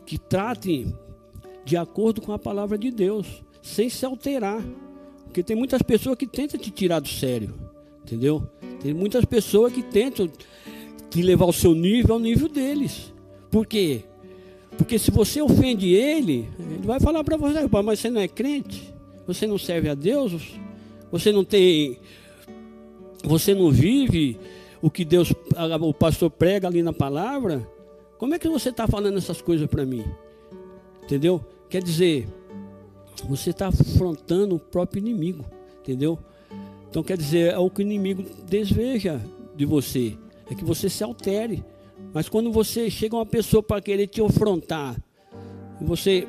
que 0.06 0.16
tratem 0.16 0.96
de 1.62 1.76
acordo 1.76 2.22
com 2.22 2.32
a 2.32 2.38
palavra 2.38 2.78
de 2.78 2.90
Deus, 2.90 3.44
sem 3.60 3.90
se 3.90 4.02
alterar. 4.06 4.64
Porque 5.24 5.42
tem 5.42 5.54
muitas 5.54 5.82
pessoas 5.82 6.16
que 6.16 6.26
tentam 6.26 6.58
te 6.58 6.70
tirar 6.70 7.00
do 7.00 7.08
sério, 7.08 7.52
entendeu? 8.02 8.48
Tem 8.80 8.94
muitas 8.94 9.26
pessoas 9.26 9.74
que 9.74 9.82
tentam 9.82 10.30
te 11.10 11.20
levar 11.20 11.44
o 11.44 11.52
seu 11.52 11.74
nível 11.74 12.14
ao 12.14 12.20
nível 12.20 12.48
deles. 12.48 13.12
Por 13.50 13.66
quê? 13.66 14.04
Porque 14.78 14.98
se 14.98 15.10
você 15.10 15.42
ofende 15.42 15.92
ele, 15.92 16.48
ele 16.58 16.86
vai 16.86 16.98
falar 16.98 17.22
para 17.22 17.36
você, 17.36 17.68
mas 17.84 18.00
você 18.00 18.08
não 18.08 18.22
é 18.22 18.28
crente? 18.28 18.90
Você 19.26 19.46
não 19.46 19.58
serve 19.58 19.90
a 19.90 19.94
Deus? 19.94 20.61
Você 21.12 21.30
não 21.30 21.44
tem. 21.44 21.98
Você 23.22 23.54
não 23.54 23.70
vive 23.70 24.40
o 24.80 24.90
que 24.90 25.04
Deus, 25.04 25.32
o 25.80 25.94
pastor 25.94 26.30
prega 26.30 26.66
ali 26.66 26.82
na 26.82 26.92
palavra. 26.92 27.68
Como 28.18 28.34
é 28.34 28.38
que 28.38 28.48
você 28.48 28.70
está 28.70 28.88
falando 28.88 29.18
essas 29.18 29.40
coisas 29.40 29.68
para 29.68 29.84
mim? 29.84 30.04
Entendeu? 31.04 31.44
Quer 31.68 31.82
dizer, 31.82 32.26
você 33.28 33.50
está 33.50 33.68
afrontando 33.68 34.56
o 34.56 34.58
próprio 34.58 35.00
inimigo. 35.00 35.44
Entendeu? 35.80 36.18
Então 36.88 37.02
quer 37.02 37.16
dizer, 37.16 37.52
é 37.52 37.58
o 37.58 37.70
que 37.70 37.80
o 37.80 37.82
inimigo 37.82 38.24
deseja 38.44 39.20
de 39.54 39.64
você. 39.64 40.16
É 40.50 40.54
que 40.54 40.64
você 40.64 40.88
se 40.88 41.04
altere. 41.04 41.64
Mas 42.12 42.28
quando 42.28 42.50
você 42.50 42.90
chega 42.90 43.14
uma 43.14 43.26
pessoa 43.26 43.62
para 43.62 43.80
querer 43.80 44.06
te 44.06 44.20
afrontar, 44.20 44.96
você 45.80 46.26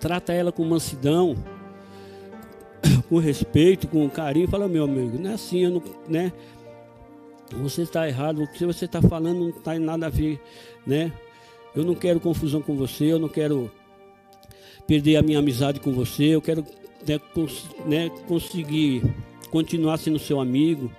trata 0.00 0.32
ela 0.32 0.52
com 0.52 0.64
mansidão, 0.64 1.34
com 3.08 3.18
respeito, 3.18 3.86
com 3.88 4.08
carinho, 4.08 4.48
fala, 4.48 4.68
meu 4.68 4.84
amigo, 4.84 5.18
não 5.18 5.30
é 5.30 5.34
assim, 5.34 5.64
eu 5.64 5.70
não, 5.70 5.82
né? 6.08 6.32
Você 7.52 7.82
está 7.82 8.08
errado, 8.08 8.42
o 8.42 8.48
que 8.48 8.64
você 8.64 8.86
está 8.86 9.00
falando 9.00 9.38
não 9.38 9.48
está 9.50 9.76
em 9.76 9.78
nada 9.78 10.06
a 10.06 10.10
ver, 10.10 10.40
né? 10.86 11.12
Eu 11.74 11.84
não 11.84 11.94
quero 11.94 12.18
confusão 12.18 12.60
com 12.60 12.74
você, 12.74 13.04
eu 13.04 13.18
não 13.18 13.28
quero 13.28 13.70
perder 14.86 15.16
a 15.16 15.22
minha 15.22 15.38
amizade 15.38 15.78
com 15.78 15.92
você, 15.92 16.24
eu 16.24 16.42
quero 16.42 16.64
né, 17.06 17.20
cons 17.34 17.68
né, 17.84 18.10
conseguir 18.26 19.02
continuar 19.50 19.98
sendo 19.98 20.18
seu 20.18 20.40
amigo, 20.40 20.90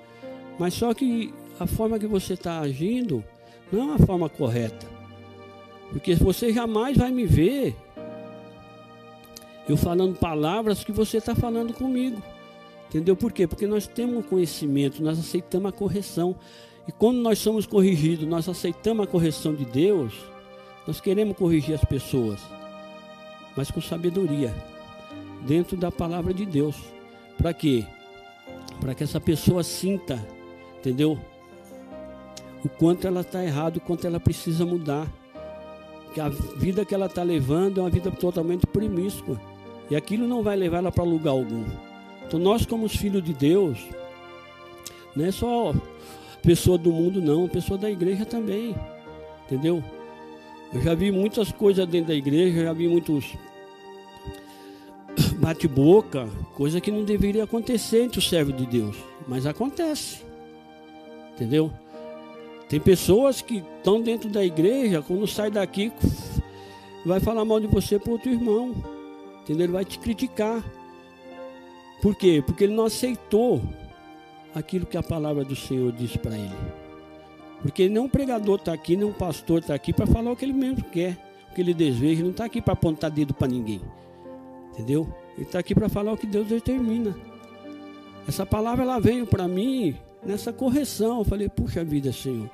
mas 0.58 0.74
só 0.74 0.94
que 0.94 1.34
a 1.60 1.68
forma 1.68 2.00
que 2.00 2.08
você 2.08 2.34
está 2.34 2.60
agindo 2.60 3.24
não 3.72 3.82
é 3.82 3.84
uma 3.86 4.00
forma 4.00 4.30
correta, 4.30 4.86
porque 5.92 6.16
você 6.16 6.54
jamais 6.54 6.96
vai 6.96 7.12
me 7.12 7.26
ver 7.26 7.76
eu 9.68 9.76
falando 9.76 10.18
palavras 10.18 10.84
que 10.84 10.92
você 10.92 11.18
está 11.18 11.36
falando 11.36 11.74
comigo. 11.74 12.22
Entendeu 12.88 13.16
por 13.16 13.34
quê? 13.34 13.46
Porque 13.46 13.68
nós 13.68 13.86
temos 13.86 14.26
conhecimento, 14.26 15.04
nós 15.04 15.20
aceitamos 15.20 15.70
a 15.70 15.72
correção. 15.72 16.36
E 16.88 16.92
quando 16.92 17.18
nós 17.18 17.38
somos 17.40 17.66
corrigidos, 17.66 18.26
nós 18.26 18.48
aceitamos 18.48 19.06
a 19.06 19.08
correção 19.08 19.54
de 19.54 19.66
Deus, 19.66 20.14
nós 20.86 21.02
queremos 21.02 21.36
corrigir 21.36 21.76
as 21.76 21.84
pessoas, 21.84 22.40
mas 23.58 23.70
com 23.70 23.82
sabedoria, 23.82 24.56
dentro 25.46 25.76
da 25.76 25.92
palavra 25.92 26.34
de 26.34 26.46
Deus. 26.46 26.78
Para 27.38 27.54
quê? 27.54 27.86
Para 28.80 28.96
que 28.96 29.04
essa 29.04 29.20
pessoa 29.20 29.64
sinta, 29.64 30.26
entendeu? 30.80 31.20
O 32.64 32.70
quanto 32.70 33.06
ela 33.06 33.20
está 33.20 33.44
errado, 33.44 33.78
o 33.78 33.82
quanto 33.82 34.08
ela 34.08 34.20
precisa 34.20 34.66
mudar. 34.66 35.08
Que 36.14 36.22
a 36.22 36.30
vida 36.30 36.86
que 36.86 36.96
ela 36.96 37.06
está 37.08 37.22
levando 37.22 37.80
é 37.80 37.84
uma 37.84 37.90
vida 37.90 38.10
totalmente 38.10 38.66
promíscua. 38.66 39.40
E 39.90 39.96
aquilo 39.96 40.28
não 40.28 40.44
vai 40.44 40.56
levar 40.56 40.80
ela 40.80 40.92
para 40.92 41.04
lugar 41.04 41.32
algum. 41.32 41.64
Então 42.26 42.40
nós, 42.40 42.66
como 42.66 42.86
os 42.86 42.96
filhos 42.96 43.24
de 43.24 43.34
Deus, 43.34 43.80
não 45.16 45.26
é 45.26 45.32
só 45.32 45.74
pessoa 46.42 46.78
do 46.78 46.92
mundo, 46.92 47.22
não, 47.22 47.48
pessoa 47.48 47.78
da 47.78 47.90
igreja 47.90 48.26
também. 48.26 48.76
Entendeu? 49.46 49.84
Eu 50.74 50.82
já 50.82 50.94
vi 50.94 51.12
muitas 51.12 51.52
coisas 51.52 51.88
dentro 51.88 52.10
da 52.10 52.16
igreja, 52.16 52.64
já 52.64 52.74
vi 52.74 52.88
muitos 52.88 53.34
bate-boca, 55.40 56.28
coisa 56.56 56.82
que 56.82 56.92
não 56.92 57.04
deveria 57.04 57.46
acontecer 57.46 58.04
entre 58.04 58.20
o 58.20 58.22
servo 58.22 58.52
de 58.52 58.66
Deus, 58.66 58.98
mas 59.28 59.46
acontece. 59.46 60.22
Entendeu? 61.34 61.72
Tem 62.68 62.80
pessoas 62.80 63.42
que 63.42 63.64
estão 63.78 64.02
dentro 64.02 64.30
da 64.30 64.44
igreja, 64.44 65.02
quando 65.02 65.26
sai 65.26 65.50
daqui, 65.50 65.92
vai 67.06 67.22
falar 67.22 67.46
mal 67.46 67.62
de 67.62 67.68
você 67.68 67.98
para 67.98 68.12
outro 68.12 68.30
irmão. 68.30 68.76
Entendeu? 69.48 69.66
Ele 69.66 69.74
vai 69.74 69.86
te 69.86 69.98
criticar. 69.98 70.62
Por 72.02 72.16
quê? 72.16 72.44
Porque 72.46 72.66
ele 72.66 72.76
não 72.76 72.84
aceitou 72.84 73.62
aquilo 74.54 74.86
que 74.86 74.98
a 74.98 75.04
palavra 75.04 75.46
do 75.46 75.56
Senhor 75.56 75.90
disse 75.94 76.18
para 76.18 76.38
ele. 76.38 76.54
Porque 77.62 77.88
nem 77.88 77.98
um 77.98 78.10
pregador 78.10 78.58
está 78.58 78.74
aqui, 78.74 78.98
nem 78.98 79.08
um 79.08 79.14
pastor 79.14 79.60
está 79.60 79.74
aqui 79.74 79.94
para 79.94 80.06
falar 80.06 80.32
o 80.32 80.36
que 80.36 80.44
ele 80.44 80.54
mesmo 80.54 80.84
quer, 80.84 81.18
o 81.50 81.56
que 81.56 81.62
ele 81.62 81.74
deseja. 81.74 82.06
Ele 82.08 82.24
não 82.24 82.32
está 82.32 82.44
aqui 82.44 82.62
para 82.62 82.74
apontar 82.74 83.10
dedo 83.10 83.34
para 83.34 83.48
ninguém. 83.48 83.82
Entendeu? 84.74 85.08
Ele 85.36 85.44
está 85.44 85.60
aqui 85.60 85.74
para 85.74 85.88
falar 85.88 86.12
o 86.12 86.18
que 86.18 86.28
Deus 86.28 86.48
determina. 86.48 87.16
Essa 88.28 88.46
palavra 88.46 88.84
ela 88.84 89.00
veio 89.00 89.26
para 89.26 89.48
mim 89.48 89.96
nessa 90.26 90.52
correção. 90.52 91.20
Eu 91.20 91.26
falei, 91.26 91.48
puxa 91.48 91.86
vida, 91.86 92.12
Senhor. 92.12 92.50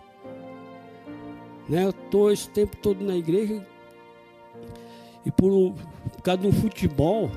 Né, 1.68 1.86
eu 1.86 1.90
estou 1.90 2.32
esse 2.32 2.48
tempo 2.50 2.78
todo 2.78 3.04
na 3.04 3.16
igreja 3.16 3.66
e 5.26 5.32
por, 5.32 5.74
por 6.24 6.32
causa 6.38 6.48
um 6.48 6.54
futebol, 6.54 7.30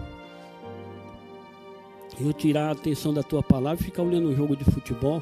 eu 2.20 2.32
tirar 2.32 2.68
a 2.68 2.70
atenção 2.70 3.12
da 3.12 3.20
tua 3.20 3.42
palavra 3.42 3.82
e 3.82 3.86
ficar 3.86 4.04
olhando 4.04 4.28
o 4.28 4.36
jogo 4.36 4.56
de 4.56 4.62
futebol, 4.62 5.20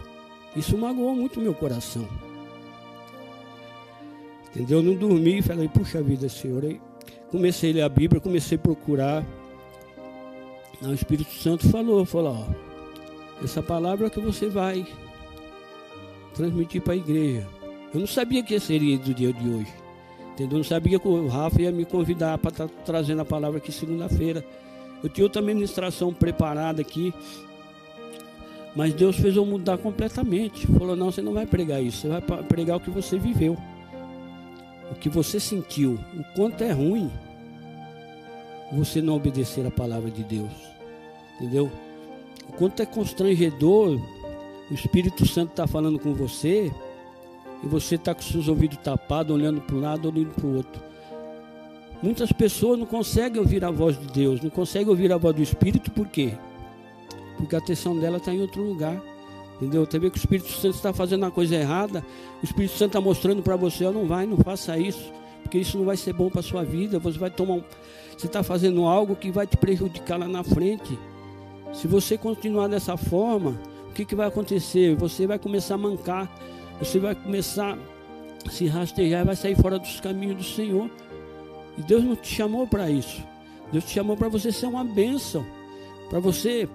isso 0.54 0.76
magoou 0.76 1.16
muito 1.16 1.40
meu 1.40 1.54
coração. 1.54 2.06
Entendeu? 4.50 4.80
Eu 4.80 4.82
não 4.82 4.94
dormi 4.94 5.40
falei, 5.40 5.66
puxa 5.66 6.02
vida, 6.02 6.28
Senhor. 6.28 6.62
Aí 6.62 6.78
comecei 7.30 7.70
a 7.70 7.74
ler 7.74 7.82
a 7.84 7.88
Bíblia, 7.88 8.20
comecei 8.20 8.56
a 8.56 8.60
procurar. 8.60 9.24
Aí 10.82 10.90
o 10.90 10.94
Espírito 10.94 11.32
Santo 11.32 11.66
falou, 11.70 12.04
falou, 12.04 12.46
ó, 12.46 13.42
essa 13.42 13.62
palavra 13.62 14.10
que 14.10 14.20
você 14.20 14.46
vai 14.46 14.86
transmitir 16.34 16.82
para 16.82 16.92
a 16.92 16.96
igreja. 16.96 17.48
Eu 17.94 18.00
não 18.00 18.06
sabia 18.06 18.42
que 18.42 18.60
seria 18.60 18.98
do 18.98 19.14
dia 19.14 19.32
de 19.32 19.48
hoje. 19.48 19.83
Entendeu? 20.34 20.56
Eu 20.56 20.58
não 20.58 20.64
sabia 20.64 20.98
que 20.98 21.06
o 21.06 21.28
Rafa 21.28 21.62
ia 21.62 21.72
me 21.72 21.84
convidar 21.84 22.38
para 22.38 22.50
estar 22.50 22.68
tá 22.68 22.74
trazendo 22.84 23.22
a 23.22 23.24
palavra 23.24 23.58
aqui 23.58 23.70
segunda-feira. 23.70 24.44
Eu 25.02 25.08
tinha 25.08 25.24
outra 25.24 25.40
ministração 25.40 26.12
preparada 26.12 26.80
aqui. 26.80 27.14
Mas 28.74 28.92
Deus 28.92 29.16
fez 29.16 29.36
eu 29.36 29.46
mudar 29.46 29.78
completamente. 29.78 30.66
Falou: 30.66 30.96
não, 30.96 31.12
você 31.12 31.22
não 31.22 31.32
vai 31.32 31.46
pregar 31.46 31.80
isso. 31.80 32.02
Você 32.02 32.08
vai 32.08 32.20
pregar 32.20 32.76
o 32.76 32.80
que 32.80 32.90
você 32.90 33.18
viveu. 33.18 33.56
O 34.90 34.94
que 34.96 35.08
você 35.08 35.38
sentiu. 35.38 35.98
O 36.14 36.24
quanto 36.34 36.62
é 36.64 36.72
ruim 36.72 37.10
você 38.72 39.00
não 39.00 39.14
obedecer 39.14 39.64
a 39.64 39.70
palavra 39.70 40.10
de 40.10 40.24
Deus. 40.24 40.50
Entendeu? 41.36 41.70
O 42.48 42.52
quanto 42.54 42.82
é 42.82 42.86
constrangedor 42.86 44.00
o 44.70 44.74
Espírito 44.74 45.26
Santo 45.26 45.50
está 45.50 45.66
falando 45.66 45.98
com 45.98 46.14
você 46.14 46.72
e 47.64 47.68
você 47.68 47.94
está 47.94 48.14
com 48.14 48.20
seus 48.20 48.46
ouvidos 48.46 48.78
tapados, 48.78 49.34
olhando 49.34 49.60
para 49.60 49.74
um 49.74 49.80
lado, 49.80 50.08
olhando 50.08 50.34
para 50.34 50.46
o 50.46 50.56
outro. 50.56 50.82
Muitas 52.02 52.30
pessoas 52.30 52.78
não 52.78 52.86
conseguem 52.86 53.40
ouvir 53.40 53.64
a 53.64 53.70
voz 53.70 53.98
de 53.98 54.06
Deus, 54.06 54.40
não 54.42 54.50
conseguem 54.50 54.88
ouvir 54.88 55.10
a 55.10 55.16
voz 55.16 55.34
do 55.34 55.42
Espírito, 55.42 55.90
por 55.90 56.06
quê? 56.06 56.34
Porque 57.38 57.54
a 57.54 57.58
atenção 57.58 57.98
dela 57.98 58.18
está 58.18 58.32
em 58.32 58.42
outro 58.42 58.62
lugar. 58.62 59.00
Entendeu? 59.56 59.86
Tem 59.86 60.00
que 60.00 60.06
o 60.06 60.16
Espírito 60.16 60.50
Santo 60.50 60.74
está 60.74 60.92
fazendo 60.92 61.22
uma 61.22 61.30
coisa 61.30 61.54
errada, 61.54 62.04
o 62.42 62.44
Espírito 62.44 62.72
Santo 62.72 62.90
está 62.90 63.00
mostrando 63.00 63.42
para 63.42 63.56
você, 63.56 63.88
não 63.88 64.04
vai, 64.06 64.26
não 64.26 64.36
faça 64.36 64.76
isso, 64.76 65.12
porque 65.42 65.58
isso 65.58 65.78
não 65.78 65.84
vai 65.84 65.96
ser 65.96 66.12
bom 66.12 66.28
para 66.28 66.40
a 66.40 66.42
sua 66.42 66.64
vida, 66.64 66.98
você 66.98 67.18
vai 67.18 67.30
tomar 67.30 67.54
um... 67.54 67.64
Você 68.18 68.26
está 68.26 68.42
fazendo 68.42 68.84
algo 68.84 69.16
que 69.16 69.30
vai 69.30 69.46
te 69.46 69.56
prejudicar 69.56 70.18
lá 70.18 70.28
na 70.28 70.44
frente. 70.44 70.98
Se 71.72 71.86
você 71.86 72.18
continuar 72.18 72.68
dessa 72.68 72.96
forma, 72.96 73.58
o 73.88 73.92
que, 73.92 74.04
que 74.04 74.14
vai 74.14 74.26
acontecer? 74.26 74.94
Você 74.96 75.26
vai 75.26 75.38
começar 75.38 75.74
a 75.74 75.78
mancar, 75.78 76.30
você 76.78 76.98
vai 76.98 77.14
começar 77.14 77.78
a 78.46 78.50
se 78.50 78.66
rastejar 78.66 79.22
e 79.22 79.24
vai 79.24 79.36
sair 79.36 79.56
fora 79.56 79.78
dos 79.78 80.00
caminhos 80.00 80.36
do 80.36 80.44
Senhor. 80.44 80.90
E 81.78 81.82
Deus 81.82 82.04
não 82.04 82.16
te 82.16 82.28
chamou 82.34 82.66
para 82.66 82.90
isso. 82.90 83.22
Deus 83.72 83.84
te 83.84 83.92
chamou 83.92 84.16
para 84.16 84.28
você 84.28 84.52
ser 84.52 84.66
uma 84.66 84.84
bênção, 84.84 85.44
para 86.08 86.20
você 86.20 86.68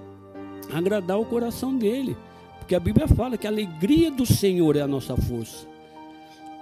agradar 0.73 1.19
o 1.19 1.25
coração 1.25 1.77
dele. 1.77 2.17
Porque 2.59 2.75
a 2.75 2.79
Bíblia 2.79 3.07
fala 3.07 3.37
que 3.37 3.47
a 3.47 3.49
alegria 3.49 4.11
do 4.11 4.25
Senhor 4.25 4.75
é 4.75 4.81
a 4.81 4.87
nossa 4.87 5.15
força. 5.15 5.67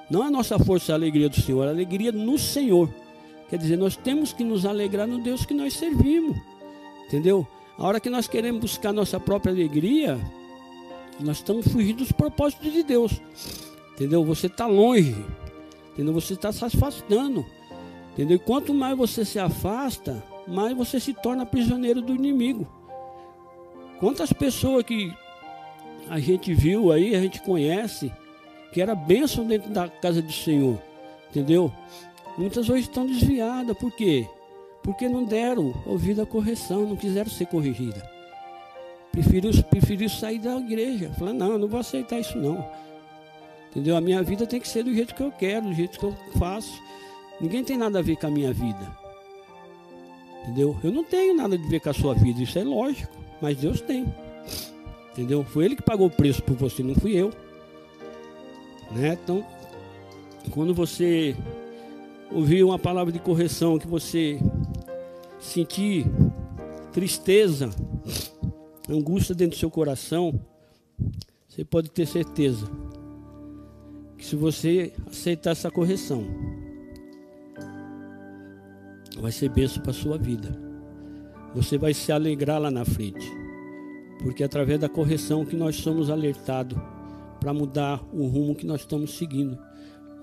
Não 0.10 0.24
a 0.24 0.32
nossa 0.32 0.58
força 0.58 0.92
é 0.92 0.94
a 0.94 0.96
alegria 0.96 1.28
do 1.28 1.42
Senhor, 1.42 1.66
é 1.66 1.68
a 1.68 1.72
alegria 1.72 2.12
no 2.12 2.38
Senhor. 2.38 2.90
Quer 3.50 3.58
dizer, 3.58 3.78
nós 3.78 3.96
temos 3.96 4.34
que 4.34 4.44
nos 4.44 4.66
alegrar 4.66 5.08
no 5.08 5.20
Deus 5.20 5.46
que 5.46 5.54
nós 5.54 5.74
servimos. 5.74 6.38
Entendeu? 7.08 7.48
A 7.78 7.86
hora 7.86 8.00
que 8.00 8.10
nós 8.10 8.28
queremos 8.28 8.62
buscar 8.62 8.92
nossa 8.92 9.20
própria 9.20 9.52
alegria, 9.52 10.20
nós 11.20 11.38
estamos 11.38 11.68
fugindo 11.68 11.98
dos 11.98 12.12
propósitos 12.12 12.72
de 12.72 12.84
Deus. 12.84 13.22
Entendeu? 13.94 14.24
Você 14.26 14.48
está 14.48 14.68
longe. 14.68 15.16
Entendeu? 15.94 16.14
Você 16.14 16.34
está 16.34 16.52
se 16.52 16.64
afastando. 16.64 17.46
Entendeu? 18.14 18.38
E 18.38 18.40
quanto 18.40 18.74
mais 18.74 18.98
você 18.98 19.26
se 19.26 19.40
afasta, 19.40 20.24
mais 20.48 20.76
você 20.76 21.00
se 21.00 21.14
torna 21.14 21.46
prisioneiro 21.46 22.02
do 22.02 22.14
inimigo. 22.14 22.68
Quantas 24.00 24.32
pessoas 24.32 24.84
que 24.84 25.12
a 26.10 26.20
gente 26.20 26.54
viu 26.54 26.92
aí, 26.92 27.16
a 27.16 27.22
gente 27.22 27.42
conhece, 27.42 28.12
que 28.72 28.82
era 28.82 28.94
bênção 28.94 29.46
dentro 29.46 29.72
da 29.72 29.90
casa 29.90 30.22
do 30.22 30.32
Senhor. 30.32 30.80
Entendeu? 31.30 31.72
Muitas 32.38 32.70
hoje 32.70 32.84
estão 32.84 33.06
desviadas. 33.06 33.76
Por 33.78 33.92
quê? 33.92 34.28
Porque 34.84 35.10
não 35.10 35.26
deram 35.26 35.74
ouvido 35.86 36.22
à 36.22 36.26
correção, 36.26 36.88
não 36.88 36.96
quiseram 36.96 37.30
ser 37.30 37.48
corrigidas. 37.48 38.17
Preferiu, 39.18 39.64
preferiu 39.64 40.10
sair 40.10 40.38
da 40.38 40.58
igreja. 40.58 41.10
Falar, 41.18 41.34
não, 41.34 41.54
eu 41.54 41.58
não 41.58 41.68
vou 41.68 41.80
aceitar 41.80 42.20
isso 42.20 42.38
não. 42.38 42.64
Entendeu? 43.72 43.98
A 43.98 44.02
minha 44.02 44.22
vida 44.22 44.46
tem 44.46 44.60
que 44.60 44.68
ser 44.68 44.84
do 44.84 44.94
jeito 44.94 45.16
que 45.16 45.24
eu 45.24 45.32
quero, 45.32 45.66
do 45.66 45.74
jeito 45.74 45.98
que 45.98 46.06
eu 46.06 46.16
faço. 46.38 46.80
Ninguém 47.42 47.64
tem 47.64 47.78
nada 47.78 47.98
a 47.98 48.02
ver 48.04 48.16
com 48.16 48.28
a 48.28 48.30
minha 48.30 48.54
vida. 48.54 48.96
Entendeu? 50.44 50.78
Eu 50.84 50.92
não 50.92 51.04
tenho 51.04 51.36
nada 51.36 51.56
a 51.56 51.58
ver 51.68 51.80
com 51.80 51.90
a 51.90 51.94
sua 51.94 52.14
vida, 52.14 52.44
isso 52.44 52.60
é 52.60 52.64
lógico. 52.64 53.12
Mas 53.42 53.58
Deus 53.58 53.82
tem. 53.82 54.06
Entendeu? 55.14 55.44
Foi 55.44 55.66
Ele 55.66 55.76
que 55.76 55.82
pagou 55.82 56.06
o 56.06 56.12
preço 56.12 56.44
por 56.44 56.56
você, 56.56 56.84
não 56.84 56.94
fui 56.94 57.16
eu. 57.16 57.32
Né? 58.92 59.18
Então, 59.24 59.44
quando 60.52 60.76
você 60.76 61.36
ouvir 62.32 62.64
uma 62.64 62.78
palavra 62.78 63.12
de 63.12 63.18
correção, 63.18 63.80
que 63.80 63.88
você 63.88 64.40
sentir 65.40 66.06
tristeza, 66.92 67.72
angústia 68.90 69.36
dentro 69.36 69.58
do 69.58 69.60
seu 69.60 69.70
coração, 69.70 70.40
você 71.48 71.64
pode 71.64 71.90
ter 71.90 72.06
certeza 72.06 72.70
que 74.18 74.26
se 74.26 74.36
você 74.36 74.94
aceitar 75.08 75.52
essa 75.52 75.70
correção, 75.70 76.26
vai 79.20 79.32
ser 79.32 79.50
benção 79.50 79.82
para 79.82 79.92
a 79.92 79.96
sua 79.96 80.18
vida. 80.18 80.58
Você 81.56 81.78
vai 81.78 81.94
se 81.94 82.12
alegrar 82.12 82.60
lá 82.60 82.70
na 82.70 82.86
frente. 82.86 83.32
Porque 84.20 84.44
é 84.44 84.46
através 84.46 84.80
da 84.80 84.90
correção 84.90 85.46
que 85.46 85.56
nós 85.56 85.76
somos 85.78 86.10
alertados 86.10 86.78
para 87.40 87.54
mudar 87.54 88.04
o 88.12 88.26
rumo 88.28 88.56
que 88.56 88.66
nós 88.66 88.82
estamos 88.82 89.18
seguindo. 89.18 89.58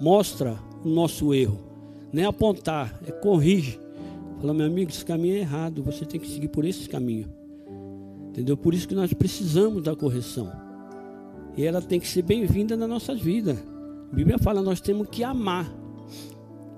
Mostra 0.01 0.59
o 0.85 0.89
nosso 0.89 1.33
erro. 1.33 1.59
Nem 2.13 2.25
apontar, 2.25 3.01
é 3.07 3.13
corrige. 3.13 3.79
Fala, 4.41 4.55
meu 4.55 4.67
amigo, 4.67 4.91
esse 4.91 5.05
caminho 5.05 5.37
é 5.37 5.41
errado, 5.41 5.83
você 5.83 6.05
tem 6.05 6.21
que 6.21 6.29
seguir 6.29 6.49
por 6.49 6.65
esse 6.65 6.89
caminho. 6.89 7.44
Entendeu? 8.35 8.57
Por 8.57 8.75
isso 8.75 8.89
que 8.89 8.97
nós 8.97 9.13
precisamos 9.13 9.85
da 9.85 9.95
correção. 9.95 10.51
E 11.57 11.65
ela 11.65 11.81
tem 11.81 12.01
que 12.01 12.09
ser 12.09 12.23
bem-vinda 12.23 12.77
na 12.77 12.89
nossas 12.89 13.21
vidas. 13.21 13.57
A 14.11 14.15
Bíblia 14.15 14.39
fala, 14.39 14.61
nós 14.61 14.81
temos 14.81 15.09
que 15.09 15.23
amar. 15.23 15.73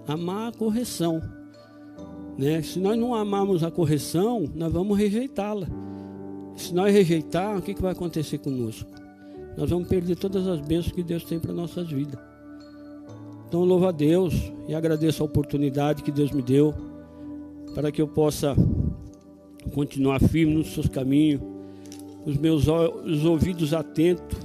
Amar 0.06 0.50
a 0.50 0.52
correção. 0.52 1.22
Né? 2.36 2.60
Se 2.60 2.78
nós 2.78 2.98
não 2.98 3.14
amarmos 3.14 3.64
a 3.64 3.70
correção, 3.70 4.44
nós 4.54 4.70
vamos 4.70 4.98
rejeitá-la. 4.98 5.66
Se 6.54 6.74
nós 6.74 6.92
rejeitar, 6.92 7.56
o 7.56 7.62
que, 7.62 7.72
que 7.72 7.80
vai 7.80 7.92
acontecer 7.92 8.36
conosco? 8.36 8.96
nós 9.56 9.70
vamos 9.70 9.88
perder 9.88 10.16
todas 10.16 10.46
as 10.46 10.60
bênçãos 10.60 10.92
que 10.92 11.02
Deus 11.02 11.24
tem 11.24 11.40
para 11.40 11.52
nossas 11.52 11.88
vidas. 11.88 12.20
Então 13.48 13.64
louvo 13.64 13.86
a 13.86 13.92
Deus 13.92 14.34
e 14.68 14.74
agradeço 14.74 15.22
a 15.22 15.26
oportunidade 15.26 16.02
que 16.02 16.12
Deus 16.12 16.30
me 16.30 16.42
deu 16.42 16.74
para 17.74 17.90
que 17.90 18.02
eu 18.02 18.08
possa 18.08 18.54
continuar 19.74 20.20
firme 20.20 20.54
nos 20.54 20.72
seus 20.72 20.88
caminhos, 20.88 21.40
os 22.24 22.36
meus 22.36 22.66
os 22.66 23.24
ouvidos 23.24 23.72
atentos 23.72 24.38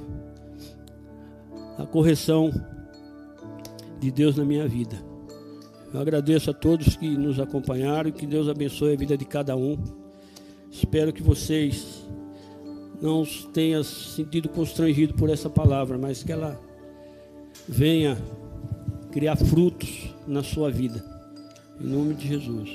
à 1.78 1.86
correção 1.86 2.50
de 3.98 4.10
Deus 4.10 4.36
na 4.36 4.44
minha 4.44 4.66
vida. 4.66 4.96
Eu 5.92 6.00
agradeço 6.00 6.50
a 6.50 6.54
todos 6.54 6.96
que 6.96 7.08
nos 7.08 7.38
acompanharam 7.38 8.10
que 8.10 8.26
Deus 8.26 8.48
abençoe 8.48 8.94
a 8.94 8.96
vida 8.96 9.16
de 9.16 9.24
cada 9.24 9.56
um. 9.56 9.76
Espero 10.70 11.12
que 11.12 11.22
vocês 11.22 12.02
não 13.00 13.24
tenham 13.52 13.82
sentido 13.82 14.48
constrangido 14.48 15.12
por 15.14 15.28
essa 15.28 15.50
palavra, 15.50 15.98
mas 15.98 16.22
que 16.22 16.32
ela 16.32 16.58
venha 17.68 18.16
criar 19.10 19.36
frutos 19.36 20.14
na 20.26 20.42
sua 20.42 20.70
vida. 20.70 21.04
Em 21.80 21.86
nome 21.86 22.14
de 22.14 22.28
Jesus. 22.28 22.70